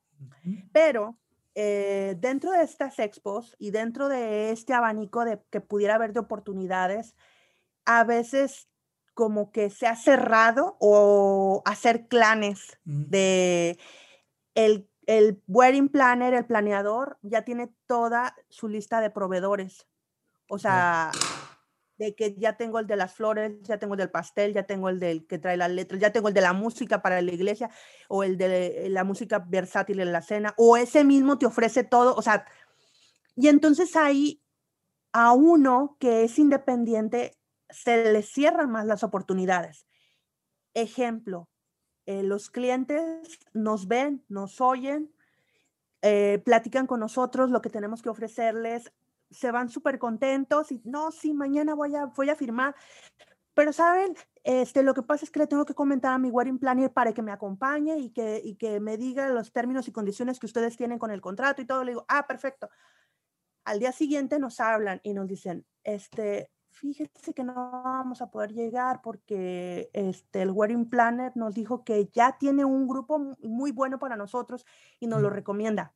Pero 0.72 1.18
eh, 1.54 2.16
dentro 2.18 2.52
de 2.52 2.62
estas 2.62 2.98
expos 2.98 3.56
y 3.58 3.70
dentro 3.70 4.08
de 4.08 4.50
este 4.50 4.74
abanico 4.74 5.24
de 5.24 5.42
que 5.50 5.60
pudiera 5.60 5.94
haber 5.94 6.12
de 6.12 6.20
oportunidades, 6.20 7.14
a 7.84 8.04
veces 8.04 8.68
como 9.14 9.50
que 9.50 9.70
se 9.70 9.86
ha 9.86 9.96
cerrado 9.96 10.76
o 10.78 11.62
hacer 11.64 12.06
clanes 12.08 12.78
de 12.84 13.78
el, 14.54 14.90
el 15.06 15.42
wedding 15.46 15.88
planner, 15.88 16.34
el 16.34 16.46
planeador, 16.46 17.18
ya 17.22 17.42
tiene 17.42 17.72
toda 17.86 18.34
su 18.48 18.68
lista 18.68 19.00
de 19.00 19.10
proveedores. 19.10 19.86
O 20.48 20.58
sea, 20.58 21.10
de 21.98 22.14
que 22.14 22.34
ya 22.34 22.56
tengo 22.56 22.78
el 22.78 22.86
de 22.86 22.96
las 22.96 23.14
flores, 23.14 23.62
ya 23.62 23.78
tengo 23.78 23.94
el 23.94 23.98
del 23.98 24.10
pastel, 24.10 24.52
ya 24.52 24.64
tengo 24.64 24.88
el 24.88 25.00
del 25.00 25.26
que 25.26 25.38
trae 25.38 25.56
las 25.56 25.70
letras, 25.70 26.00
ya 26.00 26.12
tengo 26.12 26.28
el 26.28 26.34
de 26.34 26.40
la 26.40 26.52
música 26.52 27.02
para 27.02 27.22
la 27.22 27.32
iglesia, 27.32 27.70
o 28.08 28.22
el 28.22 28.36
de 28.36 28.88
la 28.90 29.04
música 29.04 29.38
versátil 29.38 30.00
en 30.00 30.12
la 30.12 30.22
cena, 30.22 30.54
o 30.56 30.76
ese 30.76 31.04
mismo 31.04 31.38
te 31.38 31.46
ofrece 31.46 31.84
todo, 31.84 32.14
o 32.14 32.22
sea, 32.22 32.44
y 33.34 33.48
entonces 33.48 33.96
ahí 33.96 34.42
a 35.12 35.32
uno 35.32 35.96
que 35.98 36.24
es 36.24 36.38
independiente 36.38 37.38
se 37.70 38.12
le 38.12 38.22
cierran 38.22 38.70
más 38.70 38.86
las 38.86 39.02
oportunidades. 39.02 39.86
Ejemplo, 40.74 41.48
eh, 42.06 42.22
los 42.22 42.50
clientes 42.50 43.38
nos 43.52 43.88
ven, 43.88 44.24
nos 44.28 44.60
oyen, 44.60 45.12
eh, 46.02 46.40
platican 46.44 46.86
con 46.86 47.00
nosotros 47.00 47.50
lo 47.50 47.60
que 47.60 47.70
tenemos 47.70 48.00
que 48.00 48.08
ofrecerles, 48.08 48.92
se 49.30 49.50
van 49.50 49.68
súper 49.68 49.98
contentos 49.98 50.70
y 50.70 50.80
no, 50.84 51.10
sí, 51.10 51.34
mañana 51.34 51.74
voy 51.74 51.94
a, 51.96 52.06
voy 52.06 52.30
a 52.30 52.36
firmar. 52.36 52.74
Pero, 53.54 53.72
¿saben? 53.72 54.14
Este, 54.44 54.82
lo 54.82 54.94
que 54.94 55.02
pasa 55.02 55.24
es 55.24 55.30
que 55.30 55.40
le 55.40 55.46
tengo 55.46 55.64
que 55.64 55.74
comentar 55.74 56.12
a 56.12 56.18
mi 56.18 56.30
wedding 56.30 56.58
planner 56.58 56.92
para 56.92 57.12
que 57.12 57.22
me 57.22 57.32
acompañe 57.32 57.98
y 57.98 58.10
que, 58.10 58.40
y 58.44 58.56
que 58.56 58.80
me 58.80 58.96
diga 58.96 59.28
los 59.30 59.50
términos 59.50 59.88
y 59.88 59.92
condiciones 59.92 60.38
que 60.38 60.46
ustedes 60.46 60.76
tienen 60.76 60.98
con 60.98 61.10
el 61.10 61.20
contrato 61.20 61.62
y 61.62 61.64
todo. 61.64 61.82
Le 61.82 61.92
digo, 61.92 62.04
ah, 62.08 62.26
perfecto. 62.26 62.68
Al 63.64 63.80
día 63.80 63.92
siguiente 63.92 64.38
nos 64.38 64.60
hablan 64.60 65.00
y 65.02 65.14
nos 65.14 65.26
dicen, 65.26 65.66
este, 65.82 66.50
fíjese 66.76 67.32
que 67.34 67.42
no 67.42 67.54
vamos 67.54 68.20
a 68.20 68.30
poder 68.30 68.52
llegar 68.52 69.00
porque 69.02 69.90
este, 69.94 70.42
el 70.42 70.50
wedding 70.50 70.88
planner 70.88 71.32
nos 71.34 71.54
dijo 71.54 71.84
que 71.84 72.08
ya 72.12 72.36
tiene 72.38 72.64
un 72.64 72.86
grupo 72.86 73.36
muy 73.42 73.72
bueno 73.72 73.98
para 73.98 74.16
nosotros 74.16 74.66
y 75.00 75.06
nos 75.06 75.22
lo 75.22 75.30
recomienda. 75.30 75.94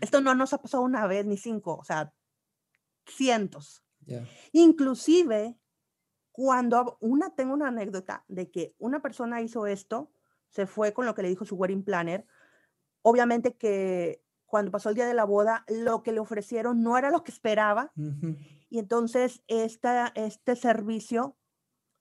Esto 0.00 0.20
no 0.20 0.34
nos 0.34 0.52
ha 0.52 0.58
pasado 0.60 0.82
una 0.82 1.06
vez 1.06 1.24
ni 1.26 1.36
cinco, 1.36 1.76
o 1.76 1.84
sea, 1.84 2.12
cientos. 3.06 3.84
Inclusive, 4.52 5.56
cuando 6.32 6.98
una, 7.00 7.34
tengo 7.36 7.54
una 7.54 7.68
anécdota 7.68 8.24
de 8.26 8.50
que 8.50 8.74
una 8.78 9.00
persona 9.00 9.40
hizo 9.40 9.66
esto, 9.66 10.10
se 10.48 10.66
fue 10.66 10.92
con 10.92 11.06
lo 11.06 11.14
que 11.14 11.22
le 11.22 11.28
dijo 11.28 11.44
su 11.44 11.54
wedding 11.54 11.84
planner, 11.84 12.26
obviamente 13.02 13.54
que 13.54 14.24
cuando 14.46 14.72
pasó 14.72 14.88
el 14.88 14.96
día 14.96 15.06
de 15.06 15.14
la 15.14 15.24
boda, 15.24 15.64
lo 15.68 16.02
que 16.02 16.10
le 16.12 16.18
ofrecieron 16.18 16.82
no 16.82 16.98
era 16.98 17.10
lo 17.10 17.22
que 17.22 17.30
esperaba. 17.30 17.92
Y 18.70 18.78
entonces 18.78 19.42
esta, 19.48 20.12
este 20.14 20.56
servicio 20.56 21.36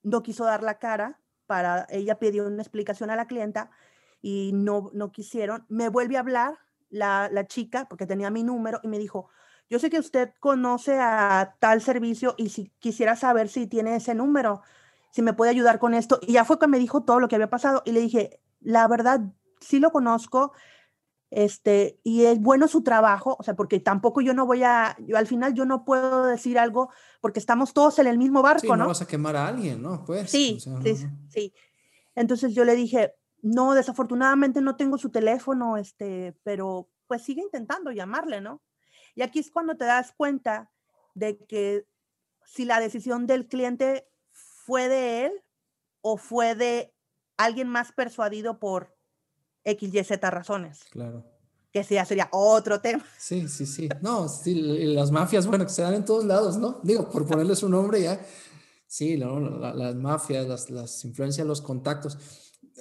no 0.04 0.24
quiso 0.24 0.46
dar 0.46 0.64
la 0.64 0.80
cara 0.80 1.20
para, 1.48 1.88
ella 1.90 2.20
pidió 2.20 2.48
una 2.48 2.62
explicación 2.62 3.10
a 3.10 3.16
la 3.16 3.28
clienta 3.28 3.72
y 4.22 4.52
no, 4.54 4.92
no 4.94 5.12
quisieron. 5.12 5.66
Me 5.68 5.90
vuelve 5.90 6.16
a 6.16 6.20
hablar 6.22 6.60
la, 6.90 7.28
la 7.32 7.48
chica, 7.48 7.88
porque 7.90 8.06
tenía 8.06 8.30
mi 8.30 8.44
número, 8.44 8.80
y 8.84 8.88
me 8.88 9.00
dijo, 9.00 9.30
yo 9.70 9.80
sé 9.80 9.90
que 9.90 10.00
usted 10.00 10.32
conoce 10.40 11.00
a 11.00 11.56
tal 11.60 11.82
servicio 11.82 12.36
y 12.38 12.50
si 12.50 12.72
quisiera 12.80 13.16
saber 13.16 13.50
si 13.50 13.68
tiene 13.68 13.96
ese 13.96 14.16
número, 14.16 14.62
si 15.12 15.22
me 15.22 15.34
puede 15.34 15.52
ayudar 15.52 15.80
con 15.80 15.94
esto. 15.94 16.20
Y 16.22 16.34
ya 16.34 16.46
fue 16.46 16.60
que 16.60 16.68
me 16.68 16.80
dijo 16.80 17.04
todo 17.04 17.20
lo 17.20 17.28
que 17.28 17.36
había 17.36 17.50
pasado 17.50 17.82
y 17.86 17.92
le 17.92 18.00
dije, 18.00 18.42
la 18.62 18.88
verdad, 18.88 19.22
sí 19.60 19.80
lo 19.80 19.92
conozco, 19.92 20.54
este, 21.32 22.00
y 22.04 22.26
es 22.26 22.40
bueno 22.40 22.68
su 22.68 22.82
trabajo, 22.84 23.36
o 23.40 23.44
sea, 23.44 23.56
porque 23.56 23.80
tampoco 23.80 24.22
yo 24.22 24.34
no 24.34 24.46
voy 24.46 24.64
a, 24.64 24.98
yo 25.00 25.18
al 25.18 25.28
final 25.28 25.54
yo 25.54 25.66
no 25.66 25.86
puedo 25.86 26.26
decir 26.26 26.58
algo 26.58 26.90
porque 27.22 27.40
estamos 27.40 27.74
todos 27.74 28.00
en 28.00 28.08
el 28.08 28.18
mismo 28.18 28.42
barco, 28.42 28.62
sí, 28.62 28.80
¿no? 28.80 28.88
vas 28.88 29.02
a 29.02 29.08
quemar 29.08 29.36
a 29.36 29.48
alguien, 29.48 29.82
¿no? 29.82 30.04
Pues. 30.06 30.30
Sí, 30.30 30.60
sí, 30.60 31.08
sí. 31.30 31.54
Entonces 32.16 32.54
yo 32.56 32.66
le 32.66 32.76
dije, 32.76 33.14
no, 33.42 33.74
desafortunadamente 33.74 34.62
no 34.62 34.76
tengo 34.76 34.98
su 34.98 35.12
teléfono, 35.12 35.78
este, 35.78 36.36
pero 36.44 36.90
pues 37.08 37.24
sigue 37.24 37.42
intentando 37.42 37.92
llamarle, 37.92 38.42
¿no? 38.42 38.62
Y 39.16 39.22
aquí 39.22 39.40
es 39.40 39.52
cuando 39.52 39.78
te 39.78 39.86
das 39.86 40.14
cuenta 40.16 40.72
de 41.14 41.38
que 41.46 41.86
si 42.46 42.66
la 42.66 42.80
decisión 42.80 43.28
del 43.28 43.48
cliente 43.48 44.08
fue 44.32 44.88
de 44.88 45.26
él 45.26 45.44
o 46.02 46.18
fue 46.18 46.56
de 46.56 46.94
alguien 47.38 47.68
más 47.68 47.92
persuadido 47.92 48.60
por 48.60 48.96
X, 49.64 49.94
Y, 49.94 50.04
Z 50.04 50.32
razones. 50.32 50.80
Claro. 50.92 51.26
Que 51.72 51.84
ya 51.84 52.04
sería 52.04 52.30
otro 52.32 52.82
tema. 52.82 53.06
Sí, 53.20 53.48
sí, 53.48 53.66
sí. 53.66 53.90
No, 54.02 54.28
sí, 54.28 54.56
las 54.56 55.12
mafias, 55.12 55.46
bueno, 55.46 55.66
que 55.66 55.72
se 55.72 55.84
dan 55.84 55.94
en 55.94 56.06
todos 56.06 56.26
lados, 56.26 56.58
¿no? 56.58 56.80
Digo, 56.84 57.10
por 57.10 57.28
ponerles 57.28 57.62
un 57.62 57.72
nombre 57.72 58.02
ya. 58.02 58.20
Sí, 58.88 59.18
las 59.18 59.96
mafias, 59.96 60.48
las, 60.48 60.70
las 60.72 61.06
influencias, 61.06 61.46
los 61.46 61.62
contactos. 61.62 62.18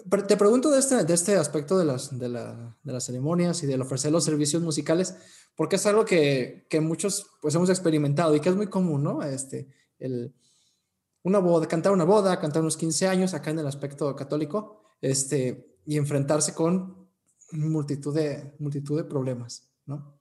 Pero 0.08 0.26
te 0.26 0.36
pregunto 0.38 0.70
de 0.70 0.78
este, 0.78 1.04
de 1.04 1.12
este 1.12 1.36
aspecto 1.36 1.76
de 1.76 1.84
las, 1.84 2.18
de, 2.18 2.28
la, 2.30 2.76
de 2.82 2.92
las 2.92 3.04
ceremonias 3.04 3.62
y 3.62 3.66
del 3.66 3.82
ofrecer 3.82 4.10
los 4.10 4.24
servicios 4.24 4.62
musicales 4.62 5.16
porque 5.58 5.74
es 5.74 5.84
algo 5.86 6.04
que, 6.04 6.68
que, 6.70 6.80
muchos 6.80 7.32
pues 7.42 7.52
hemos 7.56 7.68
experimentado 7.68 8.32
y 8.32 8.38
que 8.38 8.48
es 8.48 8.54
muy 8.54 8.68
común, 8.68 9.02
¿no? 9.02 9.24
Este, 9.24 9.66
el, 9.98 10.32
una 11.24 11.40
boda, 11.40 11.66
cantar 11.66 11.90
una 11.90 12.04
boda, 12.04 12.38
cantar 12.38 12.62
unos 12.62 12.76
15 12.76 13.08
años 13.08 13.34
acá 13.34 13.50
en 13.50 13.58
el 13.58 13.66
aspecto 13.66 14.14
católico, 14.14 14.84
este, 15.00 15.77
y 15.88 15.96
enfrentarse 15.96 16.52
con 16.52 17.08
multitud 17.50 18.14
de, 18.14 18.54
multitud 18.58 18.98
de 18.98 19.04
problemas, 19.04 19.72
¿no? 19.86 20.20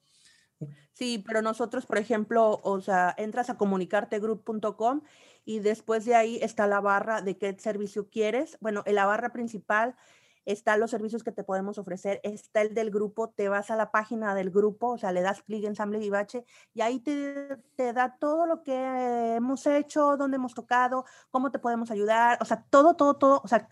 Sí, 0.93 1.21
pero 1.27 1.41
nosotros, 1.41 1.85
por 1.85 1.97
ejemplo, 1.97 2.61
o 2.63 2.79
sea, 2.79 3.13
entras 3.17 3.49
a 3.49 3.57
comunicartegroup.com 3.57 5.01
y 5.43 5.59
después 5.59 6.05
de 6.05 6.15
ahí 6.15 6.39
está 6.41 6.67
la 6.67 6.79
barra 6.79 7.21
de 7.21 7.37
qué 7.37 7.53
servicio 7.59 8.07
quieres. 8.09 8.57
Bueno, 8.61 8.81
en 8.85 8.95
la 8.95 9.05
barra 9.05 9.33
principal 9.33 9.97
están 10.45 10.79
los 10.79 10.89
servicios 10.89 11.21
que 11.21 11.33
te 11.33 11.43
podemos 11.43 11.77
ofrecer, 11.77 12.21
está 12.23 12.61
el 12.61 12.73
del 12.73 12.89
grupo, 12.89 13.29
te 13.31 13.49
vas 13.49 13.69
a 13.69 13.75
la 13.75 13.91
página 13.91 14.33
del 14.35 14.49
grupo, 14.49 14.91
o 14.91 14.97
sea, 14.97 15.11
le 15.11 15.19
das 15.19 15.41
clic 15.41 15.63
en 15.63 15.71
Ensamble 15.71 15.99
Vivache 15.99 16.45
y 16.73 16.79
ahí 16.79 17.01
te, 17.01 17.57
te, 17.75 17.91
da 17.91 18.17
todo 18.17 18.45
lo 18.45 18.63
que 18.63 19.35
hemos 19.35 19.67
hecho, 19.67 20.15
dónde 20.15 20.37
hemos 20.37 20.53
tocado, 20.53 21.03
cómo 21.29 21.51
te 21.51 21.59
podemos 21.59 21.91
ayudar, 21.91 22.37
o 22.39 22.45
sea, 22.45 22.63
todo, 22.69 22.95
todo, 22.95 23.15
todo, 23.15 23.41
o 23.43 23.47
sea, 23.49 23.67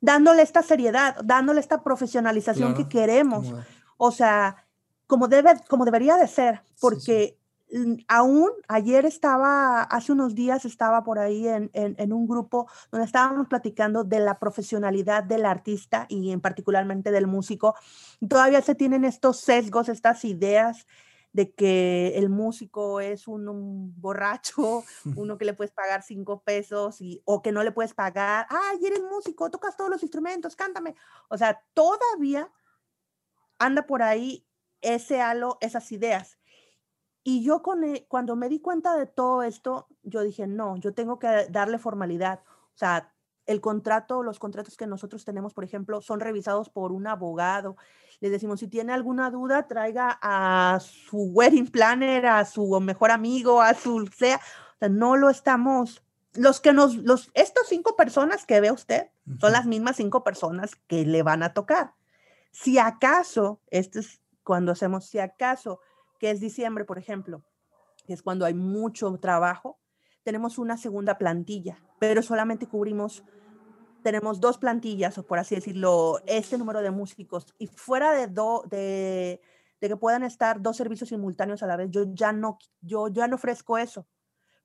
dándole 0.00 0.42
esta 0.42 0.62
seriedad, 0.62 1.16
dándole 1.24 1.60
esta 1.60 1.82
profesionalización 1.82 2.74
que 2.74 2.88
queremos, 2.88 3.54
o 3.96 4.10
sea, 4.12 4.64
como, 5.06 5.28
debe, 5.28 5.54
como 5.68 5.84
debería 5.84 6.16
de 6.16 6.28
ser, 6.28 6.62
porque 6.80 7.38
aún 8.06 8.50
ayer 8.68 9.04
estaba, 9.04 9.82
hace 9.82 10.12
unos 10.12 10.34
días 10.34 10.64
estaba 10.64 11.04
por 11.04 11.18
ahí 11.18 11.46
en, 11.46 11.70
en, 11.74 12.12
un 12.12 12.26
grupo 12.26 12.66
donde 12.90 13.04
estábamos 13.04 13.46
platicando 13.48 14.04
de 14.04 14.20
la 14.20 14.38
profesionalidad 14.38 15.24
del 15.24 15.44
artista 15.44 16.06
y 16.08 16.30
en 16.30 16.40
particularmente 16.40 17.10
del 17.10 17.26
músico. 17.26 17.74
Todavía 18.26 18.62
se 18.62 18.74
tienen 18.74 19.04
estos 19.04 19.40
sesgos, 19.40 19.88
estas 19.88 20.24
ideas 20.24 20.86
de 21.38 21.52
que 21.52 22.18
el 22.18 22.30
músico 22.30 22.98
es 23.00 23.28
un, 23.28 23.94
borracho, 24.00 24.82
uno 25.16 25.38
que 25.38 25.44
le 25.44 25.54
puedes 25.54 25.70
pagar 25.72 26.02
cinco 26.02 26.42
pesos 26.42 27.00
y, 27.00 27.22
o 27.24 27.42
que 27.42 27.52
no 27.52 27.62
le 27.62 27.70
puedes 27.70 27.94
pagar, 27.94 28.48
ay, 28.50 28.84
eres 28.84 29.04
músico, 29.04 29.48
tocas 29.48 29.76
todos 29.76 29.88
los 29.88 30.02
instrumentos, 30.02 30.56
cántame. 30.56 30.96
O 31.28 31.38
sea, 31.38 31.64
todavía 31.74 32.50
anda 33.56 33.86
por 33.86 34.02
ahí 34.02 34.48
ese 34.80 35.20
halo, 35.20 35.58
esas 35.60 35.92
ideas. 35.92 36.40
Y 37.22 37.44
yo 37.44 37.62
con, 37.62 37.84
e, 37.84 38.08
cuando 38.08 38.34
me 38.34 38.48
di 38.48 38.60
cuenta 38.60 38.96
de 38.96 39.06
todo 39.06 39.44
esto, 39.44 39.86
yo 40.02 40.22
dije, 40.22 40.48
no, 40.48 40.76
yo 40.78 40.92
tengo 40.92 41.20
que 41.20 41.46
darle 41.50 41.78
formalidad. 41.78 42.42
O 42.74 42.76
sea, 42.76 43.14
el 43.48 43.62
contrato, 43.62 44.22
los 44.22 44.38
contratos 44.38 44.76
que 44.76 44.86
nosotros 44.86 45.24
tenemos, 45.24 45.54
por 45.54 45.64
ejemplo, 45.64 46.02
son 46.02 46.20
revisados 46.20 46.68
por 46.68 46.92
un 46.92 47.06
abogado. 47.06 47.76
Le 48.20 48.28
decimos, 48.28 48.60
si 48.60 48.68
tiene 48.68 48.92
alguna 48.92 49.30
duda, 49.30 49.66
traiga 49.66 50.18
a 50.20 50.78
su 50.80 51.30
wedding 51.32 51.66
planner, 51.66 52.26
a 52.26 52.44
su 52.44 52.78
mejor 52.78 53.10
amigo, 53.10 53.62
a 53.62 53.72
su 53.72 54.06
sea. 54.14 54.36
O 54.36 54.78
sea, 54.78 54.88
no 54.90 55.16
lo 55.16 55.30
estamos. 55.30 56.04
Los 56.34 56.60
que 56.60 56.74
nos, 56.74 56.96
los, 56.96 57.30
estos 57.32 57.66
cinco 57.68 57.96
personas 57.96 58.44
que 58.44 58.60
ve 58.60 58.70
usted 58.70 59.08
son 59.40 59.52
las 59.52 59.64
mismas 59.64 59.96
cinco 59.96 60.22
personas 60.22 60.76
que 60.86 61.06
le 61.06 61.22
van 61.22 61.42
a 61.42 61.54
tocar. 61.54 61.94
Si 62.52 62.78
acaso, 62.78 63.62
esto 63.68 63.98
es 63.98 64.20
cuando 64.44 64.72
hacemos, 64.72 65.06
si 65.06 65.20
acaso 65.20 65.80
que 66.18 66.30
es 66.30 66.40
diciembre, 66.40 66.84
por 66.84 66.98
ejemplo, 66.98 67.42
que 68.06 68.12
es 68.12 68.22
cuando 68.22 68.44
hay 68.44 68.52
mucho 68.52 69.10
trabajo, 69.18 69.78
tenemos 70.22 70.58
una 70.58 70.76
segunda 70.76 71.16
plantilla, 71.16 71.78
pero 71.98 72.22
solamente 72.22 72.66
cubrimos, 72.66 73.24
tenemos 74.08 74.40
dos 74.40 74.56
plantillas, 74.56 75.18
o 75.18 75.26
por 75.26 75.38
así 75.38 75.54
decirlo, 75.54 76.20
este 76.24 76.56
número 76.56 76.80
de 76.80 76.90
músicos. 76.90 77.46
Y 77.58 77.66
fuera 77.66 78.12
de, 78.12 78.26
do, 78.26 78.64
de, 78.70 79.42
de 79.82 79.88
que 79.88 79.96
puedan 79.96 80.22
estar 80.22 80.62
dos 80.62 80.78
servicios 80.78 81.10
simultáneos 81.10 81.62
a 81.62 81.66
la 81.66 81.76
vez, 81.76 81.90
yo 81.90 82.06
ya 82.14 82.32
no, 82.32 82.58
yo 82.80 83.08
ya 83.08 83.28
no 83.28 83.36
ofrezco 83.36 83.76
eso. 83.76 84.06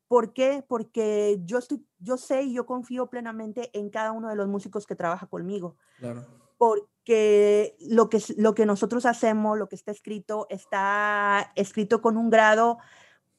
¿Por 0.08 0.32
qué? 0.32 0.64
Porque 0.66 1.42
yo, 1.44 1.58
estoy, 1.58 1.86
yo 2.00 2.16
sé 2.18 2.44
y 2.44 2.54
yo 2.54 2.66
confío 2.66 3.10
plenamente 3.10 3.70
en 3.78 3.90
cada 3.90 4.14
uno 4.14 4.30
de 4.30 4.36
los 4.36 4.48
músicos 4.48 4.88
que 4.88 4.96
trabaja 4.96 5.28
conmigo. 5.28 5.76
Claro 5.98 6.26
porque 6.64 7.76
lo 7.82 8.10
que, 8.10 8.24
lo 8.38 8.56
que 8.56 8.66
nosotros 8.66 9.06
hacemos, 9.06 9.58
lo 9.58 9.68
que 9.68 9.76
está 9.76 9.92
escrito, 9.92 10.48
está 10.50 11.52
escrito 11.56 12.02
con 12.02 12.16
un 12.16 12.30
grado 12.30 12.78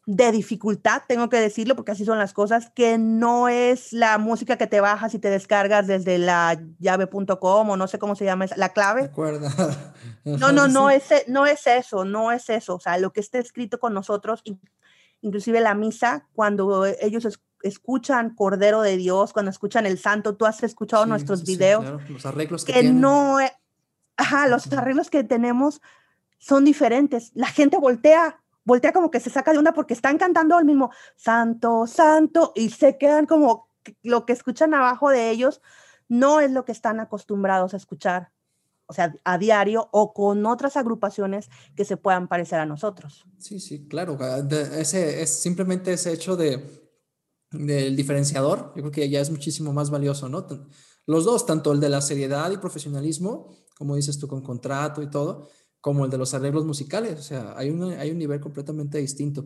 de 0.07 0.33
dificultad, 0.33 1.03
tengo 1.09 1.31
que 1.31 1.39
decirlo, 1.39 1.77
porque 1.77 1.93
así 1.93 2.05
son 2.05 2.19
las 2.19 2.35
cosas, 2.35 2.71
que 2.75 2.99
no 2.99 3.49
es 3.49 3.93
la 3.93 4.19
música 4.19 4.59
que 4.59 4.67
te 4.67 4.81
bajas 4.81 5.15
y 5.15 5.19
te 5.19 5.31
descargas 5.31 5.87
desde 5.87 6.19
la 6.19 6.61
llave.com 6.79 7.71
o 7.71 7.77
no 7.77 7.87
sé 7.87 7.99
cómo 7.99 8.15
se 8.15 8.25
llama, 8.25 8.47
la 8.57 8.71
clave. 8.71 9.11
No, 10.25 10.53
no, 10.53 10.69
no 10.69 10.89
es, 10.89 11.05
no 11.29 11.45
es 11.45 11.67
eso, 11.67 12.07
no 12.07 12.33
es 12.33 12.49
eso. 12.49 12.77
O 12.77 12.81
sea, 12.81 12.97
lo 12.97 13.13
que 13.13 13.21
está 13.21 13.39
escrito 13.39 13.79
con 13.79 13.93
nosotros, 13.93 14.43
inclusive 15.21 15.61
la 15.61 15.75
misa, 15.75 16.29
cuando 16.33 16.87
ellos 16.87 17.29
escuchan 17.63 18.35
Cordero 18.35 18.81
de 18.81 18.97
Dios, 18.97 19.35
cuando 19.35 19.51
escuchan 19.51 19.85
el 19.85 19.99
Santo, 19.99 20.37
tú 20.37 20.47
has 20.47 20.63
escuchado 20.63 21.05
nuestros 21.05 21.45
videos. 21.45 21.85
Los 22.09 22.25
arreglos 22.25 22.65
que, 22.65 22.73
que 22.73 22.83
no, 22.85 23.39
e, 23.39 23.53
ajá, 24.17 24.49
los 24.49 24.73
arreglos 24.73 25.11
que 25.11 25.25
tenemos 25.25 25.83
son 26.39 26.65
diferentes. 26.65 27.31
La 27.35 27.49
gente 27.49 27.79
voltea, 27.79 28.43
voltea 28.65 28.93
como 28.93 29.11
que 29.11 29.21
se 29.21 29.31
saca 29.31 29.53
de 29.53 29.59
onda 29.59 29.73
porque 29.73 29.95
están 29.95 30.19
cantando 30.19 30.59
el 30.59 30.65
mismo 30.65 30.91
Santo, 31.17 31.87
Santo, 31.87 32.53
y 32.55 32.71
se 32.71 32.99
quedan 32.99 33.27
como 33.27 33.69
lo 34.03 34.27
que 34.27 34.33
escuchan 34.33 34.75
abajo 34.75 35.11
de 35.11 35.31
ellos 35.31 35.61
no 36.09 36.41
es 36.41 36.51
lo 36.51 36.65
que 36.65 36.73
están 36.73 37.01
acostumbrados 37.01 37.75
a 37.75 37.77
escuchar 37.77 38.31
o 38.87 38.93
sea, 38.93 39.15
a 39.25 39.39
diario 39.39 39.89
o 39.93 40.13
con 40.13 40.45
otras 40.45 40.77
agrupaciones 40.77 41.49
que 41.75 41.87
se 41.87 41.97
puedan 41.97 42.29
parecer 42.29 42.59
a 42.59 42.67
nosotros. 42.67 43.25
Sí, 43.39 43.59
sí, 43.59 43.89
claro. 43.89 44.19
Ese 44.77 45.23
es 45.23 45.41
simplemente 45.41 45.95
ese 45.95 46.13
hecho 46.13 46.37
de 46.37 46.85
del 47.55 47.95
diferenciador, 47.95 48.73
yo 48.75 48.83
creo 48.83 48.91
que 48.91 49.09
ya 49.09 49.21
es 49.21 49.31
muchísimo 49.31 49.73
más 49.73 49.91
valioso, 49.91 50.29
¿no? 50.29 50.47
Los 51.07 51.25
dos, 51.25 51.47
tanto 51.47 51.73
el 51.73 51.81
de 51.81 51.89
la 51.89 52.01
seriedad 52.01 52.51
y 52.51 52.57
profesionalismo, 52.57 53.55
como 53.77 53.97
dices 53.97 54.19
tú, 54.19 54.27
con 54.27 54.43
contrato 54.43 55.03
y 55.03 55.11
todo, 55.11 55.49
como 55.85 56.07
el 56.07 56.11
de 56.11 56.17
los 56.17 56.33
arreglos 56.33 56.65
musicales, 56.65 57.19
o 57.19 57.23
sea, 57.23 57.53
hay 57.59 57.69
un, 57.69 57.83
hay 57.83 58.11
un 58.11 58.17
nivel 58.17 58.41
completamente 58.41 58.97
distinto. 58.97 59.45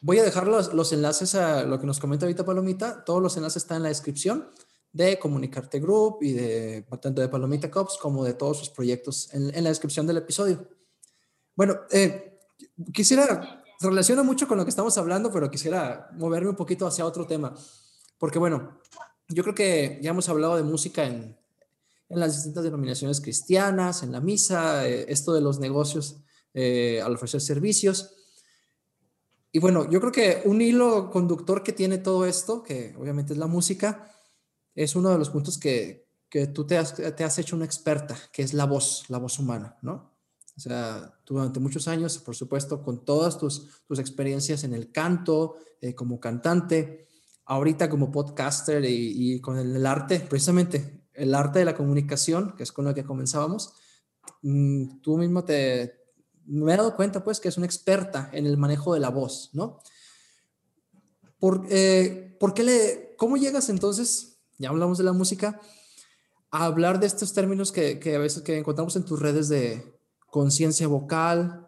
Voy 0.00 0.18
a 0.18 0.22
dejar 0.22 0.48
los, 0.48 0.72
los 0.72 0.94
enlaces 0.94 1.34
a 1.34 1.62
lo 1.64 1.78
que 1.78 1.84
nos 1.84 2.00
comenta 2.00 2.24
ahorita 2.24 2.46
Palomita, 2.46 3.04
todos 3.04 3.20
los 3.20 3.36
enlaces 3.36 3.62
están 3.62 3.76
en 3.76 3.82
la 3.82 3.88
descripción 3.90 4.48
de 4.90 5.18
Comunicarte 5.18 5.78
Group 5.78 6.22
y 6.22 6.32
de 6.32 6.86
tanto 7.02 7.20
de 7.20 7.28
Palomita 7.28 7.70
Cops 7.70 7.98
como 7.98 8.24
de 8.24 8.32
todos 8.32 8.60
sus 8.60 8.70
proyectos 8.70 9.28
en, 9.34 9.62
la 9.62 9.68
descripción 9.68 10.06
del 10.06 10.16
episodio. 10.16 10.66
Bueno, 11.54 11.80
eh, 11.90 12.40
quisiera, 12.90 13.62
relaciona 13.78 14.22
mucho 14.22 14.48
con 14.48 14.56
lo 14.56 14.64
que 14.64 14.70
estamos 14.70 14.96
hablando, 14.96 15.30
pero 15.30 15.50
quisiera 15.50 16.08
moverme 16.14 16.48
un 16.48 16.56
poquito 16.56 16.86
hacia 16.86 17.04
otro 17.04 17.26
tema, 17.26 17.54
porque 18.16 18.38
bueno, 18.38 18.80
yo 19.28 19.42
creo 19.42 19.54
que 19.54 19.98
ya 20.00 20.12
hemos 20.12 20.30
hablado 20.30 20.56
de 20.56 20.62
música 20.62 21.04
en, 21.04 21.38
en 22.10 22.20
las 22.20 22.34
distintas 22.34 22.64
denominaciones 22.64 23.20
cristianas, 23.20 24.02
en 24.02 24.12
la 24.12 24.20
misa, 24.20 24.86
eh, 24.86 25.06
esto 25.08 25.32
de 25.32 25.40
los 25.40 25.60
negocios 25.60 26.16
eh, 26.52 27.00
al 27.02 27.14
ofrecer 27.14 27.40
servicios. 27.40 28.14
Y 29.52 29.60
bueno, 29.60 29.88
yo 29.88 30.00
creo 30.00 30.12
que 30.12 30.42
un 30.44 30.60
hilo 30.60 31.10
conductor 31.10 31.62
que 31.62 31.72
tiene 31.72 31.98
todo 31.98 32.26
esto, 32.26 32.62
que 32.62 32.94
obviamente 32.98 33.32
es 33.32 33.38
la 33.38 33.46
música, 33.46 34.12
es 34.74 34.96
uno 34.96 35.10
de 35.10 35.18
los 35.18 35.30
puntos 35.30 35.56
que, 35.58 36.08
que 36.28 36.48
tú 36.48 36.66
te 36.66 36.78
has, 36.78 36.94
te 36.94 37.24
has, 37.24 37.38
hecho 37.38 37.56
una 37.56 37.64
experta, 37.64 38.16
que 38.32 38.42
es 38.42 38.54
la 38.54 38.66
voz, 38.66 39.04
la 39.08 39.18
voz 39.18 39.38
humana, 39.38 39.78
¿no? 39.82 40.10
O 40.56 40.60
sea, 40.60 41.14
tú 41.24 41.34
durante 41.34 41.60
muchos 41.60 41.88
años, 41.88 42.18
por 42.18 42.36
supuesto, 42.36 42.82
con 42.82 43.04
todas 43.04 43.38
tus, 43.38 43.84
tus 43.86 43.98
experiencias 43.98 44.64
en 44.64 44.74
el 44.74 44.92
canto, 44.92 45.56
eh, 45.80 45.94
como 45.94 46.20
cantante, 46.20 47.08
ahorita 47.46 47.88
como 47.88 48.10
podcaster 48.10 48.84
y, 48.84 49.34
y 49.34 49.40
con 49.40 49.58
el, 49.58 49.86
arte, 49.86 50.20
precisamente 50.20 50.99
el 51.20 51.34
arte 51.34 51.60
de 51.60 51.64
la 51.64 51.76
comunicación, 51.76 52.54
que 52.56 52.62
es 52.62 52.72
con 52.72 52.84
lo 52.84 52.94
que 52.94 53.04
comenzábamos, 53.04 53.74
mm, 54.42 55.00
tú 55.00 55.16
mismo 55.18 55.44
te, 55.44 56.00
me 56.46 56.72
he 56.72 56.76
dado 56.76 56.96
cuenta, 56.96 57.22
pues, 57.22 57.40
que 57.40 57.48
es 57.48 57.56
una 57.56 57.66
experta 57.66 58.30
en 58.32 58.46
el 58.46 58.56
manejo 58.56 58.94
de 58.94 59.00
la 59.00 59.10
voz, 59.10 59.50
¿no? 59.52 59.80
¿Por, 61.38 61.66
eh, 61.70 62.36
¿por 62.38 62.54
qué 62.54 62.62
le, 62.64 63.14
¿Cómo 63.16 63.36
llegas 63.36 63.68
entonces 63.68 64.30
ya 64.60 64.68
hablamos 64.68 64.98
de 64.98 65.04
la 65.04 65.14
música, 65.14 65.58
a 66.50 66.66
hablar 66.66 67.00
de 67.00 67.06
estos 67.06 67.32
términos 67.32 67.72
que, 67.72 67.98
que 67.98 68.14
a 68.14 68.18
veces 68.18 68.42
que 68.42 68.58
encontramos 68.58 68.94
en 68.94 69.04
tus 69.04 69.18
redes 69.18 69.48
de 69.48 69.98
conciencia 70.26 70.86
vocal. 70.86 71.66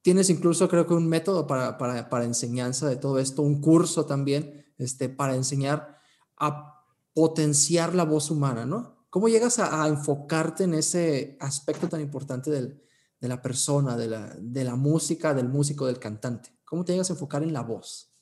Tienes 0.00 0.30
incluso 0.30 0.66
creo 0.66 0.86
que 0.86 0.94
un 0.94 1.06
método 1.06 1.46
para, 1.46 1.76
para, 1.76 2.08
para, 2.08 2.24
enseñanza 2.24 2.88
de 2.88 2.96
todo 2.96 3.18
esto, 3.18 3.42
un 3.42 3.60
curso 3.60 4.06
también 4.06 4.64
este, 4.78 5.10
para 5.10 5.34
enseñar 5.34 5.98
a 6.38 6.69
potenciar 7.14 7.94
la 7.94 8.04
voz 8.04 8.30
humana, 8.30 8.66
¿no? 8.66 9.06
¿Cómo 9.10 9.28
llegas 9.28 9.58
a, 9.58 9.82
a 9.82 9.88
enfocarte 9.88 10.64
en 10.64 10.74
ese 10.74 11.36
aspecto 11.40 11.88
tan 11.88 12.00
importante 12.00 12.50
del, 12.50 12.80
de 13.20 13.28
la 13.28 13.42
persona, 13.42 13.96
de 13.96 14.06
la, 14.08 14.34
de 14.38 14.64
la 14.64 14.76
música, 14.76 15.34
del 15.34 15.48
músico, 15.48 15.86
del 15.86 15.98
cantante? 15.98 16.50
¿Cómo 16.64 16.84
te 16.84 16.92
llegas 16.92 17.10
a 17.10 17.14
enfocar 17.14 17.42
en 17.42 17.52
la 17.52 17.62
voz? 17.62 18.12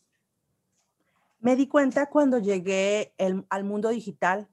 Me 1.41 1.55
di 1.55 1.69
cuenta 1.69 2.09
cuando 2.11 2.39
llegué 2.39 3.15
al 3.19 3.65
mundo 3.65 3.91
digital, 3.91 4.49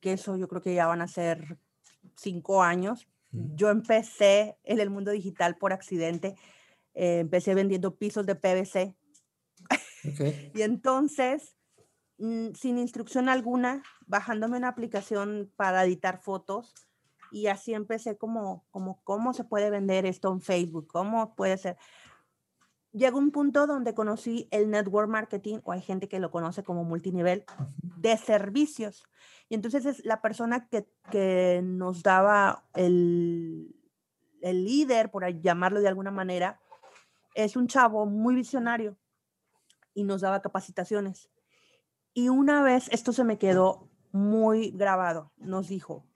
que 0.00 0.14
eso 0.14 0.36
yo 0.36 0.48
creo 0.48 0.62
que 0.62 0.74
ya 0.74 0.86
van 0.86 1.00
a 1.00 1.08
ser 1.08 1.58
cinco 2.16 2.62
años. 2.62 3.06
Yo 3.30 3.70
empecé 3.70 4.56
en 4.64 4.80
el 4.80 4.90
mundo 4.90 5.10
digital 5.12 5.56
por 5.56 5.72
accidente. 5.72 6.34
Eh, 6.94 7.20
empecé 7.20 7.54
vendiendo 7.54 7.96
pisos 7.96 8.26
de 8.26 8.34
PVC. 8.34 8.96
y 10.54 10.62
entonces, 10.62 11.56
sin 12.18 12.78
instrucción 12.78 13.28
alguna, 13.28 13.82
bajándome 14.06 14.56
una 14.56 14.68
aplicación 14.68 15.52
para 15.56 15.84
editar 15.84 16.18
fotos, 16.18 16.74
y 17.32 17.48
así 17.48 17.74
empecé 17.74 18.16
como, 18.16 18.64
como 18.70 19.00
cómo 19.02 19.32
se 19.32 19.44
puede 19.44 19.70
vender 19.70 20.06
esto 20.06 20.32
en 20.32 20.40
Facebook, 20.40 20.86
cómo 20.86 21.34
puede 21.34 21.58
ser 21.58 21.76
llegó 22.94 23.18
un 23.18 23.32
punto 23.32 23.66
donde 23.66 23.92
conocí 23.92 24.48
el 24.50 24.70
network 24.70 25.08
marketing, 25.08 25.58
o 25.64 25.72
hay 25.72 25.82
gente 25.82 26.08
que 26.08 26.20
lo 26.20 26.30
conoce 26.30 26.62
como 26.62 26.84
multinivel, 26.84 27.44
de 27.82 28.16
servicios. 28.16 29.04
Y 29.48 29.56
entonces 29.56 29.84
es 29.84 30.04
la 30.04 30.22
persona 30.22 30.68
que, 30.68 30.88
que 31.10 31.60
nos 31.62 32.02
daba 32.02 32.64
el, 32.74 33.74
el 34.40 34.64
líder, 34.64 35.10
por 35.10 35.26
llamarlo 35.42 35.80
de 35.80 35.88
alguna 35.88 36.12
manera, 36.12 36.60
es 37.34 37.56
un 37.56 37.66
chavo 37.66 38.06
muy 38.06 38.34
visionario 38.34 38.96
y 39.92 40.04
nos 40.04 40.20
daba 40.20 40.40
capacitaciones. 40.40 41.28
Y 42.14 42.28
una 42.28 42.62
vez 42.62 42.88
esto 42.92 43.12
se 43.12 43.24
me 43.24 43.38
quedó 43.38 43.90
muy 44.12 44.70
grabado. 44.70 45.32
Nos 45.36 45.68
dijo, 45.68 46.06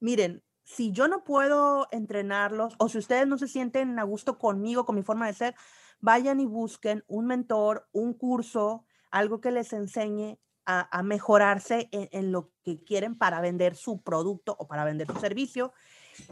miren, 0.00 0.42
si 0.64 0.90
yo 0.90 1.06
no 1.06 1.22
puedo 1.22 1.86
entrenarlos 1.92 2.74
o 2.78 2.88
si 2.88 2.98
ustedes 2.98 3.26
no 3.28 3.36
se 3.36 3.46
sienten 3.46 3.98
a 3.98 4.02
gusto 4.04 4.38
conmigo, 4.38 4.86
con 4.86 4.96
mi 4.96 5.02
forma 5.02 5.26
de 5.26 5.34
ser, 5.34 5.54
vayan 6.00 6.40
y 6.40 6.46
busquen 6.46 7.04
un 7.06 7.26
mentor, 7.26 7.86
un 7.92 8.14
curso, 8.14 8.84
algo 9.10 9.40
que 9.40 9.50
les 9.50 9.72
enseñe 9.74 10.38
a, 10.64 11.02
mejorarse 11.04 11.88
en, 11.92 12.32
lo 12.32 12.50
que 12.64 12.82
quieren 12.82 13.16
para 13.16 13.40
vender 13.40 13.76
su 13.76 14.02
producto 14.02 14.56
o 14.58 14.66
para 14.66 14.84
vender 14.84 15.06
su 15.06 15.16
servicio. 15.20 15.72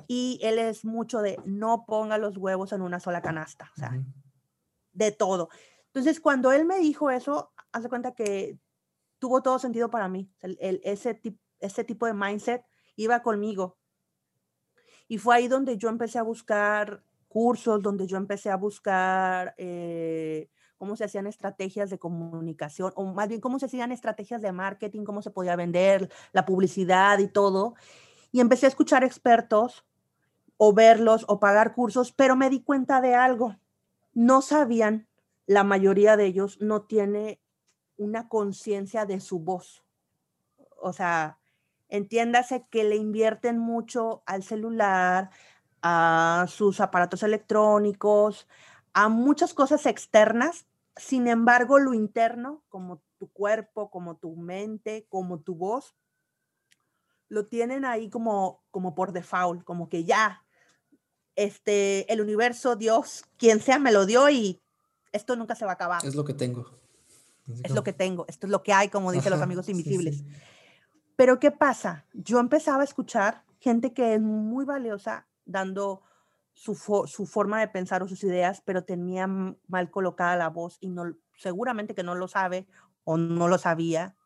Y 0.09 0.41
él 0.43 0.59
es 0.59 0.85
mucho 0.85 1.23
de 1.23 1.39
no 1.45 1.85
ponga 1.87 2.19
los 2.19 2.37
huevos 2.37 2.73
en 2.73 2.83
una 2.83 2.99
sola 2.99 3.23
canasta, 3.23 3.71
o 3.77 3.79
sea, 3.79 3.93
de 4.93 5.13
todo. 5.13 5.51
Entonces, 5.87 6.19
cuando 6.19 6.51
él 6.51 6.65
me 6.65 6.79
dijo 6.79 7.11
eso, 7.11 7.53
hace 7.71 7.89
cuenta 7.89 8.15
que 8.15 8.59
tuvo 9.25 9.41
todo 9.41 9.59
sentido 9.59 9.89
para 9.89 10.07
mí. 10.07 10.31
Ese, 10.43 11.19
ese 11.59 11.85
tipo 11.85 12.05
de 12.05 12.13
mindset 12.13 12.63
iba 12.95 13.23
conmigo. 13.23 13.79
Y 15.09 15.17
fue 15.17 15.37
ahí 15.37 15.49
donde 15.49 15.79
yo 15.79 15.89
empecé 15.89 16.19
a 16.19 16.23
buscar 16.23 17.03
cursos 17.27 17.81
donde 17.81 18.07
yo 18.07 18.19
empecé 18.19 18.51
a 18.51 18.57
buscar 18.57 19.55
eh, 19.57 20.51
cómo 20.77 20.95
se 20.95 21.05
hacían 21.05 21.27
estrategias 21.27 21.89
de 21.89 21.99
comunicación, 21.99 22.93
o 22.97 23.15
más 23.15 23.29
bien 23.29 23.41
cómo 23.41 23.59
se 23.59 23.65
hacían 23.65 23.93
estrategias 23.93 24.43
de 24.43 24.53
marketing, 24.53 25.05
cómo 25.05 25.23
se 25.23 25.31
podía 25.31 25.57
vender, 25.57 26.11
la 26.33 26.45
publicidad 26.45 27.19
y 27.21 27.29
todo. 27.29 27.77
Y 28.31 28.41
empecé 28.41 28.67
a 28.67 28.69
escuchar 28.69 29.05
expertos 29.05 29.87
o 30.59 30.75
verlos 30.75 31.25
o 31.27 31.41
pagar 31.41 31.73
cursos, 31.75 32.13
pero 32.13 32.37
me 32.37 32.51
di 32.51 32.63
cuenta 32.63 33.01
de 33.01 33.15
algo. 33.15 33.57
No 34.13 34.43
sabían, 34.43 35.09
la 35.47 35.65
mayoría 35.65 36.19
de 36.19 36.27
ellos 36.27 36.59
no 36.61 36.83
tiene 36.83 37.41
una 37.97 38.29
conciencia 38.29 39.07
de 39.07 39.21
su 39.21 39.39
voz. 39.39 39.85
O 40.81 40.93
sea, 40.93 41.39
entiéndase 41.89 42.67
que 42.71 42.85
le 42.85 42.97
invierten 42.97 43.59
mucho 43.59 44.23
al 44.27 44.43
celular, 44.43 45.31
a 45.83 46.47
sus 46.49 46.81
aparatos 46.81 47.23
electrónicos, 47.23 48.49
a 48.93 49.09
muchas 49.09 49.55
cosas 49.55 49.87
externas. 49.87 50.67
Sin 50.97 51.29
embargo, 51.29 51.79
lo 51.79 51.95
interno, 51.95 52.63
como 52.69 53.03
tu 53.19 53.31
cuerpo, 53.31 53.91
como 53.91 54.17
tu 54.17 54.37
mente, 54.37 55.07
como 55.09 55.41
tu 55.41 55.55
voz, 55.55 55.95
lo 57.29 57.47
tienen 57.47 57.85
ahí 57.85 58.11
como, 58.11 58.63
como 58.71 58.95
por 58.95 59.13
default, 59.13 59.65
como 59.65 59.89
que 59.89 60.05
ya, 60.05 60.45
este, 61.37 62.11
el 62.13 62.21
universo, 62.21 62.77
Dios, 62.77 63.25
quien 63.37 63.61
sea, 63.61 63.79
me 63.79 63.93
lo 63.93 64.07
dio 64.07 64.31
y 64.31 64.63
esto 65.13 65.37
nunca 65.37 65.55
se 65.55 65.65
va 65.65 65.73
a 65.73 65.75
acabar. 65.75 66.05
Es 66.05 66.15
lo 66.15 66.25
que 66.25 66.35
tengo. 66.35 66.84
Es 67.63 67.73
lo 67.73 67.85
que 67.85 67.93
tengo, 67.93 68.25
esto 68.29 68.47
es 68.47 68.51
lo 68.51 68.63
que 68.63 68.73
hay, 68.73 68.89
como 68.89 69.13
dicen 69.13 69.31
los 69.31 69.43
amigos 69.43 69.69
invisibles. 69.69 70.25
Pero 71.17 71.39
¿qué 71.39 71.51
pasa? 71.51 72.07
Yo 72.13 72.41
empezaba 72.41 72.81
a 72.81 72.85
escuchar 72.85 73.45
gente 73.61 73.93
que 73.93 74.15
es 74.15 74.21
muy 74.21 74.65
valiosa 74.65 75.27
dando 75.45 76.03
su, 76.55 76.75
su, 76.75 77.27
forma 77.27 77.61
de 77.61 77.69
pensar 77.69 78.03
o 78.03 78.09
sus 78.09 78.25
ideas, 78.25 78.63
pero 78.65 78.85
tenía 78.85 79.27
mal 79.27 79.91
colocada 79.91 80.37
la 80.37 80.49
voz 80.49 80.79
y 80.81 80.89
no, 80.89 81.17
seguramente 81.37 81.95
que 81.95 82.03
no 82.03 82.15
lo 82.15 82.29
sabe 82.29 82.67
o 83.05 83.17
no 83.17 83.49
lo 83.49 83.59
sabía. 83.59 84.17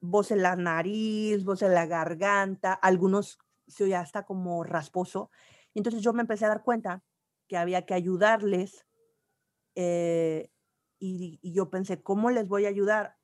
Voz 0.00 0.30
en 0.30 0.42
la 0.42 0.56
nariz, 0.56 1.44
voz 1.44 1.62
en 1.62 1.74
la 1.74 1.86
garganta, 1.86 2.72
algunos 2.72 3.38
se 3.66 3.84
oía 3.84 4.00
hasta 4.00 4.24
como 4.24 4.64
rasposo. 4.64 5.30
Entonces 5.74 6.02
yo 6.02 6.12
me 6.12 6.22
empecé 6.22 6.46
a 6.46 6.48
dar 6.48 6.62
cuenta 6.62 7.02
que 7.46 7.56
había 7.56 7.86
que 7.86 7.94
ayudarles 7.94 8.86
eh, 9.74 10.50
y, 10.98 11.38
yo 11.42 11.70
pensé, 11.70 12.02
¿cómo 12.02 12.30
les 12.30 12.48
voy 12.48 12.66
a 12.66 12.68
ayudar? 12.68 13.16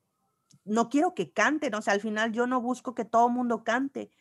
No 0.63 0.89
quiero 0.89 1.13
que 1.13 1.31
canten, 1.31 1.75
o 1.75 1.81
sea, 1.81 1.93
al 1.93 2.01
final 2.01 2.31
yo 2.31 2.47
no 2.47 2.61
busco 2.61 2.95
que 2.95 3.05
todo 3.05 3.29
mundo 3.29 3.63
cante. 3.63 4.11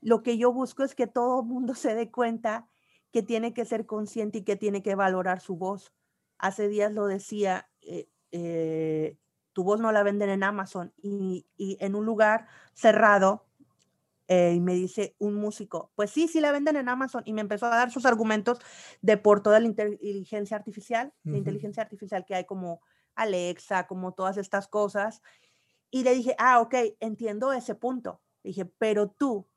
Lo 0.00 0.22
que 0.22 0.38
yo 0.38 0.52
busco 0.52 0.82
es 0.82 0.94
que 0.94 1.06
todo 1.06 1.42
mundo 1.42 1.74
se 1.74 1.94
dé 1.94 2.10
cuenta 2.10 2.68
que 3.12 3.22
tiene 3.22 3.52
que 3.52 3.64
ser 3.64 3.86
consciente 3.86 4.38
y 4.38 4.44
que 4.44 4.56
tiene 4.56 4.82
que 4.82 4.94
valorar 4.94 5.40
su 5.40 5.56
voz. 5.56 5.92
Hace 6.38 6.68
días 6.68 6.92
lo 6.92 7.06
decía, 7.06 7.68
eh, 7.82 8.08
eh, 8.30 9.18
tu 9.52 9.64
voz 9.64 9.80
no 9.80 9.92
la 9.92 10.02
venden 10.02 10.30
en 10.30 10.44
Amazon 10.44 10.92
y, 10.96 11.46
y 11.56 11.76
en 11.80 11.94
un 11.94 12.06
lugar 12.06 12.46
cerrado 12.72 13.49
eh, 14.32 14.52
y 14.54 14.60
me 14.60 14.74
dice 14.74 15.16
un 15.18 15.34
músico, 15.34 15.90
pues 15.96 16.12
sí, 16.12 16.28
sí 16.28 16.40
la 16.40 16.52
venden 16.52 16.76
en 16.76 16.88
Amazon. 16.88 17.24
Y 17.26 17.32
me 17.32 17.40
empezó 17.40 17.66
a 17.66 17.70
dar 17.70 17.90
sus 17.90 18.06
argumentos 18.06 18.60
de 19.02 19.16
por 19.16 19.42
toda 19.42 19.58
la 19.58 19.66
inteligencia 19.66 20.56
artificial, 20.56 21.12
la 21.24 21.36
inteligencia 21.36 21.82
artificial 21.82 22.24
que 22.24 22.36
hay 22.36 22.44
como 22.44 22.80
Alexa, 23.16 23.88
como 23.88 24.14
todas 24.14 24.36
estas 24.36 24.68
cosas. 24.68 25.20
Y 25.90 26.04
le 26.04 26.14
dije, 26.14 26.36
ah, 26.38 26.60
ok, 26.60 26.74
entiendo 27.00 27.52
ese 27.52 27.74
punto. 27.74 28.22
dije, 28.44 28.66
pero 28.66 29.10
tú 29.10 29.48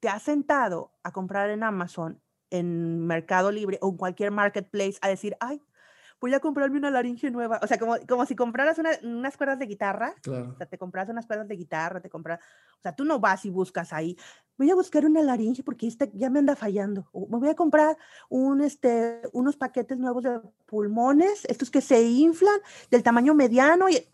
te 0.00 0.08
has 0.08 0.22
sentado 0.22 0.94
a 1.02 1.12
comprar 1.12 1.50
en 1.50 1.62
Amazon, 1.62 2.22
en 2.48 3.06
Mercado 3.06 3.52
Libre 3.52 3.78
o 3.82 3.90
en 3.90 3.98
cualquier 3.98 4.30
marketplace 4.30 4.96
a 5.02 5.08
decir, 5.08 5.36
ay, 5.38 5.60
voy 6.24 6.32
a 6.32 6.40
comprarme 6.40 6.78
una 6.78 6.90
laringe 6.90 7.30
nueva. 7.30 7.60
O 7.62 7.66
sea, 7.66 7.78
como, 7.78 7.96
como 8.08 8.24
si 8.24 8.34
compraras 8.34 8.78
unas 9.02 9.36
cuerdas 9.36 9.58
de 9.58 9.66
guitarra. 9.66 10.14
Claro. 10.22 10.52
O 10.54 10.56
sea, 10.56 10.64
te 10.64 10.78
compras 10.78 11.06
unas 11.10 11.26
cuerdas 11.26 11.46
de 11.46 11.54
guitarra, 11.54 12.00
te 12.00 12.08
compras. 12.08 12.40
O 12.78 12.80
sea, 12.80 12.96
tú 12.96 13.04
no 13.04 13.20
vas 13.20 13.44
y 13.44 13.50
buscas 13.50 13.92
ahí. 13.92 14.16
Voy 14.56 14.70
a 14.70 14.74
buscar 14.74 15.04
una 15.04 15.20
laringe 15.20 15.62
porque 15.62 15.86
este 15.86 16.10
ya 16.14 16.30
me 16.30 16.38
anda 16.38 16.56
fallando. 16.56 17.10
O 17.12 17.28
me 17.28 17.36
voy 17.36 17.50
a 17.50 17.54
comprar 17.54 17.98
un, 18.30 18.62
este, 18.62 19.20
unos 19.34 19.58
paquetes 19.58 19.98
nuevos 19.98 20.22
de 20.22 20.40
pulmones, 20.64 21.44
estos 21.44 21.70
que 21.70 21.82
se 21.82 22.00
inflan 22.00 22.58
del 22.90 23.02
tamaño 23.02 23.34
mediano. 23.34 23.90
Y, 23.90 24.08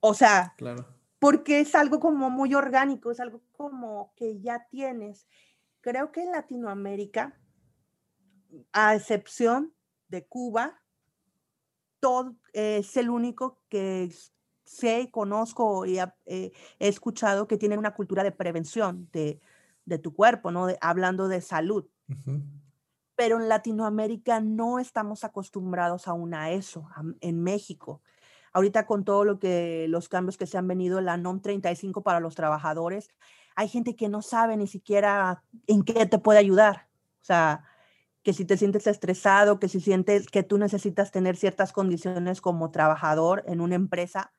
o 0.00 0.12
sea, 0.12 0.52
claro. 0.58 0.86
porque 1.18 1.60
es 1.60 1.74
algo 1.74 1.98
como 1.98 2.28
muy 2.28 2.54
orgánico, 2.54 3.10
es 3.10 3.20
algo 3.20 3.40
como 3.52 4.12
que 4.16 4.38
ya 4.42 4.66
tienes. 4.68 5.26
Creo 5.80 6.12
que 6.12 6.24
en 6.24 6.32
Latinoamérica, 6.32 7.40
a 8.74 8.94
excepción 8.94 9.72
de 10.08 10.26
Cuba, 10.26 10.83
es 12.52 12.96
el 12.96 13.10
único 13.10 13.58
que 13.68 14.10
sé, 14.64 15.10
conozco 15.10 15.86
y 15.86 15.98
he 15.98 16.52
escuchado 16.78 17.46
que 17.46 17.56
tienen 17.56 17.78
una 17.78 17.94
cultura 17.94 18.22
de 18.22 18.32
prevención 18.32 19.08
de, 19.12 19.40
tu 19.98 20.14
cuerpo, 20.14 20.50
¿no? 20.50 20.68
hablando 20.80 21.28
de 21.28 21.40
salud. 21.40 21.86
Pero 23.16 23.40
en 23.40 23.48
Latinoamérica 23.48 24.40
no 24.40 24.78
estamos 24.78 25.24
acostumbrados 25.24 26.08
aún 26.08 26.34
a 26.34 26.50
eso, 26.50 26.88
en 27.20 27.42
México. 27.42 28.02
Ahorita 28.52 28.86
con 28.86 29.04
todo 29.04 29.24
lo 29.24 29.38
que 29.38 29.86
los 29.88 30.08
cambios 30.08 30.36
que 30.36 30.46
se 30.46 30.58
han 30.58 30.68
venido, 30.68 31.00
la 31.00 31.16
NOM 31.16 31.40
35 31.40 32.02
para 32.02 32.20
los 32.20 32.34
trabajadores, 32.34 33.10
hay 33.56 33.68
gente 33.68 33.96
que 33.96 34.08
no 34.08 34.22
sabe 34.22 34.56
ni 34.56 34.66
siquiera 34.66 35.42
en 35.66 35.82
qué 35.82 36.06
te 36.06 36.18
puede 36.18 36.38
ayudar. 36.38 36.88
O 37.20 37.24
sea, 37.24 37.64
que 38.24 38.32
si 38.32 38.46
te 38.46 38.56
sientes 38.56 38.86
estresado, 38.86 39.60
que 39.60 39.68
si 39.68 39.80
sientes 39.80 40.26
que 40.28 40.42
tú 40.42 40.56
necesitas 40.56 41.12
tener 41.12 41.36
ciertas 41.36 41.72
condiciones 41.72 42.40
como 42.40 42.70
trabajador 42.70 43.44
en 43.46 43.60
una 43.60 43.74
empresa, 43.74 44.32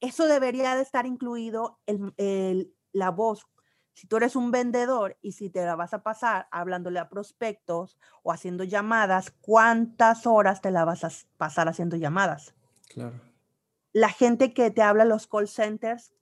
eso 0.00 0.26
debería 0.26 0.74
de 0.74 0.82
estar 0.82 1.06
incluido 1.06 1.78
en 1.86 2.74
la 2.92 3.10
voz. 3.10 3.46
Si 3.92 4.08
tú 4.08 4.16
eres 4.16 4.34
un 4.34 4.50
vendedor 4.50 5.16
y 5.22 5.32
si 5.32 5.48
te 5.48 5.64
la 5.64 5.76
vas 5.76 5.94
a 5.94 6.02
pasar 6.02 6.48
hablándole 6.50 6.98
a 6.98 7.08
prospectos 7.08 7.96
o 8.24 8.32
haciendo 8.32 8.64
llamadas, 8.64 9.30
¿cuántas 9.40 10.26
horas 10.26 10.60
te 10.60 10.72
la 10.72 10.84
vas 10.84 11.04
a 11.04 11.10
pasar 11.36 11.68
haciendo 11.68 11.96
llamadas? 11.96 12.52
Claro. 12.88 13.20
La 13.92 14.08
gente 14.08 14.52
que 14.52 14.72
te 14.72 14.82
habla 14.82 15.04
en 15.04 15.10
los 15.10 15.28
call 15.28 15.46
centers, 15.46 16.12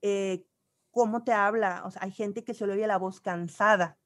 eh, 0.00 0.46
¿cómo 0.92 1.24
te 1.24 1.32
habla? 1.32 1.82
O 1.84 1.90
sea, 1.90 2.04
hay 2.04 2.12
gente 2.12 2.44
que 2.44 2.54
se 2.54 2.68
le 2.68 2.74
oye 2.74 2.86
la 2.86 2.98
voz 2.98 3.20
cansada 3.20 3.98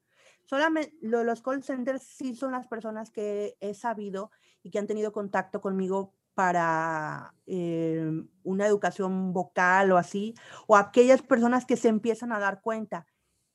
Solamente 0.50 0.92
los 1.00 1.42
call 1.42 1.62
centers 1.62 2.02
sí 2.02 2.34
son 2.34 2.50
las 2.50 2.66
personas 2.66 3.12
que 3.12 3.56
he 3.60 3.72
sabido 3.72 4.32
y 4.64 4.70
que 4.70 4.80
han 4.80 4.88
tenido 4.88 5.12
contacto 5.12 5.60
conmigo 5.60 6.12
para 6.34 7.36
em, 7.46 8.28
una 8.42 8.66
educación 8.66 9.32
vocal 9.32 9.92
o 9.92 9.96
así, 9.96 10.34
o 10.66 10.74
aquellas 10.76 11.22
personas 11.22 11.66
que 11.66 11.76
se 11.76 11.86
empiezan 11.86 12.32
a 12.32 12.40
dar 12.40 12.62
cuenta. 12.62 13.06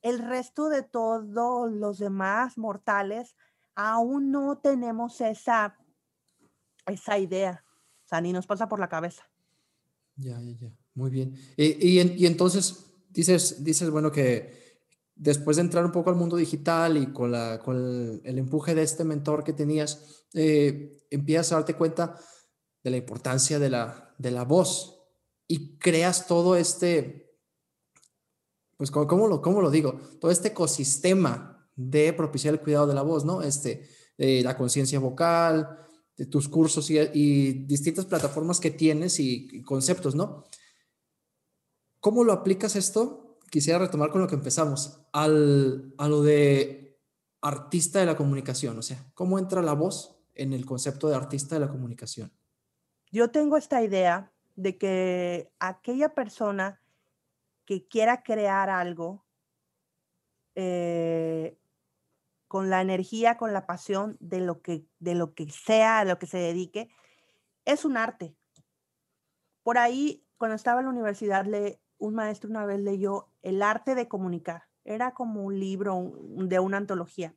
El 0.02 0.20
resto 0.20 0.70
de 0.70 0.84
todos 0.84 1.70
los 1.70 2.00
demás 2.00 2.58
mortales 2.58 3.36
aún 3.76 4.32
no 4.32 4.60
tenemos 4.60 5.20
esa, 5.20 5.78
esa 6.86 7.18
idea, 7.20 7.66
o 8.06 8.08
sea, 8.08 8.22
ni 8.22 8.32
nos 8.32 8.48
pasa 8.48 8.70
por 8.70 8.80
la 8.80 8.88
cabeza. 8.88 9.30
Ya, 10.16 10.39
ya, 10.39 10.54
ya, 10.58 10.72
muy 10.93 11.10
bien. 11.10 11.36
Y, 11.58 12.00
y 12.00 12.26
entonces 12.26 12.86
dices, 13.10 13.66
dices, 13.66 13.89
bueno, 13.89 14.14
que 14.14 14.64
después 15.16 15.57
de 15.57 15.63
entrar 15.63 15.86
un 15.86 15.91
poco 15.91 16.09
al 16.09 16.18
mundo 16.18 16.36
digital 16.36 16.97
y 16.97 17.07
con, 17.07 17.34
el, 17.34 18.38
empuje 18.38 18.76
de 18.76 18.84
este 18.84 19.03
mentor 19.03 19.43
que 19.43 19.53
tenías, 19.53 20.26
eh, 20.34 21.05
empiezas 21.09 21.51
a 21.51 21.55
darte 21.55 21.76
cuenta 21.76 22.20
de 22.84 22.91
la 22.91 22.97
importancia 22.97 23.57
de 23.57 23.70
la, 23.70 24.43
voz 24.47 25.01
y 25.47 25.78
creas 25.78 26.28
todo 26.28 26.55
este, 26.55 27.39
pues, 28.78 28.91
¿cómo, 28.91 29.28
lo, 29.28 29.41
cómo 29.41 29.61
lo 29.61 29.72
digo? 29.72 29.99
Todo 30.20 30.32
este 30.32 30.49
ecosistema 30.49 31.70
de 31.76 32.13
propiciar 32.13 32.53
el 32.53 32.61
cuidado 32.61 32.88
de 32.88 32.93
la 32.93 33.01
voz, 33.01 33.26
¿no? 33.26 33.41
Este, 33.41 33.88
la 34.18 34.57
conciencia 34.57 34.99
vocal, 34.99 35.80
de 36.18 36.26
tus 36.26 36.47
cursos 36.47 36.89
y, 36.89 37.66
distintas 37.66 38.05
plataformas 38.05 38.59
que 38.59 38.72
tienes 38.72 39.20
y 39.20 39.61
conceptos, 39.63 40.16
¿no? 40.16 40.45
¿Cómo 41.99 42.24
lo 42.24 42.34
aplicas 42.34 42.76
esto 42.76 43.25
quisiera 43.50 43.80
retomar 43.80 44.10
con 44.10 44.22
lo 44.22 44.28
que 44.28 44.36
empezamos, 44.36 45.02
al, 45.12 45.93
a 45.98 46.08
lo 46.08 46.22
de 46.22 47.00
artista 47.41 48.00
de 48.00 48.06
la 48.06 48.18
comunicación, 48.18 48.78
o 48.78 48.82
sea, 48.82 48.98
¿cómo 49.14 49.38
entra 49.38 49.62
la 49.62 49.74
voz 49.74 50.18
en 50.34 50.54
el 50.54 50.66
concepto 50.66 51.08
de 51.08 51.16
artista 51.16 51.56
de 51.56 51.62
la 51.62 51.70
comunicación? 51.70 52.32
Yo 53.12 53.30
tengo 53.32 53.58
esta 53.58 53.84
idea 53.84 54.32
de 54.56 54.78
que 54.78 55.52
aquella 55.60 56.14
persona 56.14 56.82
que 57.66 57.88
quiera 57.88 58.24
crear 58.24 58.70
algo 58.70 59.26
eh, 60.56 61.58
con 62.48 62.70
la 62.70 62.82
energía, 62.82 63.38
con 63.38 63.54
la 63.54 63.66
pasión 63.66 64.18
de 64.20 64.39
lo 64.39 64.62
que, 64.62 64.86
de 65.00 65.16
lo 65.16 65.34
que 65.34 65.50
sea, 65.50 66.00
a 66.00 66.06
lo 66.06 66.18
que 66.20 66.28
se 66.28 66.38
dedique, 66.38 66.89
es 67.66 67.86
un 67.86 67.98
arte. 67.98 68.36
Por 69.64 69.78
ahí, 69.78 70.26
cuando 70.38 70.56
estaba 70.56 70.80
en 70.80 70.86
la 70.86 70.91
universidad, 70.91 71.46
le, 71.46 71.82
un 72.06 72.16
maestro 72.16 72.49
una 72.49 72.66
vez 72.66 72.80
leyó 72.80 73.30
El 73.41 73.62
arte 73.62 73.95
de 73.95 74.08
comunicar. 74.08 74.64
Era 74.84 75.14
como 75.14 75.43
un 75.43 75.60
libro 75.60 76.14
de 76.22 76.60
una 76.60 76.78
antología. 76.78 77.34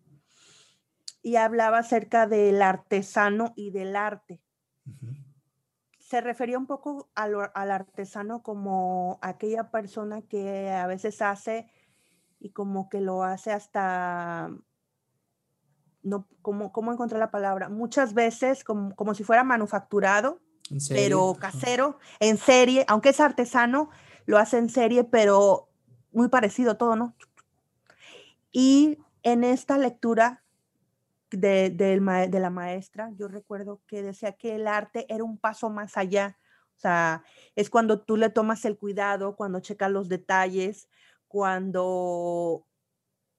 Y 1.22 1.36
hablaba 1.36 1.78
acerca 1.78 2.26
del 2.26 2.62
artesano 2.62 3.52
y 3.56 3.70
del 3.70 3.96
arte. 3.96 4.40
Se 5.98 6.20
refería 6.20 6.58
un 6.58 6.66
poco 6.66 7.10
al, 7.14 7.34
artesano 7.70 8.42
como 8.42 9.18
aquella 9.20 9.70
persona 9.70 10.22
que 10.22 10.70
a 10.70 10.86
veces 10.86 11.20
hace 11.20 11.70
y 12.38 12.50
como 12.50 12.88
que 12.88 13.00
lo 13.00 13.24
hace 13.24 13.52
hasta 13.52 14.50
no, 16.02 16.26
¿cómo, 16.40 16.72
¿cómo 16.72 16.92
encontrar 16.92 17.18
la 17.18 17.30
palabra? 17.30 17.68
Muchas 17.68 18.14
veces 18.14 18.64
como, 18.64 18.94
como 18.94 19.14
si 19.14 19.24
fuera 19.24 19.44
manufacturado, 19.44 20.40
pero 20.88 21.34
casero, 21.34 21.98
en 22.20 22.36
serie, 22.36 22.84
aunque 22.88 23.10
es 23.10 23.20
artesano, 23.20 23.90
lo 24.28 24.36
hace 24.36 24.58
en 24.58 24.68
serie, 24.68 25.04
pero 25.04 25.70
muy 26.12 26.28
parecido 26.28 26.76
todo, 26.76 26.96
¿no? 26.96 27.14
Y 28.52 28.98
en 29.22 29.42
esta 29.42 29.78
lectura 29.78 30.44
de, 31.30 31.70
de, 31.70 32.38
la 32.38 32.50
maestra, 32.50 33.10
yo 33.16 33.28
recuerdo 33.28 33.80
que 33.86 34.02
decía 34.02 34.32
que 34.32 34.56
el 34.56 34.68
arte 34.68 35.06
era 35.08 35.24
un 35.24 35.38
paso 35.38 35.70
más 35.70 35.96
allá. 35.96 36.36
O 36.76 36.80
sea, 36.80 37.24
es 37.56 37.70
cuando 37.70 38.02
tú 38.02 38.18
le 38.18 38.28
tomas 38.28 38.66
el 38.66 38.76
cuidado, 38.76 39.34
cuando 39.34 39.60
checas 39.60 39.90
los 39.90 40.10
detalles, 40.10 40.90
cuando 41.26 42.66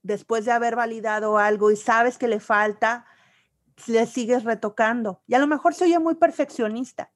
después 0.01 0.43
de 0.45 0.53
haber 0.53 0.75
validado 0.75 1.37
algo 1.37 1.69
y 1.69 1.75
sabes 1.75 2.17
que 2.17 2.27
le 2.27 2.39
falta, 2.39 3.05
le 3.85 4.07
sigues 4.07 4.43
retocando. 4.43 5.21
Y 5.27 5.35
a 5.35 5.39
lo 5.39 5.45
mejor 5.45 5.75
se 5.75 5.83
oye 5.83 5.99
muy 5.99 6.15
perfeccionista. 6.15 7.11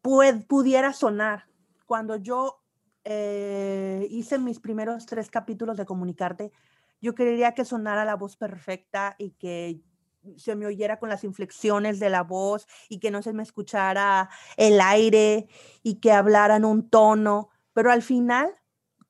pudiera 0.00 0.92
sonar, 0.92 1.48
cuando 1.86 2.16
yo 2.16 2.62
eh, 3.04 4.06
hice 4.10 4.38
mis 4.38 4.60
primeros 4.60 5.06
tres 5.06 5.30
capítulos 5.30 5.76
de 5.76 5.84
Comunicarte, 5.84 6.52
yo 7.00 7.14
quería 7.14 7.52
que 7.52 7.64
sonara 7.64 8.04
la 8.04 8.16
voz 8.16 8.36
perfecta 8.36 9.14
y 9.18 9.32
que 9.32 9.82
se 10.36 10.56
me 10.56 10.66
oyera 10.66 10.98
con 10.98 11.08
las 11.08 11.24
inflexiones 11.24 12.00
de 12.00 12.08
la 12.08 12.22
voz 12.22 12.66
y 12.88 12.98
que 12.98 13.10
no 13.10 13.22
se 13.22 13.32
me 13.32 13.42
escuchara 13.42 14.30
el 14.56 14.80
aire 14.80 15.48
y 15.82 15.96
que 15.96 16.12
hablaran 16.12 16.64
un 16.64 16.88
tono. 16.88 17.50
Pero 17.74 17.90
al 17.90 18.02
final, 18.02 18.54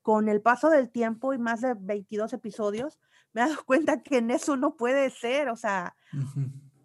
con 0.01 0.27
el 0.27 0.41
paso 0.41 0.69
del 0.69 0.89
tiempo 0.89 1.33
y 1.33 1.37
más 1.37 1.61
de 1.61 1.73
22 1.79 2.33
episodios, 2.33 2.99
me 3.31 3.41
he 3.41 3.47
dado 3.47 3.63
cuenta 3.65 4.03
que 4.03 4.17
en 4.17 4.31
eso 4.31 4.57
no 4.57 4.75
puede 4.75 5.09
ser. 5.09 5.49
O 5.49 5.55
sea, 5.55 5.95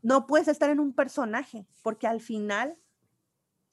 no 0.02 0.26
puedes 0.26 0.48
estar 0.48 0.70
en 0.70 0.80
un 0.80 0.92
personaje, 0.92 1.66
porque 1.82 2.06
al 2.06 2.20
final 2.20 2.78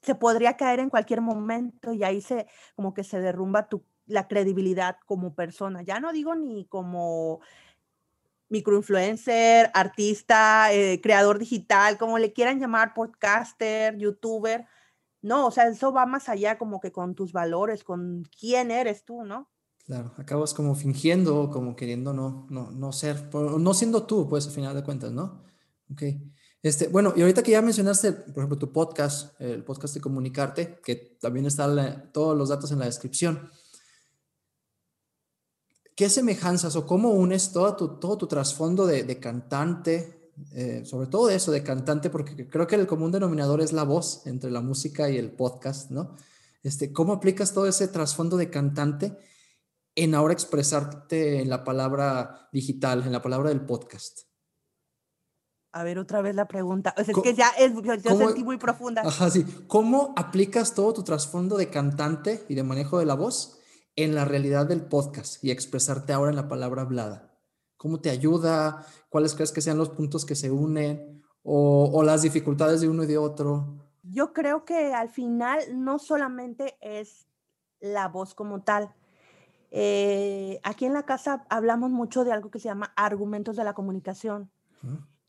se 0.02 0.16
podría 0.16 0.58
caer 0.58 0.80
en 0.80 0.90
cualquier 0.90 1.22
momento 1.22 1.94
y 1.94 2.04
ahí 2.04 2.22
se 2.22 2.48
como 2.76 2.94
que 2.94 3.04
se 3.04 3.20
derrumba 3.20 3.68
tu 3.68 3.84
la 4.08 4.28
credibilidad 4.28 4.98
como 5.06 5.36
persona. 5.36 5.84
Ya 5.84 6.00
no 6.00 6.12
digo 6.12 6.34
ni 6.36 6.66
como 6.66 7.42
microinfluencer, 8.50 9.70
artista, 9.74 10.72
eh, 10.74 11.02
creador 11.02 11.38
digital, 11.38 11.98
como 11.98 12.18
le 12.18 12.32
quieran 12.32 12.60
llamar, 12.60 12.94
podcaster, 12.94 13.98
youtuber. 13.98 14.66
No, 15.22 15.48
o 15.48 15.52
sea, 15.52 15.68
eso 15.68 15.92
va 15.92 16.06
más 16.06 16.30
allá 16.30 16.58
como 16.58 16.80
que 16.80 16.92
con 16.92 17.14
tus 17.14 17.34
valores, 17.34 17.84
con 17.84 18.24
quién 18.40 18.72
eres 18.72 19.04
tú, 19.04 19.24
¿no? 19.24 19.50
Claro, 19.86 20.14
acabas 20.18 20.54
como 20.54 20.76
fingiendo, 20.76 21.50
como 21.50 21.76
queriendo 21.76 22.14
no, 22.14 22.48
no, 22.50 22.72
no 22.72 22.92
ser, 22.94 23.34
no 23.34 23.74
siendo 23.74 24.06
tú, 24.06 24.28
pues, 24.30 24.48
al 24.48 24.54
final 24.54 24.76
de 24.76 24.84
cuentas, 24.84 25.12
¿no? 25.12 25.44
Ok. 25.92 26.04
Este, 26.64 26.88
bueno, 26.88 27.14
y 27.16 27.22
ahorita 27.22 27.44
que 27.44 27.52
ya 27.52 27.62
mencionaste, 27.62 28.12
por 28.12 28.38
ejemplo, 28.38 28.58
tu 28.58 28.72
podcast, 28.72 29.40
el 29.40 29.64
podcast 29.64 29.94
de 29.94 30.02
Comunicarte, 30.02 30.80
que 30.84 31.18
también 31.20 31.46
están 31.46 32.12
todos 32.12 32.38
los 32.38 32.50
datos 32.50 32.72
en 32.72 32.80
la 32.80 32.86
descripción. 32.86 33.52
¿Qué 35.96 36.10
semejanzas 36.10 36.76
o 36.76 36.86
cómo 36.86 37.12
unes 37.12 37.52
todo 37.52 37.76
tu, 37.76 38.00
todo 38.00 38.18
tu 38.18 38.28
trasfondo 38.28 38.86
de, 38.86 39.20
cantante, 39.20 40.32
eh, 40.52 40.84
sobre 40.86 41.08
todo 41.08 41.30
eso 41.30 41.52
de 41.52 41.64
cantante, 41.64 42.10
porque 42.10 42.48
creo 42.48 42.68
que 42.68 42.76
el 42.76 42.86
común 42.86 43.12
denominador 43.12 43.62
es 43.62 43.74
la 43.74 43.84
voz 43.84 44.26
entre 44.28 44.52
la 44.52 44.62
música 44.62 45.10
y 45.10 45.18
el 45.18 45.32
podcast, 45.32 45.90
¿no? 45.90 46.16
Este, 46.62 46.92
¿Cómo 46.92 47.14
aplicas 47.14 47.54
todo 47.54 47.68
ese 47.68 47.88
trasfondo 47.88 48.38
de 48.38 48.50
cantante 48.50 49.18
en 49.96 50.14
ahora 50.14 50.34
expresarte 50.34 51.42
en 51.42 51.50
la 51.50 51.64
palabra 51.64 52.50
digital, 52.52 53.04
en 53.04 53.12
la 53.12 53.22
palabra 53.22 53.50
del 53.50 53.66
podcast? 53.66 54.27
A 55.78 55.84
ver, 55.84 56.00
otra 56.00 56.24
vez 56.24 56.34
la 56.34 56.48
pregunta. 56.48 56.96
es 56.98 57.08
que 57.22 57.36
ya 57.36 57.50
es, 57.50 57.72
yo, 58.02 58.18
sentí 58.18 58.44
muy 58.44 58.58
profunda. 58.58 59.04
Ajá, 59.06 59.30
sí. 59.30 59.46
¿Cómo 59.68 60.16
aplicas 60.18 60.74
todo 60.74 60.92
tu 60.92 61.04
trasfondo 61.04 61.56
de 61.56 61.70
cantante 61.70 62.44
y 62.50 62.56
de 62.56 62.64
manejo 62.64 62.98
de 62.98 63.06
la 63.06 63.14
voz 63.14 63.60
en 63.96 64.16
la 64.16 64.26
realidad 64.26 64.66
del 64.66 64.82
podcast 64.82 65.44
y 65.44 65.52
expresarte 65.52 66.14
ahora 66.14 66.32
en 66.32 66.36
la 66.36 66.48
palabra 66.48 66.82
hablada? 66.82 67.32
¿Cómo 67.78 68.00
te 68.00 68.10
ayuda? 68.10 68.88
¿Cuáles 69.10 69.36
crees 69.36 69.52
que 69.52 69.62
sean 69.62 69.78
los 69.78 69.90
puntos 69.90 70.26
que 70.26 70.34
se 70.34 70.50
unen? 70.50 71.24
¿O, 71.44 72.02
las 72.02 72.24
dificultades 72.24 72.82
de 72.82 72.90
uno 72.90 73.04
y 73.04 73.08
de 73.08 73.20
otro? 73.20 73.78
Yo 74.02 74.34
creo 74.34 74.66
que 74.66 74.96
al 74.96 75.10
final 75.10 75.60
no 75.76 76.00
solamente 76.00 76.76
es 76.82 77.28
la 77.80 78.08
voz 78.08 78.34
como 78.34 78.64
tal. 78.64 78.96
Eh, 79.70 80.60
aquí 80.64 80.86
en 80.86 80.94
la 80.94 81.06
casa 81.06 81.46
hablamos 81.52 81.92
mucho 81.92 82.24
de 82.24 82.32
algo 82.32 82.50
que 82.50 82.58
se 82.58 82.68
llama 82.68 82.94
argumentos 82.96 83.56
de 83.58 83.64
la 83.64 83.76
comunicación. 83.76 84.50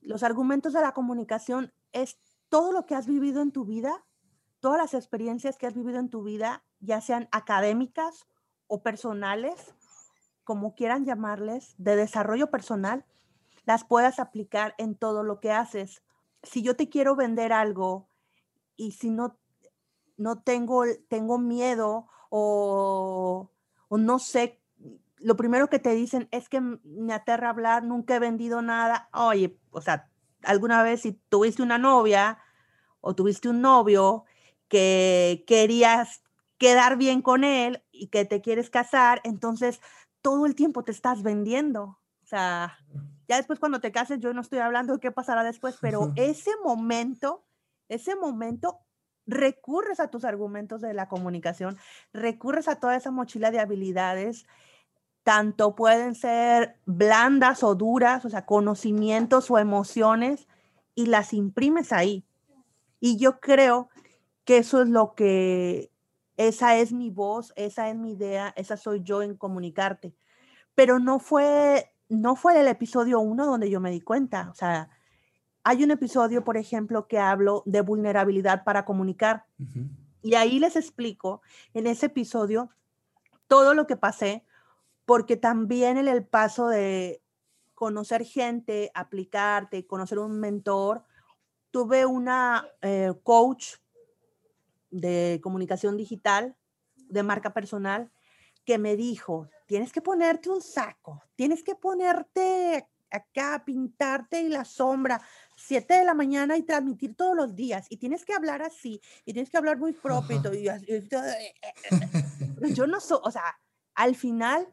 Los 0.09 0.23
argumentos 0.23 0.73
de 0.73 0.81
la 0.81 0.93
comunicación 0.93 1.75
es 1.93 2.19
todo 2.49 2.73
lo 2.73 2.87
que 2.87 2.95
has 2.95 3.07
vivido 3.07 3.43
en 3.43 3.53
tu 3.53 3.67
vida, 3.67 4.07
todas 4.59 4.79
las 4.79 4.95
experiencias 4.95 5.59
que 5.59 5.67
has 5.67 5.75
vivido 5.75 5.99
en 5.99 6.09
tu 6.09 6.23
vida, 6.23 6.65
ya 6.81 7.03
sean 7.03 7.29
académicas 7.31 8.27
o 8.69 8.83
personales, 8.83 9.75
como 10.45 10.75
quieran 10.75 11.05
llamarles, 11.05 11.75
de 11.77 11.95
desarrollo 11.95 12.51
personal, 12.51 13.05
las 13.67 13.85
puedas 13.85 14.19
aplicar 14.19 14.75
en 14.79 14.95
todo 14.95 15.25
lo 15.25 15.41
que 15.41 15.53
haces. 15.53 16.03
Si 16.43 16.63
yo 16.63 16.75
te 16.75 16.89
quiero 16.89 17.15
vender 17.15 17.53
algo 17.53 18.09
y 18.77 18.93
si 18.93 19.11
no, 19.11 19.39
no 20.17 20.41
tengo, 20.41 20.85
tengo 21.09 21.37
miedo 21.37 22.09
o, 22.31 23.51
o 23.89 23.99
no 23.99 24.19
sé, 24.19 24.58
lo 25.21 25.37
primero 25.37 25.69
que 25.69 25.79
te 25.79 25.95
dicen 25.95 26.29
es 26.31 26.49
que 26.49 26.61
me 26.61 27.13
aterra 27.13 27.51
hablar, 27.51 27.85
nunca 27.85 28.17
he 28.17 28.19
vendido 28.19 28.63
nada. 28.63 29.09
Oye, 29.13 29.59
o 29.71 29.81
sea, 29.81 30.09
alguna 30.43 30.83
vez 30.83 31.03
si 31.03 31.13
tuviste 31.29 31.63
una 31.63 31.79
novia 31.79 32.39
o 33.01 33.15
tuviste 33.15 33.49
un 33.49 33.61
novio 33.61 34.25
que 34.69 35.45
querías 35.47 36.23
quedar 36.59 36.97
bien 36.97 37.23
con 37.23 37.45
él 37.45 37.83
y 37.91 38.09
que 38.09 38.25
te 38.25 38.41
quieres 38.41 38.71
casar, 38.71 39.21
entonces 39.25 39.81
todo 40.23 40.47
el 40.47 40.55
tiempo 40.55 40.85
te 40.85 40.93
estás 40.93 41.23
vendiendo. 41.23 41.99
O 42.23 42.27
sea, 42.27 42.77
ya 43.29 43.37
después 43.37 43.59
cuando 43.59 43.81
te 43.81 43.93
cases, 43.93 44.21
yo 44.21 44.35
no 44.35 44.41
estoy 44.41 44.59
hablando 44.59 44.95
de 44.95 45.01
qué 45.01 45.11
pasará 45.11 45.45
después, 45.45 45.79
pero 45.81 46.13
ese 46.17 46.51
momento, 46.65 47.45
ese 47.89 48.17
momento, 48.17 48.81
recurres 49.27 50.01
a 50.01 50.09
tus 50.09 50.25
argumentos 50.25 50.81
de 50.81 50.95
la 50.95 51.09
comunicación, 51.09 51.77
recurres 52.13 52.67
a 52.67 52.81
toda 52.81 52.97
esa 52.97 53.11
mochila 53.11 53.51
de 53.51 53.61
habilidades, 53.61 54.47
tanto 55.29 55.75
pueden 55.75 56.15
ser 56.15 56.79
blandas 56.87 57.63
o 57.63 57.75
duras, 57.75 58.25
o 58.25 58.31
sea, 58.31 58.47
conocimientos 58.47 59.51
o 59.51 59.59
emociones, 59.59 60.49
y 60.95 61.05
las 61.05 61.35
imprimes 61.35 61.93
ahí. 61.93 62.25
Y 62.99 63.19
yo 63.19 63.39
creo 63.39 63.91
que 64.47 64.57
eso 64.57 64.81
es 64.81 64.89
lo 64.89 65.15
que 65.15 65.93
esa 66.39 66.79
es 66.79 66.95
mi 66.95 67.11
voz, 67.11 67.53
esa 67.57 67.91
es 67.91 67.97
mi 67.97 68.13
idea, 68.13 68.55
esa 68.57 68.79
soy 68.79 69.03
yo 69.03 69.21
en 69.21 69.37
comunicarte. 69.37 70.17
Pero 70.75 70.99
no 70.99 71.19
fue, 71.19 71.93
no 72.09 72.35
fue 72.35 72.59
el 72.59 72.67
episodio 72.67 73.21
uno 73.21 73.45
donde 73.45 73.69
yo 73.69 73.81
me 73.81 73.91
di 73.91 74.01
cuenta. 74.01 74.49
O 74.51 74.55
sea, 74.55 74.89
hay 75.63 75.85
un 75.85 75.91
episodio, 75.91 76.43
por 76.43 76.57
ejemplo, 76.57 77.07
que 77.07 77.19
hablo 77.19 77.63
de 77.67 77.83
vulnerabilidad 77.83 78.65
para 78.65 78.87
comunicar. 78.87 79.45
Y 80.23 80.37
ahí 80.37 80.59
les 80.59 80.75
explico 80.75 81.43
en 81.75 81.87
ese 81.87 82.07
episodio 82.07 82.71
todo 83.47 83.75
lo 83.75 83.87
que 83.87 83.97
pasé, 83.97 84.47
porque 85.09 85.39
también 85.39 85.97
en 85.97 86.07
el 86.07 86.23
paso 86.23 86.69
de 86.69 87.23
conocer 87.75 88.27
gente, 88.27 88.91
aplicarte, 88.93 89.87
conocer 89.87 90.19
un 90.19 90.39
mentor, 90.39 91.03
tuve 91.71 92.05
una 92.05 92.69
eh, 92.83 93.15
coach 93.23 93.77
de 94.91 95.41
comunicación 95.43 95.97
digital, 95.97 96.55
de 96.95 97.23
marca 97.23 97.55
personal, 97.55 98.13
que 98.67 98.77
me 98.77 98.97
dijo, 98.97 99.49
tienes 99.65 99.93
que 99.93 100.03
ponerte 100.03 100.51
un 100.51 100.61
saco, 100.61 101.23
tienes 101.37 101.63
que 101.63 101.75
ponerte 101.75 102.87
acá, 103.11 103.63
pintarte 103.65 104.43
y 104.43 104.51
la 104.51 104.67
sombra, 104.67 105.23
7 105.57 105.95
de 105.95 106.05
la 106.05 106.13
mañana 106.13 106.59
y 106.59 106.65
transmitir 106.65 107.17
todos 107.17 107.35
los 107.35 107.57
días, 107.57 107.87
y 107.89 107.97
tienes 107.97 108.27
que 108.27 108.35
hablar 108.35 108.61
así, 108.61 109.01
y 109.25 109.33
tienes 109.33 109.49
que 109.49 109.57
hablar 109.57 109.79
muy 109.79 109.95
propio, 109.95 110.53
y, 110.53 110.65
yo 112.75 112.87
no 112.87 113.01
soy, 113.01 113.21
o 113.23 113.31
sea, 113.31 113.59
al 113.95 114.15
final, 114.15 114.69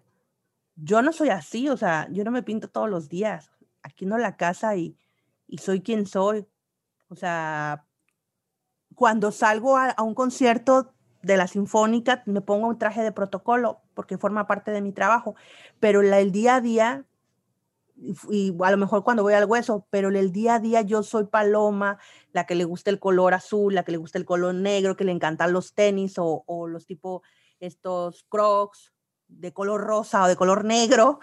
yo 0.75 1.01
no 1.01 1.13
soy 1.13 1.29
así, 1.29 1.69
o 1.69 1.77
sea, 1.77 2.07
yo 2.11 2.23
no 2.23 2.31
me 2.31 2.43
pinto 2.43 2.69
todos 2.69 2.89
los 2.89 3.09
días, 3.09 3.51
aquí 3.81 4.05
no 4.05 4.17
la 4.17 4.37
casa 4.37 4.75
y, 4.75 4.97
soy 5.57 5.81
quien 5.81 6.05
soy, 6.05 6.47
o 7.07 7.15
sea, 7.15 7.85
cuando 8.93 9.31
salgo 9.31 9.77
a, 9.77 9.95
un 10.03 10.15
concierto 10.15 10.93
de 11.21 11.37
la 11.37 11.47
Sinfónica, 11.47 12.23
me 12.25 12.41
pongo 12.41 12.67
un 12.67 12.77
traje 12.77 13.03
de 13.03 13.11
protocolo 13.11 13.81
porque 13.93 14.17
forma 14.17 14.47
parte 14.47 14.71
de 14.71 14.81
mi 14.81 14.91
trabajo, 14.91 15.35
pero 15.79 16.01
el 16.01 16.31
día 16.31 16.55
a 16.55 16.61
día, 16.61 17.05
y, 18.29 18.53
a 18.61 18.71
lo 18.71 18.77
mejor 18.77 19.03
cuando 19.03 19.23
voy 19.23 19.33
al 19.33 19.45
hueso, 19.45 19.87
pero 19.89 20.09
el 20.09 20.31
día 20.31 20.55
a 20.55 20.59
día 20.59 20.81
yo 20.81 21.03
soy 21.03 21.25
paloma, 21.25 21.99
la 22.33 22.45
que 22.45 22.55
le 22.55 22.65
gusta 22.65 22.89
el 22.89 22.99
color 22.99 23.33
azul, 23.33 23.73
la 23.73 23.83
que 23.83 23.93
le 23.93 23.97
gusta 23.97 24.17
el 24.17 24.25
color 24.25 24.55
negro, 24.55 24.97
que 24.97 25.05
le 25.05 25.13
encantan 25.13 25.53
los 25.53 25.73
tenis 25.73 26.15
o 26.17 26.67
los 26.67 26.85
tipo 26.85 27.21
estos 27.59 28.25
crocs 28.27 28.94
de 29.27 29.53
color 29.53 29.81
rosa 29.81 30.23
o 30.23 30.27
de 30.27 30.35
color 30.35 30.65
negro, 30.65 31.19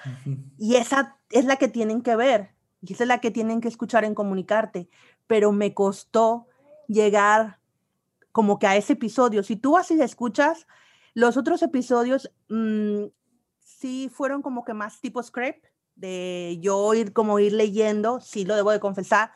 y 0.59 0.77
esa 0.77 1.19
es 1.31 1.45
la 1.45 1.57
que 1.57 1.69
tienen 1.69 2.03
que 2.03 2.17
ver, 2.17 2.51
y 2.81 2.93
esa 2.93 3.05
es 3.05 3.09
la 3.09 3.19
que 3.19 3.31
tienen 3.31 3.61
que 3.61 3.69
escuchar 3.69 4.05
en 4.05 4.15
comunicarte, 4.15 4.89
pero 5.27 5.53
me 5.53 5.75
costó 5.75 6.47
llegar 6.89 7.59
como 8.33 8.59
que 8.59 8.67
a 8.67 8.77
ese 8.77 8.95
episodio. 8.95 9.43
Si 9.43 9.57
tú 9.57 9.77
así 9.77 10.01
escuchas, 10.01 10.67
los 11.15 11.37
otros 11.37 11.63
episodios 11.63 12.33
mm, 12.49 13.05
sí 13.59 14.11
fueron 14.13 14.43
como 14.43 14.65
que 14.65 14.75
más 14.75 15.01
tipo 15.01 15.23
script, 15.23 15.67
de 15.95 16.59
yo 16.61 16.95
ir 16.95 17.13
como 17.13 17.39
ir 17.39 17.53
leyendo, 17.53 18.21
sí 18.21 18.45
lo 18.45 18.57
debo 18.57 18.71
de 18.71 18.81
confesar, 18.81 19.33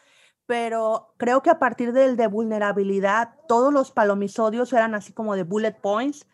pero 0.46 1.12
creo 1.16 1.42
que 1.42 1.50
a 1.50 1.58
partir 1.58 1.92
del 1.92 2.16
de 2.16 2.28
vulnerabilidad, 2.28 3.34
todos 3.48 3.72
los 3.72 3.90
palomisodios 3.90 4.72
eran 4.72 4.94
así 4.94 5.12
como 5.12 5.36
de 5.36 5.42
bullet 5.42 5.74
points, 5.80 6.26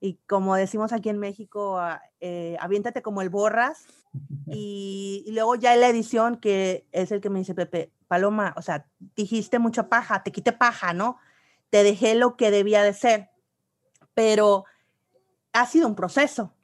y 0.00 0.14
como 0.26 0.54
decimos 0.54 0.92
aquí 0.92 1.08
en 1.08 1.18
México, 1.18 1.78
ah, 1.78 2.02
eh, 2.20 2.56
aviéntate 2.60 3.02
como 3.02 3.22
el 3.22 3.30
borras, 3.30 3.86
y, 4.46 5.24
y, 5.26 5.32
luego 5.32 5.54
ya 5.54 5.74
en 5.74 5.80
la 5.80 5.88
edición, 5.88 6.36
que 6.36 6.86
es 6.92 7.12
el 7.12 7.20
que 7.20 7.30
me 7.30 7.40
dice 7.40 7.54
Pepe, 7.54 7.92
Paloma, 8.06 8.54
o 8.56 8.62
sea, 8.62 8.86
dijiste 9.16 9.58
mucha 9.58 9.88
paja, 9.88 10.22
te 10.22 10.32
quité 10.32 10.52
paja, 10.52 10.92
¿no? 10.92 11.18
te 11.70 11.82
dejé 11.82 12.14
lo 12.14 12.36
que 12.36 12.50
debía 12.50 12.82
de 12.82 12.94
ser, 12.94 13.30
pero 14.14 14.64
ha 15.52 15.66
sido 15.66 15.86
un 15.86 15.94
proceso, 15.94 16.54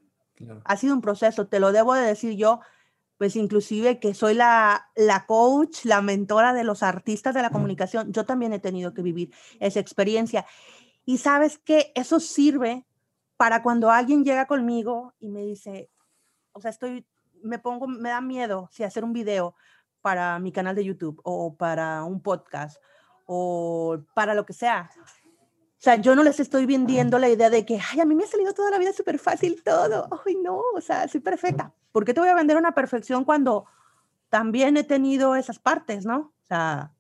ha 0.65 0.77
sido 0.77 0.95
un 0.95 1.01
proceso, 1.01 1.47
te 1.47 1.61
lo 1.61 1.73
debo 1.73 1.95
de 1.95 2.03
decir 2.03 2.37
yo, 2.37 2.61
pues 3.19 3.37
inclusive 3.37 4.01
que 4.01 4.15
soy 4.15 4.35
la, 4.35 4.91
la 4.97 5.27
coach, 5.27 5.85
la 5.85 6.03
mentora 6.03 6.53
de 6.53 6.65
los 6.65 6.83
artistas 6.83 7.35
de 7.35 7.43
la 7.43 7.51
comunicación, 7.51 8.13
yo 8.13 8.25
también 8.25 8.53
he 8.53 8.59
tenido 8.59 8.93
que 8.93 9.03
vivir 9.03 9.33
esa 9.61 9.81
experiencia. 9.81 10.47
Y 11.05 11.19
sabes 11.19 11.59
que 11.59 11.93
eso 11.95 12.19
sirve 12.19 12.85
para 13.37 13.63
cuando 13.63 13.91
alguien 13.91 14.25
llega 14.25 14.47
conmigo 14.47 15.15
y 15.19 15.29
me 15.29 15.43
dice, 15.43 15.91
o 16.53 16.61
sea, 16.61 16.71
estoy, 16.71 17.07
me 17.43 17.59
pongo, 17.59 17.87
me 17.87 18.11
da 18.11 18.21
miedo 18.21 18.69
si 18.73 18.85
hacer 18.85 19.05
un 19.05 19.13
video, 19.13 19.55
para 20.05 20.39
mi 20.39 20.53
canal 20.53 20.77
de 20.77 20.85
YouTube 20.85 21.19
o 21.25 21.57
para 21.57 22.05
un 22.05 22.21
podcast 22.21 22.77
o 23.25 23.97
para 24.13 24.35
lo 24.35 24.45
que 24.45 24.53
sea. 24.53 24.91
O 25.01 25.79
sea, 25.79 25.97
yo 25.97 26.15
no 26.15 26.23
les 26.23 26.41
estoy 26.41 26.67
vendiendo 26.67 27.19
la 27.19 27.31
idea 27.31 27.49
de 27.49 27.65
que, 27.65 27.81
ay, 27.91 28.01
a 28.01 28.05
mí 28.05 28.15
me 28.15 28.25
ha 28.25 28.27
salido 28.27 28.53
toda 28.53 28.71
la 28.71 28.77
vida 28.77 28.93
súper 28.93 29.19
fácil 29.19 29.63
todo. 29.65 30.07
Ay, 30.27 30.37
no, 30.37 30.61
o 30.75 30.81
sea, 30.83 31.09
soy 31.09 31.21
perfecta. 31.21 31.73
¿Por 31.91 32.05
qué 32.05 32.13
te 32.13 32.21
voy 32.21 32.29
a 32.29 32.35
vender 32.35 32.59
una 32.59 32.75
perfección 32.75 33.25
cuando 33.25 33.65
también 34.29 34.77
he 34.77 34.85
tenido 34.85 35.37
esas 35.37 35.59
partes, 35.59 36.05
no? 36.05 36.35
O 36.43 36.47
sea, 36.47 36.93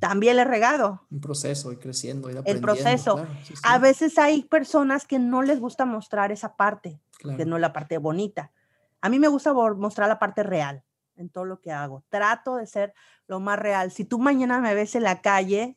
también 0.00 0.36
le 0.36 0.42
he 0.42 0.44
regado. 0.44 1.06
Un 1.10 1.20
proceso, 1.20 1.72
y 1.72 1.76
creciendo, 1.76 2.30
ir 2.30 2.40
El 2.44 2.60
proceso. 2.60 3.26
A 3.62 3.78
veces 3.78 4.18
hay 4.18 4.42
personas 4.42 5.06
que 5.06 5.18
no 5.18 5.42
les 5.42 5.60
gusta 5.60 5.84
mostrar 5.84 6.32
esa 6.32 6.56
parte, 6.56 7.00
que 7.36 7.44
no 7.44 7.56
es 7.56 7.60
la 7.60 7.72
parte 7.72 7.98
bonita. 7.98 8.52
A 9.00 9.08
mí 9.08 9.18
me 9.18 9.28
gusta 9.28 9.52
mostrar 9.52 10.08
la 10.08 10.18
parte 10.18 10.42
real 10.42 10.84
en 11.16 11.28
todo 11.28 11.44
lo 11.44 11.60
que 11.60 11.72
hago. 11.72 12.04
Trato 12.08 12.56
de 12.56 12.66
ser 12.66 12.94
lo 13.26 13.40
más 13.40 13.58
real. 13.58 13.90
Si 13.90 14.04
tú 14.04 14.18
mañana 14.18 14.60
me 14.60 14.74
ves 14.74 14.94
en 14.94 15.02
la 15.02 15.20
calle, 15.20 15.76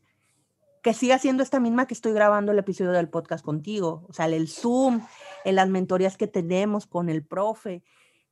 que 0.81 0.93
siga 0.93 1.19
siendo 1.19 1.43
esta 1.43 1.59
misma 1.59 1.85
que 1.85 1.93
estoy 1.93 2.13
grabando 2.13 2.51
el 2.51 2.59
episodio 2.59 2.91
del 2.91 3.09
podcast 3.09 3.43
contigo, 3.43 4.05
o 4.09 4.13
sea, 4.13 4.25
el 4.25 4.47
Zoom, 4.47 5.01
en 5.45 5.55
las 5.55 5.69
mentorías 5.69 6.17
que 6.17 6.27
tenemos 6.27 6.87
con 6.87 7.09
el 7.09 7.23
profe, 7.23 7.83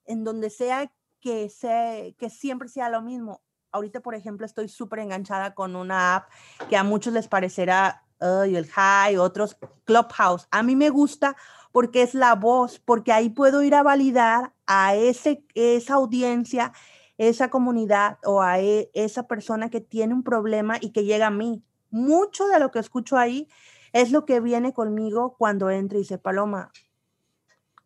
en 0.05 0.23
donde 0.23 0.49
sea 0.49 0.91
que, 1.19 1.49
sea, 1.49 2.11
que 2.17 2.29
siempre 2.29 2.69
sea 2.69 2.89
lo 2.89 3.01
mismo. 3.01 3.41
Ahorita, 3.71 3.99
por 4.01 4.15
ejemplo, 4.15 4.45
estoy 4.45 4.67
súper 4.67 4.99
enganchada 4.99 5.53
con 5.53 5.75
una 5.75 6.15
app 6.15 6.29
que 6.69 6.77
a 6.77 6.83
muchos 6.83 7.13
les 7.13 7.27
parecerá 7.27 8.03
el 8.19 8.67
high, 8.67 9.17
otros 9.17 9.57
Clubhouse. 9.85 10.47
A 10.51 10.63
mí 10.63 10.75
me 10.75 10.89
gusta 10.89 11.35
porque 11.71 12.01
es 12.01 12.13
la 12.13 12.35
voz, 12.35 12.79
porque 12.79 13.13
ahí 13.13 13.29
puedo 13.29 13.63
ir 13.63 13.75
a 13.75 13.83
validar 13.83 14.53
a 14.65 14.95
ese, 14.95 15.45
esa 15.53 15.93
audiencia 15.93 16.73
esa 17.19 17.49
comunidad 17.49 18.17
o 18.23 18.41
a 18.41 18.59
e, 18.61 18.89
esa 18.93 19.27
persona 19.27 19.69
que 19.69 19.81
tiene 19.81 20.13
un 20.13 20.23
problema 20.23 20.77
y 20.79 20.91
que 20.91 21.03
llega 21.03 21.27
a 21.27 21.31
mí. 21.31 21.61
Mucho 21.91 22.47
de 22.47 22.59
lo 22.59 22.71
que 22.71 22.79
escucho 22.79 23.17
ahí 23.17 23.49
es 23.91 24.11
lo 24.11 24.25
que 24.25 24.39
viene 24.39 24.73
conmigo 24.73 25.35
cuando 25.37 25.69
entra 25.69 25.97
y 25.97 26.01
dice, 26.01 26.17
Paloma, 26.17 26.71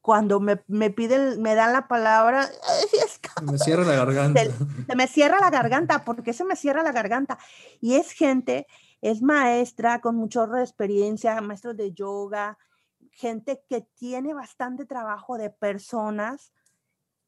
cuando 0.02 0.40
me, 0.40 0.64
me 0.68 0.92
piden, 0.92 1.42
me 1.42 1.56
dan 1.56 1.74
la 1.74 1.88
palabra, 1.88 2.48
me 3.44 3.58
cierra 3.58 3.84
la 3.84 3.96
garganta. 3.96 4.41
Se, 4.88 4.96
me 4.96 5.08
cierra 5.08 5.39
la 5.39 5.50
garganta, 5.50 6.04
porque 6.04 6.34
se 6.34 6.46
me 6.46 6.56
cierra 6.56 6.84
la 6.84 6.91
garganta. 6.91 7.38
Y 7.82 7.96
es 7.96 8.12
gente, 8.12 8.68
es 9.02 9.22
maestra 9.22 10.02
con 10.02 10.16
mucho 10.16 10.48
de 10.48 10.62
experiencia, 10.62 11.39
maestros 11.41 11.78
de 11.78 11.94
yoga, 11.94 12.58
gente 13.12 13.64
que 13.70 13.82
tiene 13.96 14.34
bastante 14.34 14.86
trabajo 14.86 15.38
de 15.38 15.50
personas, 15.50 16.54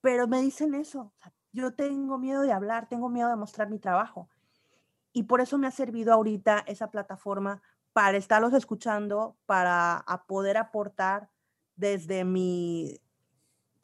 pero 0.01 0.28
me 0.28 0.41
dicen 0.41 0.74
eso, 0.74 1.13
yo 1.51 1.74
tengo 1.74 2.18
miedo 2.18 2.41
de 2.41 2.51
hablar, 2.51 2.89
tengo 2.89 3.09
miedo 3.09 3.30
de 3.30 3.36
mostrar 3.36 3.70
mi 3.70 3.80
trabajo. 3.80 4.30
Y 5.13 5.24
por 5.24 5.41
eso 5.41 5.57
me 5.57 5.68
ha 5.68 5.72
servido 5.72 6.13
ahorita 6.13 6.63
esa 6.68 6.91
plataforma 6.91 7.61
para 7.93 8.18
estarlos 8.18 8.53
escuchando, 8.53 9.38
para 9.45 10.03
poder 10.28 10.57
aportar 10.57 11.30
desde 11.76 12.26
mi, 12.26 12.99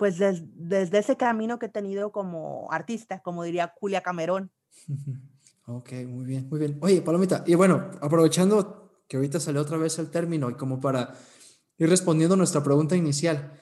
pues 0.02 0.18
desde 0.18 0.98
ese 0.98 1.16
camino 1.16 1.60
que 1.60 1.68
he 1.68 1.70
tenido 1.70 2.12
como 2.12 2.68
artista, 2.72 3.22
como 3.22 3.44
diría 3.44 3.72
Julia 3.80 4.02
Camerón. 4.02 4.52
Ok, 5.68 5.92
muy 6.08 6.26
bien, 6.26 6.50
muy 6.50 6.60
bien. 6.60 6.80
Oye, 6.82 7.04
Palomita, 7.04 7.44
y 7.46 7.54
bueno, 7.54 7.92
aprovechando 8.02 9.04
que 9.08 9.16
ahorita 9.16 9.40
salió 9.40 9.62
otra 9.62 9.78
vez 9.78 10.00
el 10.00 10.10
término 10.10 10.50
y 10.50 10.56
como 10.56 10.82
para 10.82 11.14
ir 11.78 11.88
respondiendo 11.88 12.34
a 12.34 12.38
nuestra 12.38 12.64
pregunta 12.64 12.96
inicial, 12.96 13.54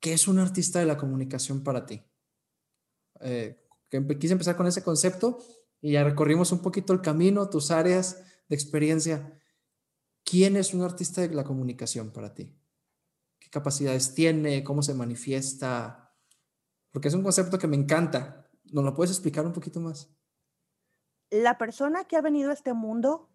¿qué 0.00 0.12
es 0.12 0.26
un 0.26 0.40
artista 0.40 0.80
de 0.80 0.86
la 0.86 0.96
comunicación 0.96 1.62
para 1.62 1.86
ti? 1.86 2.02
Eh, 3.20 3.64
quise 4.18 4.32
empezar 4.32 4.56
con 4.56 4.66
ese 4.66 4.82
concepto 4.82 5.38
y 5.80 5.92
ya 5.92 6.02
recorrimos 6.02 6.50
un 6.50 6.62
poquito 6.62 6.92
el 6.92 7.00
camino, 7.00 7.48
tus 7.48 7.70
áreas 7.70 8.22
de 8.48 8.56
experiencia. 8.56 9.40
¿Quién 10.24 10.56
es 10.56 10.74
un 10.74 10.82
artista 10.82 11.20
de 11.22 11.32
la 11.32 11.44
comunicación 11.44 12.10
para 12.10 12.34
ti? 12.34 12.59
¿Qué 13.50 13.58
capacidades 13.58 14.14
tiene? 14.14 14.62
¿Cómo 14.62 14.80
se 14.80 14.94
manifiesta? 14.94 16.14
Porque 16.92 17.08
es 17.08 17.14
un 17.14 17.24
concepto 17.24 17.58
que 17.58 17.66
me 17.66 17.74
encanta. 17.74 18.48
¿Nos 18.70 18.84
lo 18.84 18.94
puedes 18.94 19.10
explicar 19.10 19.44
un 19.44 19.52
poquito 19.52 19.80
más? 19.80 20.14
La 21.30 21.58
persona 21.58 22.04
que 22.04 22.16
ha 22.16 22.20
venido 22.20 22.50
a 22.50 22.54
este 22.54 22.74
mundo 22.74 23.28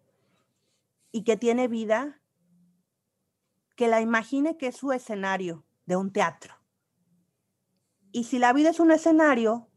y 1.12 1.24
que 1.24 1.36
tiene 1.36 1.68
vida, 1.68 2.22
que 3.76 3.88
la 3.88 4.00
imagine 4.00 4.56
que 4.56 4.68
es 4.68 4.76
su 4.76 4.90
escenario 4.92 5.66
de 5.84 5.96
un 5.96 6.10
teatro. 6.10 6.54
Y 8.10 8.24
si 8.24 8.38
la 8.38 8.54
vida 8.54 8.70
es 8.70 8.80
un 8.80 8.92
escenario, 8.92 9.68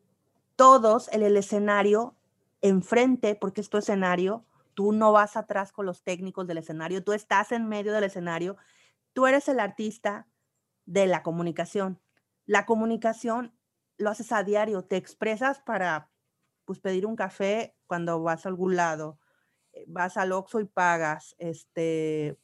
todos 0.56 1.10
en 1.12 1.24
el 1.24 1.36
escenario, 1.36 2.16
enfrente, 2.62 3.36
porque 3.36 3.60
es 3.60 3.70
tu 3.70 3.78
escenario, 3.78 4.46
tú 4.74 4.94
no 4.94 5.12
vas 5.12 5.36
atrás 5.36 5.74
con 5.74 5.86
los 5.86 6.02
técnicos 6.04 6.48
del 6.48 6.60
escenario, 6.60 7.04
tú 7.04 7.12
estás 7.12 7.52
en 7.52 7.68
medio 7.68 7.92
del 7.92 8.06
escenario, 8.06 8.56
tú 9.14 9.28
eres 9.28 9.48
el 9.48 9.60
artista 9.60 10.28
de 10.86 11.08
la 11.08 11.24
comunicación. 11.24 12.02
La 12.46 12.66
comunicación 12.66 13.54
lo 13.98 14.10
haces 14.10 14.32
a 14.32 14.44
diario, 14.44 14.84
te 14.84 14.98
expresas 14.98 15.60
para 15.60 16.10
pues, 16.66 16.80
pedir 16.80 17.06
un 17.06 17.16
café 17.16 17.76
cuando 17.86 18.22
vas 18.22 18.46
a 18.46 18.50
algún 18.50 18.76
lado, 18.76 19.20
eh, 19.74 19.86
vas 19.88 20.18
al 20.18 20.32
Oxxo 20.32 20.60
y 20.60 20.66
pagas, 20.66 21.36
este, 21.38 22.40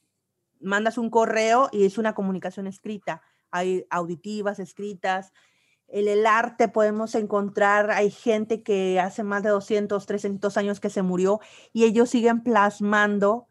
mandas 0.59 0.97
un 0.97 1.09
correo 1.09 1.69
y 1.71 1.85
es 1.85 1.97
una 1.97 2.13
comunicación 2.13 2.67
escrita, 2.67 3.21
hay 3.51 3.85
auditivas, 3.89 4.59
escritas, 4.59 5.31
en 5.87 6.07
el 6.07 6.25
arte 6.25 6.67
podemos 6.67 7.15
encontrar, 7.15 7.91
hay 7.91 8.09
gente 8.09 8.63
que 8.63 8.99
hace 8.99 9.23
más 9.23 9.43
de 9.43 9.49
200, 9.49 10.05
300 10.05 10.57
años 10.57 10.79
que 10.79 10.89
se 10.89 11.03
murió 11.03 11.39
y 11.71 11.85
ellos 11.85 12.09
siguen 12.09 12.43
plasmando 12.43 13.47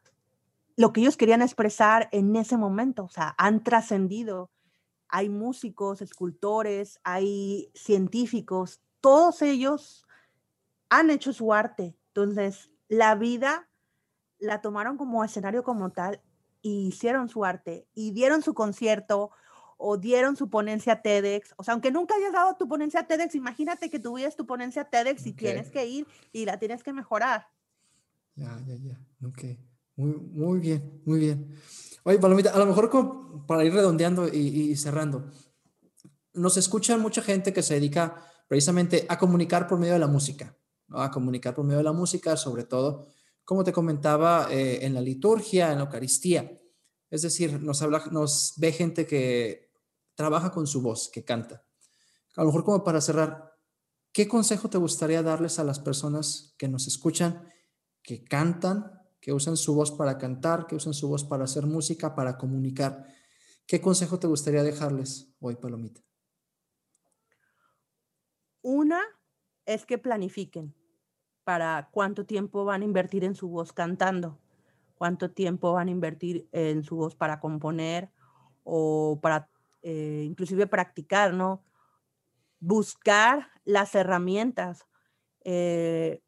lo 0.76 0.92
que 0.92 1.00
ellos 1.00 1.16
querían 1.16 1.42
expresar 1.42 2.08
en 2.12 2.34
ese 2.36 2.56
momento, 2.56 3.04
o 3.04 3.08
sea, 3.08 3.34
han 3.38 3.62
trascendido. 3.62 4.50
Hay 5.08 5.28
músicos, 5.28 6.02
escultores, 6.02 6.98
hay 7.04 7.70
científicos, 7.74 8.80
todos 9.00 9.42
ellos 9.42 10.06
han 10.88 11.10
hecho 11.10 11.32
su 11.32 11.52
arte. 11.52 11.96
Entonces, 12.08 12.70
la 12.88 13.14
vida 13.14 13.68
la 14.38 14.60
tomaron 14.60 14.96
como 14.96 15.24
escenario 15.24 15.62
como 15.62 15.90
tal 15.90 16.20
y 16.62 16.88
hicieron 16.88 17.28
su 17.28 17.44
arte 17.44 17.86
y 17.94 18.12
dieron 18.12 18.42
su 18.42 18.54
concierto 18.54 19.30
o 19.76 19.98
dieron 19.98 20.36
su 20.36 20.48
ponencia 20.48 21.02
TEDx. 21.02 21.54
O 21.56 21.64
sea, 21.64 21.72
aunque 21.72 21.90
nunca 21.90 22.14
hayas 22.14 22.32
dado 22.32 22.56
tu 22.56 22.66
ponencia 22.68 23.06
TEDx, 23.06 23.34
imagínate 23.34 23.90
que 23.90 23.98
tuvieras 23.98 24.36
tu 24.36 24.46
ponencia 24.46 24.84
TEDx 24.84 25.26
y 25.26 25.32
tienes 25.32 25.70
que 25.70 25.86
ir 25.86 26.06
y 26.32 26.44
la 26.44 26.58
tienes 26.58 26.82
que 26.82 26.92
mejorar. 26.92 27.48
Ya, 28.34 28.58
ya, 28.66 28.76
ya. 28.76 28.98
Ok. 29.26 29.44
Muy, 29.96 30.16
muy 30.16 30.58
bien, 30.58 31.02
muy 31.04 31.20
bien. 31.20 31.54
Oye, 32.02 32.18
Palomita, 32.18 32.50
a 32.50 32.58
lo 32.58 32.66
mejor 32.66 32.90
como 32.90 33.46
para 33.46 33.64
ir 33.64 33.72
redondeando 33.72 34.28
y, 34.28 34.74
cerrando, 34.76 35.30
nos 36.32 36.56
escucha 36.56 36.98
mucha 36.98 37.22
gente 37.22 37.52
que 37.52 37.62
se 37.62 37.74
dedica 37.74 38.26
precisamente 38.48 39.06
a 39.08 39.18
comunicar 39.18 39.66
por 39.66 39.78
medio 39.78 39.94
de 39.94 40.00
la 40.00 40.06
música, 40.06 40.56
a 40.90 41.10
comunicar 41.10 41.54
por 41.54 41.64
medio 41.64 41.78
de 41.78 41.84
la 41.84 41.92
música, 41.92 42.36
sobre 42.36 42.64
todo, 42.64 43.06
como 43.44 43.62
te 43.62 43.72
comentaba, 43.72 44.48
eh, 44.50 44.84
en 44.84 44.94
la 44.94 45.00
liturgia, 45.00 45.70
en 45.70 45.78
la 45.78 45.84
Eucaristía. 45.84 46.60
Es 47.10 47.22
decir, 47.22 47.62
nos, 47.62 47.80
habla, 47.82 48.04
nos 48.10 48.54
ve 48.56 48.72
gente 48.72 49.06
que 49.06 49.70
trabaja 50.14 50.50
con 50.50 50.66
su 50.66 50.82
voz, 50.82 51.08
que 51.12 51.24
canta. 51.24 51.64
A 52.36 52.42
lo 52.42 52.48
mejor 52.48 52.64
como 52.64 52.84
para 52.84 53.00
cerrar, 53.00 53.52
¿qué 54.12 54.26
consejo 54.26 54.68
te 54.68 54.78
gustaría 54.78 55.22
darles 55.22 55.58
a 55.58 55.64
las 55.64 55.78
personas 55.78 56.54
que 56.58 56.68
nos 56.68 56.86
escuchan, 56.86 57.48
que 58.02 58.24
cantan, 58.24 58.93
que 59.24 59.32
usan 59.32 59.56
su 59.56 59.74
voz 59.74 59.90
para 59.90 60.18
cantar, 60.18 60.66
que 60.66 60.76
usan 60.76 60.92
su 60.92 61.08
voz 61.08 61.24
para 61.24 61.44
hacer 61.44 61.64
música, 61.64 62.14
para 62.14 62.36
comunicar? 62.36 63.06
¿Qué 63.66 63.80
consejo 63.80 64.18
te 64.18 64.26
gustaría 64.26 64.62
dejarles 64.62 65.34
hoy, 65.40 65.56
Palomita? 65.56 66.02
Una 68.60 69.00
es 69.64 69.86
que 69.86 69.96
planifiquen 69.96 70.74
para 71.42 71.88
cuánto 71.90 72.26
tiempo 72.26 72.66
van 72.66 72.82
a 72.82 72.84
invertir 72.84 73.24
en 73.24 73.34
su 73.34 73.48
voz 73.48 73.72
cantando 73.72 74.38
cuánto 75.04 75.30
tiempo 75.30 75.72
van 75.72 75.88
a 75.88 75.90
invertir 75.90 76.48
en 76.52 76.82
su 76.82 76.96
voz 76.96 77.14
para 77.14 77.40
componer 77.40 78.10
o 78.62 79.18
para 79.20 79.50
eh, 79.82 80.22
inclusive 80.24 80.66
practicar, 80.66 81.34
¿no? 81.34 81.62
Buscar 82.58 83.50
las 83.64 83.94
herramientas. 83.94 84.86
Eh, 85.44 86.22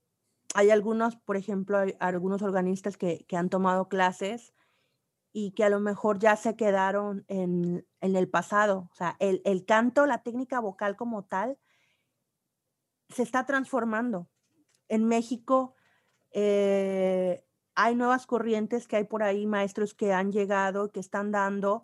hay 0.54 0.70
algunos, 0.70 1.16
por 1.16 1.36
ejemplo, 1.36 1.78
hay 1.78 1.94
algunos 1.98 2.42
organistas 2.42 2.96
que, 2.96 3.24
que, 3.28 3.36
han 3.36 3.48
tomado 3.48 3.88
clases 3.88 4.54
y 5.32 5.52
que 5.52 5.64
a 5.64 5.68
lo 5.68 5.80
mejor 5.80 6.18
ya 6.18 6.36
se 6.36 6.56
quedaron 6.56 7.24
en, 7.28 7.86
en 8.00 8.16
el 8.16 8.28
pasado. 8.28 8.88
O 8.90 8.94
sea, 8.94 9.16
el, 9.18 9.42
el, 9.44 9.64
canto, 9.64 10.06
la 10.06 10.22
técnica 10.22 10.60
vocal 10.60 10.96
como 10.96 11.24
tal, 11.24 11.58
se 13.08 13.22
está 13.22 13.44
transformando. 13.44 14.28
En 14.88 15.04
México, 15.06 15.74
eh, 16.32 17.44
hay 17.74 17.94
nuevas 17.94 18.26
corrientes 18.26 18.88
que 18.88 18.96
hay 18.96 19.04
por 19.04 19.22
ahí, 19.22 19.46
maestros 19.46 19.94
que 19.94 20.12
han 20.12 20.32
llegado, 20.32 20.90
que 20.90 21.00
están 21.00 21.30
dando 21.30 21.82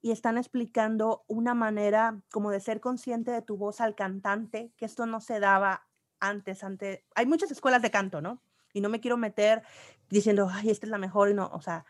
y 0.00 0.10
están 0.10 0.38
explicando 0.38 1.24
una 1.26 1.54
manera 1.54 2.20
como 2.30 2.50
de 2.50 2.60
ser 2.60 2.80
consciente 2.80 3.30
de 3.30 3.42
tu 3.42 3.56
voz 3.56 3.80
al 3.80 3.94
cantante, 3.94 4.72
que 4.76 4.84
esto 4.84 5.06
no 5.06 5.20
se 5.20 5.40
daba 5.40 5.87
antes, 6.20 6.64
antes, 6.64 7.00
hay 7.14 7.26
muchas 7.26 7.50
escuelas 7.50 7.82
de 7.82 7.90
canto, 7.90 8.20
¿no? 8.20 8.42
Y 8.72 8.80
no 8.80 8.88
me 8.88 9.00
quiero 9.00 9.16
meter 9.16 9.62
diciendo, 10.08 10.48
ay, 10.50 10.70
esta 10.70 10.86
es 10.86 10.90
la 10.90 10.98
mejor 10.98 11.30
y 11.30 11.34
no, 11.34 11.50
o 11.52 11.60
sea, 11.60 11.84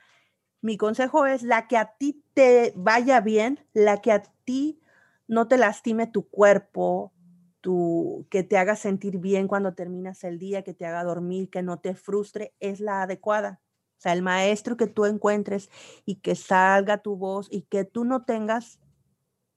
mi 0.61 0.77
consejo 0.77 1.27
es 1.27 1.43
la 1.43 1.69
que 1.69 1.77
a 1.77 1.97
ti 1.97 2.25
te 2.35 2.73
vaya 2.77 3.21
bien, 3.21 3.65
la 3.73 4.01
que 4.01 4.13
a 4.13 4.23
ti 4.45 4.81
no 5.27 5.47
te 5.47 5.57
lastime 5.57 6.07
tu 6.07 6.29
cuerpo, 6.29 7.13
tu, 7.61 8.27
que 8.31 8.43
te 8.43 8.59
haga 8.59 8.77
sentir 8.77 9.19
bien 9.19 9.47
cuando 9.47 9.75
terminas 9.75 10.25
el 10.25 10.39
día, 10.39 10.63
que 10.63 10.75
te 10.75 10.87
haga 10.87 11.05
dormir, 11.05 11.51
que 11.51 11.63
no 11.63 11.79
te 11.79 11.95
frustre, 11.95 12.55
es 12.61 12.81
la 12.81 13.03
adecuada. 13.03 13.61
O 13.99 14.01
sea, 14.01 14.13
el 14.13 14.23
maestro 14.23 14.77
que 14.77 14.87
tú 14.87 15.07
encuentres 15.07 15.71
y 16.05 16.17
que 16.17 16.35
salga 16.35 16.99
tu 16.99 17.17
voz 17.17 17.49
y 17.51 17.63
que 17.63 17.85
tú 17.85 18.05
no 18.05 18.25
tengas 18.25 18.79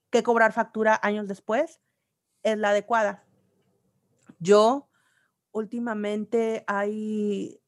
que 0.10 0.24
cobrar 0.24 0.52
factura 0.52 1.00
años 1.02 1.28
después, 1.28 1.80
es 2.44 2.58
la 2.58 2.72
adecuada. 2.72 3.24
Yo 4.42 4.90
últimamente 5.52 6.64
hay, 6.66 7.62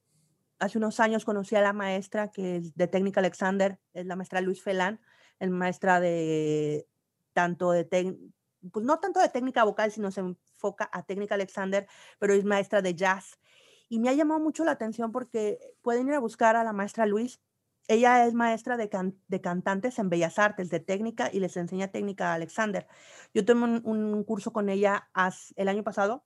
hace 0.58 0.80
unos 0.80 1.00
años 1.00 1.24
conocí 1.24 1.56
a 1.56 1.62
la 1.62 1.72
maestra 1.72 2.32
que 2.32 2.58
es 2.58 2.76
de 2.76 2.88
técnica 2.88 3.20
Alexander, 3.20 3.80
es 3.94 4.08
la 4.08 4.16
maestra 4.16 4.42
Luis 4.42 4.64
Felán, 4.64 5.00
el 5.40 5.52
maestra 5.52 6.00
de 6.00 6.88
tanto 7.34 7.72
de, 7.72 7.86
pues 8.72 8.86
no 8.86 9.00
tanto 9.00 9.20
de 9.20 9.30
técnica 9.30 9.64
vocal, 9.64 9.92
sino 9.92 10.10
se 10.10 10.22
enfoca 10.22 10.90
a 10.92 11.04
técnica 11.04 11.36
Alexander, 11.36 11.88
pero 12.18 12.34
es 12.34 12.44
maestra 12.44 12.82
de 12.82 12.96
jazz. 12.96 13.40
Y 13.88 14.00
me 14.00 14.10
ha 14.10 14.14
llamado 14.14 14.40
mucho 14.40 14.66
la 14.66 14.72
atención 14.72 15.12
porque 15.12 15.60
pueden 15.84 16.08
ir 16.08 16.16
a 16.16 16.20
buscar 16.20 16.56
a 16.56 16.64
la 16.64 16.74
maestra 16.74 17.06
Luis. 17.06 17.40
Ella 17.88 18.26
es 18.26 18.34
maestra 18.34 18.78
de, 18.78 18.90
de 19.28 19.42
cantantes 19.42 20.00
en 20.00 20.10
Bellas 20.10 20.40
Artes, 20.40 20.72
de 20.72 20.80
técnica, 20.80 21.30
y 21.32 21.40
les 21.40 21.56
enseña 21.56 21.90
técnica 21.90 22.32
a 22.32 22.36
Alexander. 22.36 22.88
Yo 23.32 23.46
tomé 23.46 23.82
un 23.84 24.24
curso 24.24 24.52
con 24.54 24.70
ella 24.70 25.12
el 25.56 25.68
año 25.68 25.84
pasado. 25.84 26.26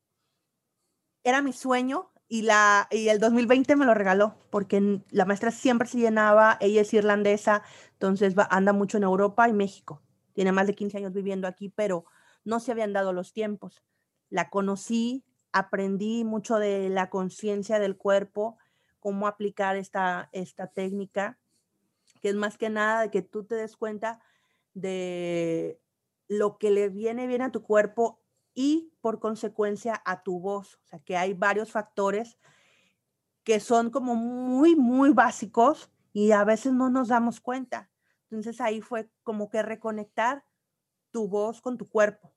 Era 1.27 1.41
mi 1.41 1.51
sueño 1.51 2.09
y, 2.29 2.43
la, 2.43 2.87
y 2.89 3.09
el 3.09 3.19
2020 3.19 3.75
me 3.75 3.83
lo 3.83 3.93
regaló 3.93 4.37
porque 4.49 5.01
la 5.11 5.25
maestra 5.25 5.51
siempre 5.51 5.85
se 5.85 5.97
llenaba, 5.97 6.57
ella 6.61 6.79
es 6.79 6.93
irlandesa, 6.93 7.63
entonces 7.91 8.33
va, 8.33 8.47
anda 8.49 8.71
mucho 8.71 8.95
en 8.95 9.03
Europa 9.03 9.49
y 9.49 9.51
México. 9.51 10.01
Tiene 10.31 10.53
más 10.53 10.67
de 10.67 10.73
15 10.73 10.99
años 10.99 11.11
viviendo 11.11 11.45
aquí, 11.45 11.67
pero 11.67 12.05
no 12.45 12.61
se 12.61 12.71
habían 12.71 12.93
dado 12.93 13.11
los 13.11 13.33
tiempos. 13.33 13.83
La 14.29 14.49
conocí, 14.49 15.25
aprendí 15.51 16.23
mucho 16.23 16.59
de 16.59 16.87
la 16.87 17.09
conciencia 17.09 17.77
del 17.77 17.97
cuerpo, 17.97 18.57
cómo 19.01 19.27
aplicar 19.27 19.75
esta, 19.75 20.29
esta 20.31 20.67
técnica, 20.67 21.37
que 22.21 22.29
es 22.29 22.35
más 22.35 22.57
que 22.57 22.69
nada 22.69 23.01
de 23.01 23.11
que 23.11 23.21
tú 23.21 23.43
te 23.43 23.55
des 23.55 23.75
cuenta 23.75 24.21
de 24.73 25.77
lo 26.29 26.57
que 26.57 26.71
le 26.71 26.87
viene 26.87 27.27
bien 27.27 27.41
a 27.41 27.51
tu 27.51 27.63
cuerpo 27.63 28.21
y 28.59 28.91
por 29.01 29.19
consecuencia 29.19 30.01
a 30.03 30.23
tu 30.23 30.39
voz. 30.39 30.79
O 30.83 30.87
sea, 30.87 30.99
que 30.99 31.15
hay 31.15 31.35
varios 31.35 31.71
factores 31.71 32.39
que 33.43 33.59
son 33.59 33.91
como 33.91 34.15
muy, 34.15 34.75
muy 34.75 35.11
básicos 35.11 35.91
y 36.11 36.31
a 36.31 36.43
veces 36.43 36.73
no 36.73 36.89
nos 36.89 37.09
damos 37.09 37.39
cuenta. 37.39 37.91
Entonces 38.23 38.59
ahí 38.59 38.81
fue 38.81 39.11
como 39.21 39.51
que 39.51 39.61
reconectar 39.61 40.43
tu 41.11 41.27
voz 41.27 41.61
con 41.61 41.77
tu 41.77 41.87
cuerpo. 41.87 42.33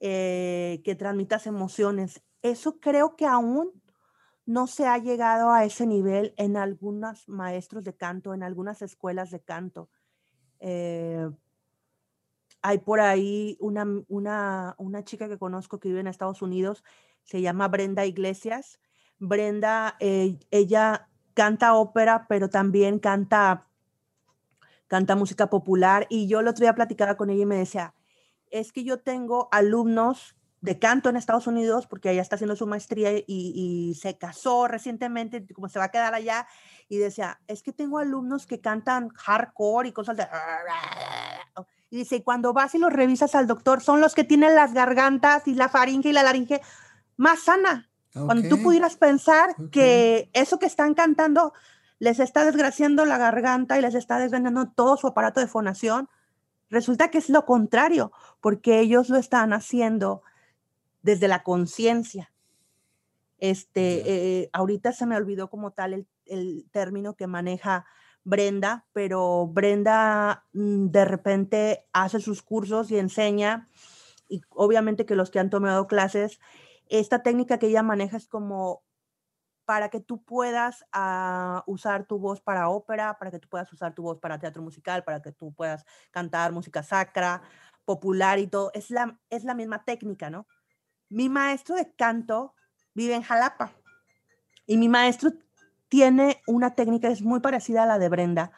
Eh, 0.00 0.80
que 0.84 0.94
transmitas 0.94 1.46
emociones. 1.46 2.22
Eso 2.40 2.80
creo 2.80 3.14
que 3.14 3.26
aún 3.26 3.82
no 4.46 4.66
se 4.66 4.86
ha 4.86 4.96
llegado 4.96 5.50
a 5.50 5.66
ese 5.66 5.86
nivel 5.86 6.32
en 6.38 6.56
algunos 6.56 7.28
maestros 7.28 7.84
de 7.84 7.94
canto, 7.94 8.32
en 8.32 8.42
algunas 8.42 8.80
escuelas 8.80 9.30
de 9.30 9.40
canto. 9.40 9.90
Eh, 10.60 11.28
hay 12.66 12.78
por 12.78 13.00
ahí 13.00 13.56
una, 13.60 13.86
una, 14.08 14.74
una, 14.78 15.04
chica 15.04 15.28
que 15.28 15.38
conozco 15.38 15.78
que 15.78 15.88
vive 15.88 16.00
en 16.00 16.08
Estados 16.08 16.42
Unidos, 16.42 16.82
se 17.22 17.40
llama 17.40 17.68
Brenda 17.68 18.04
Iglesias. 18.06 18.80
Brenda, 19.20 19.96
eh, 20.00 20.36
ella 20.50 21.08
canta 21.34 21.74
ópera, 21.74 22.26
pero 22.28 22.50
también 22.50 22.98
canta, 22.98 23.68
canta 24.88 25.14
música 25.14 25.48
popular. 25.48 26.08
Y 26.10 26.26
yo 26.26 26.40
el 26.40 26.48
otro 26.48 26.64
día 26.64 26.74
platicaba 26.74 27.16
con 27.16 27.30
ella 27.30 27.42
y 27.42 27.46
me 27.46 27.56
decía, 27.56 27.94
es 28.50 28.72
que 28.72 28.82
yo 28.82 28.98
tengo 28.98 29.48
alumnos 29.52 30.34
de 30.60 30.80
canto 30.80 31.08
en 31.08 31.16
Estados 31.16 31.46
Unidos, 31.46 31.86
porque 31.86 32.10
ella 32.10 32.22
está 32.22 32.34
haciendo 32.34 32.56
su 32.56 32.66
maestría 32.66 33.10
y, 33.24 33.96
se 34.00 34.18
casó 34.18 34.66
recientemente, 34.66 35.46
como 35.54 35.68
se 35.68 35.78
va 35.78 35.84
a 35.84 35.90
quedar 35.92 36.14
allá, 36.14 36.48
y 36.88 36.96
decía, 36.96 37.40
es 37.46 37.62
que 37.62 37.72
tengo 37.72 37.98
alumnos 37.98 38.44
que 38.44 38.60
cantan 38.60 39.10
hardcore 39.10 39.90
y 39.90 39.92
cosas 39.92 40.16
de... 40.16 40.26
Y 41.90 41.98
dice, 41.98 42.22
cuando 42.22 42.52
vas 42.52 42.74
y 42.74 42.78
los 42.78 42.92
revisas 42.92 43.34
al 43.34 43.46
doctor, 43.46 43.80
son 43.80 44.00
los 44.00 44.14
que 44.14 44.24
tienen 44.24 44.54
las 44.54 44.74
gargantas 44.74 45.46
y 45.46 45.54
la 45.54 45.68
faringe 45.68 46.08
y 46.08 46.12
la 46.12 46.22
laringe 46.22 46.60
más 47.16 47.40
sana. 47.40 47.88
Cuando 48.12 48.48
tú 48.48 48.62
pudieras 48.62 48.96
pensar 48.96 49.54
que 49.70 50.30
eso 50.32 50.58
que 50.58 50.64
están 50.64 50.94
cantando 50.94 51.52
les 51.98 52.18
está 52.18 52.46
desgraciando 52.46 53.04
la 53.04 53.18
garganta 53.18 53.78
y 53.78 53.82
les 53.82 53.94
está 53.94 54.18
desvenando 54.18 54.68
todo 54.68 54.96
su 54.96 55.06
aparato 55.06 55.40
de 55.40 55.46
fonación, 55.46 56.08
Resulta 56.68 57.10
que 57.10 57.18
es 57.18 57.28
lo 57.28 57.44
contrario, 57.46 58.12
porque 58.40 58.80
ellos 58.80 59.08
lo 59.08 59.18
están 59.18 59.52
haciendo 59.52 60.22
desde 61.02 61.28
la 61.28 61.42
conciencia. 61.42 62.32
Este, 63.38 64.40
eh, 64.40 64.50
ahorita 64.52 64.92
se 64.92 65.06
me 65.06 65.16
olvidó 65.16 65.48
como 65.48 65.72
tal 65.72 65.92
el, 65.92 66.06
el, 66.24 66.66
término 66.72 67.14
que 67.14 67.26
maneja 67.26 67.84
Brenda, 68.26 68.84
pero 68.92 69.46
Brenda 69.46 70.44
mm, 70.52 70.88
de 70.88 71.04
repente 71.04 71.86
hace 71.92 72.18
sus 72.18 72.42
cursos 72.42 72.90
y 72.90 72.98
enseña, 72.98 73.68
y 74.28 74.42
obviamente 74.50 75.06
que 75.06 75.14
los 75.14 75.30
que 75.30 75.38
han 75.38 75.48
tomado 75.48 75.86
clases, 75.86 76.40
esta 76.88 77.22
técnica 77.22 77.60
que 77.60 77.68
ella 77.68 77.84
maneja 77.84 78.16
es 78.16 78.26
como 78.26 78.82
para 79.64 79.90
que 79.90 80.00
tú 80.00 80.24
puedas 80.24 80.84
ah, 80.92 81.62
usar 81.68 82.06
tu 82.06 82.18
voz 82.18 82.40
para 82.40 82.68
ópera, 82.68 83.16
para 83.16 83.30
que 83.30 83.38
tú 83.38 83.48
puedas 83.48 83.72
usar 83.72 83.94
tu 83.94 84.02
voz 84.02 84.18
para 84.18 84.40
teatro 84.40 84.60
musical, 84.60 85.04
para 85.04 85.22
que 85.22 85.30
tú 85.30 85.52
puedas 85.54 85.84
cantar 86.10 86.50
música 86.50 86.82
sacra, 86.82 87.42
popular 87.84 88.40
y 88.40 88.48
todo. 88.48 88.72
Es 88.74 88.90
la, 88.90 89.20
es 89.30 89.44
la 89.44 89.54
misma 89.54 89.84
técnica, 89.84 90.30
¿no? 90.30 90.48
Mi 91.08 91.28
maestro 91.28 91.76
de 91.76 91.94
canto 91.94 92.54
vive 92.92 93.14
en 93.14 93.22
Jalapa 93.22 93.72
y 94.66 94.78
mi 94.78 94.88
maestro 94.88 95.30
tiene 95.88 96.42
una 96.46 96.74
técnica 96.74 97.08
es 97.08 97.22
muy 97.22 97.40
parecida 97.40 97.84
a 97.84 97.86
la 97.86 97.98
de 97.98 98.08
Brenda, 98.08 98.52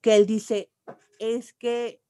que 0.00 0.16
él 0.16 0.26
dice, 0.26 0.72
es 1.18 1.52
que 1.52 2.02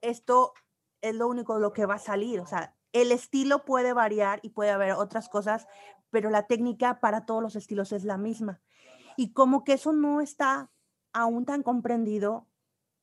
esto 0.00 0.52
es 1.00 1.14
lo 1.14 1.28
único 1.28 1.54
de 1.54 1.60
lo 1.60 1.72
que 1.72 1.86
va 1.86 1.94
a 1.94 1.98
salir, 1.98 2.40
o 2.40 2.46
sea, 2.46 2.76
el 2.92 3.12
estilo 3.12 3.64
puede 3.64 3.92
variar 3.92 4.40
y 4.42 4.50
puede 4.50 4.70
haber 4.70 4.92
otras 4.92 5.28
cosas, 5.28 5.66
pero 6.10 6.30
la 6.30 6.46
técnica 6.46 7.00
para 7.00 7.24
todos 7.24 7.42
los 7.42 7.56
estilos 7.56 7.92
es 7.92 8.04
la 8.04 8.18
misma. 8.18 8.60
Y 9.16 9.32
como 9.32 9.64
que 9.64 9.74
eso 9.74 9.92
no 9.92 10.20
está 10.20 10.70
aún 11.12 11.44
tan 11.44 11.62
comprendido, 11.62 12.48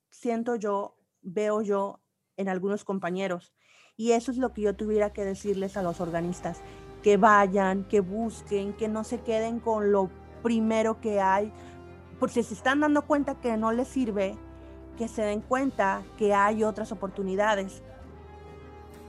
siento 0.09 0.55
yo, 0.55 0.97
veo 1.21 1.61
yo 1.61 2.01
en 2.35 2.49
algunos 2.49 2.83
compañeros. 2.83 3.53
Y 3.95 4.11
eso 4.11 4.31
es 4.31 4.37
lo 4.37 4.53
que 4.53 4.61
yo 4.61 4.75
tuviera 4.75 5.13
que 5.13 5.25
decirles 5.25 5.77
a 5.77 5.83
los 5.83 6.01
organistas, 6.01 6.61
que 7.01 7.17
vayan, 7.17 7.87
que 7.87 8.01
busquen, 8.01 8.73
que 8.73 8.87
no 8.87 9.03
se 9.03 9.21
queden 9.21 9.59
con 9.59 9.91
lo 9.91 10.09
primero 10.41 10.99
que 10.99 11.19
hay, 11.19 11.51
porque 12.19 12.35
si 12.35 12.43
se 12.43 12.53
están 12.53 12.79
dando 12.79 13.03
cuenta 13.03 13.35
que 13.35 13.55
no 13.57 13.71
les 13.71 13.87
sirve, 13.87 14.35
que 14.97 15.07
se 15.07 15.21
den 15.21 15.41
cuenta 15.41 16.03
que 16.17 16.33
hay 16.33 16.63
otras 16.63 16.91
oportunidades. 16.91 17.83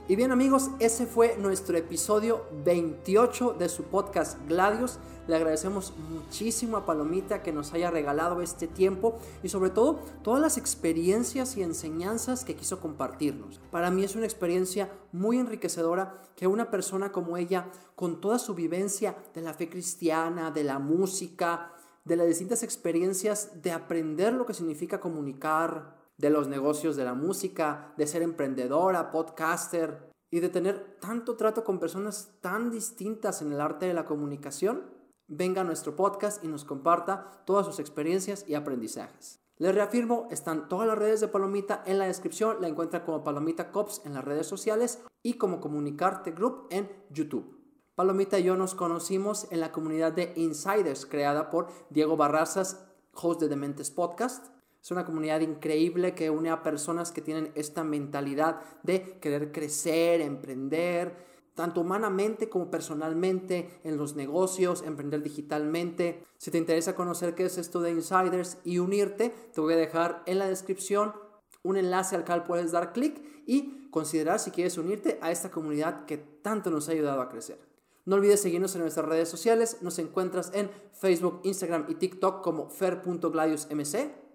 Y 0.09 0.15
bien 0.15 0.31
amigos, 0.31 0.71
ese 0.79 1.05
fue 1.05 1.37
nuestro 1.37 1.77
episodio 1.77 2.47
28 2.65 3.57
de 3.59 3.69
su 3.69 3.83
podcast 3.83 4.39
Gladius. 4.47 4.97
Le 5.27 5.35
agradecemos 5.35 5.93
muchísimo 6.09 6.77
a 6.77 6.85
Palomita 6.87 7.43
que 7.43 7.53
nos 7.53 7.73
haya 7.73 7.91
regalado 7.91 8.41
este 8.41 8.65
tiempo 8.65 9.19
y 9.43 9.49
sobre 9.49 9.69
todo 9.69 9.99
todas 10.23 10.41
las 10.41 10.57
experiencias 10.57 11.55
y 11.57 11.61
enseñanzas 11.61 12.43
que 12.43 12.55
quiso 12.55 12.79
compartirnos. 12.79 13.61
Para 13.69 13.91
mí 13.91 14.03
es 14.03 14.15
una 14.15 14.25
experiencia 14.25 14.89
muy 15.11 15.37
enriquecedora 15.37 16.19
que 16.35 16.47
una 16.47 16.71
persona 16.71 17.11
como 17.11 17.37
ella, 17.37 17.67
con 17.93 18.19
toda 18.19 18.39
su 18.39 18.55
vivencia 18.55 19.15
de 19.35 19.43
la 19.43 19.53
fe 19.53 19.69
cristiana, 19.69 20.49
de 20.49 20.63
la 20.63 20.79
música, 20.79 21.71
de 22.03 22.15
las 22.15 22.25
distintas 22.25 22.63
experiencias 22.63 23.61
de 23.61 23.71
aprender 23.73 24.33
lo 24.33 24.47
que 24.47 24.55
significa 24.55 24.99
comunicar, 24.99 25.98
de 26.19 26.29
los 26.29 26.47
negocios 26.47 26.95
de 26.97 27.05
la 27.05 27.13
música, 27.13 27.93
de 27.97 28.05
ser 28.05 28.21
emprendedora, 28.21 29.09
podcaster 29.09 30.11
y 30.29 30.41
de 30.41 30.49
tener 30.49 30.97
tanto 30.99 31.37
trato 31.37 31.63
con 31.63 31.79
personas 31.79 32.37
tan 32.41 32.69
distintas 32.69 33.41
en 33.41 33.53
el 33.53 33.61
arte 33.61 33.87
de 33.87 33.93
la 33.93 34.05
comunicación, 34.05 34.83
venga 35.27 35.61
a 35.61 35.63
nuestro 35.63 35.95
podcast 35.95 36.43
y 36.43 36.47
nos 36.47 36.65
comparta 36.65 37.41
todas 37.45 37.65
sus 37.65 37.79
experiencias 37.79 38.43
y 38.47 38.55
aprendizajes. 38.55 39.39
Les 39.57 39.73
reafirmo, 39.73 40.27
están 40.29 40.67
todas 40.67 40.87
las 40.87 40.97
redes 40.97 41.21
de 41.21 41.29
Palomita 41.29 41.83
en 41.85 41.97
la 41.97 42.05
descripción, 42.05 42.57
la 42.59 42.67
encuentra 42.67 43.05
como 43.05 43.23
Palomita 43.23 43.71
Cops 43.71 44.01
en 44.05 44.13
las 44.13 44.23
redes 44.23 44.47
sociales 44.47 45.01
y 45.23 45.33
como 45.33 45.61
Comunicarte 45.61 46.31
Group 46.31 46.67
en 46.69 46.89
YouTube. 47.09 47.57
Palomita 47.95 48.39
y 48.39 48.43
yo 48.43 48.57
nos 48.57 48.75
conocimos 48.75 49.47
en 49.51 49.61
la 49.61 49.71
comunidad 49.71 50.11
de 50.11 50.33
Insiders 50.35 51.05
creada 51.05 51.49
por 51.49 51.67
Diego 51.89 52.17
Barrazas, 52.17 52.85
host 53.13 53.41
de 53.41 53.47
Dementes 53.47 53.89
Podcast. 53.89 54.58
Es 54.81 54.91
una 54.91 55.05
comunidad 55.05 55.41
increíble 55.41 56.15
que 56.15 56.29
une 56.29 56.49
a 56.49 56.63
personas 56.63 57.11
que 57.11 57.21
tienen 57.21 57.51
esta 57.55 57.83
mentalidad 57.83 58.61
de 58.83 59.19
querer 59.19 59.51
crecer, 59.51 60.21
emprender, 60.21 61.27
tanto 61.53 61.81
humanamente 61.81 62.47
como 62.47 62.71
personalmente, 62.71 63.81
en 63.83 63.97
los 63.97 64.15
negocios, 64.15 64.81
emprender 64.81 65.21
digitalmente. 65.21 66.23
Si 66.37 66.51
te 66.51 66.57
interesa 66.57 66.95
conocer 66.95 67.35
qué 67.35 67.43
es 67.43 67.57
esto 67.57 67.81
de 67.81 67.91
Insiders 67.91 68.59
y 68.63 68.79
unirte, 68.79 69.33
te 69.53 69.59
voy 69.59 69.73
a 69.73 69.77
dejar 69.77 70.23
en 70.25 70.39
la 70.39 70.47
descripción 70.47 71.13
un 71.61 71.75
enlace 71.75 72.15
al 72.15 72.23
cual 72.23 72.45
puedes 72.45 72.71
dar 72.71 72.93
clic 72.93 73.21
y 73.45 73.89
considerar 73.91 74.39
si 74.39 74.51
quieres 74.51 74.77
unirte 74.77 75.19
a 75.21 75.31
esta 75.31 75.51
comunidad 75.51 76.05
que 76.05 76.17
tanto 76.17 76.71
nos 76.71 76.87
ha 76.87 76.93
ayudado 76.93 77.21
a 77.21 77.27
crecer. 77.27 77.59
No 78.05 78.15
olvides 78.15 78.41
seguirnos 78.41 78.73
en 78.75 78.81
nuestras 78.81 79.05
redes 79.05 79.27
sociales. 79.27 79.79
Nos 79.81 79.99
encuentras 79.99 80.51
en 80.53 80.69
Facebook, 80.93 81.41
Instagram 81.43 81.87
y 81.89 81.95
TikTok 81.95 82.41
como 82.41 82.69
fer.gladiusmc 82.69 84.28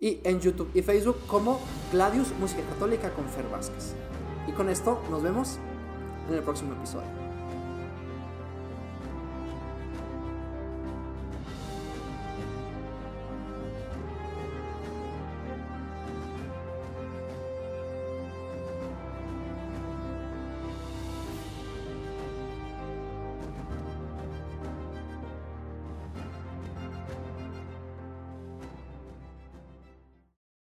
y 0.00 0.20
en 0.24 0.40
YouTube 0.40 0.70
y 0.74 0.82
Facebook 0.82 1.16
como 1.26 1.60
Gladius 1.92 2.32
Música 2.38 2.62
Católica 2.68 3.10
con 3.10 3.28
Fer 3.28 3.48
Vázquez. 3.48 3.94
Y 4.46 4.52
con 4.52 4.68
esto 4.68 5.02
nos 5.10 5.22
vemos 5.22 5.58
en 6.28 6.34
el 6.34 6.42
próximo 6.42 6.72
episodio. 6.74 7.27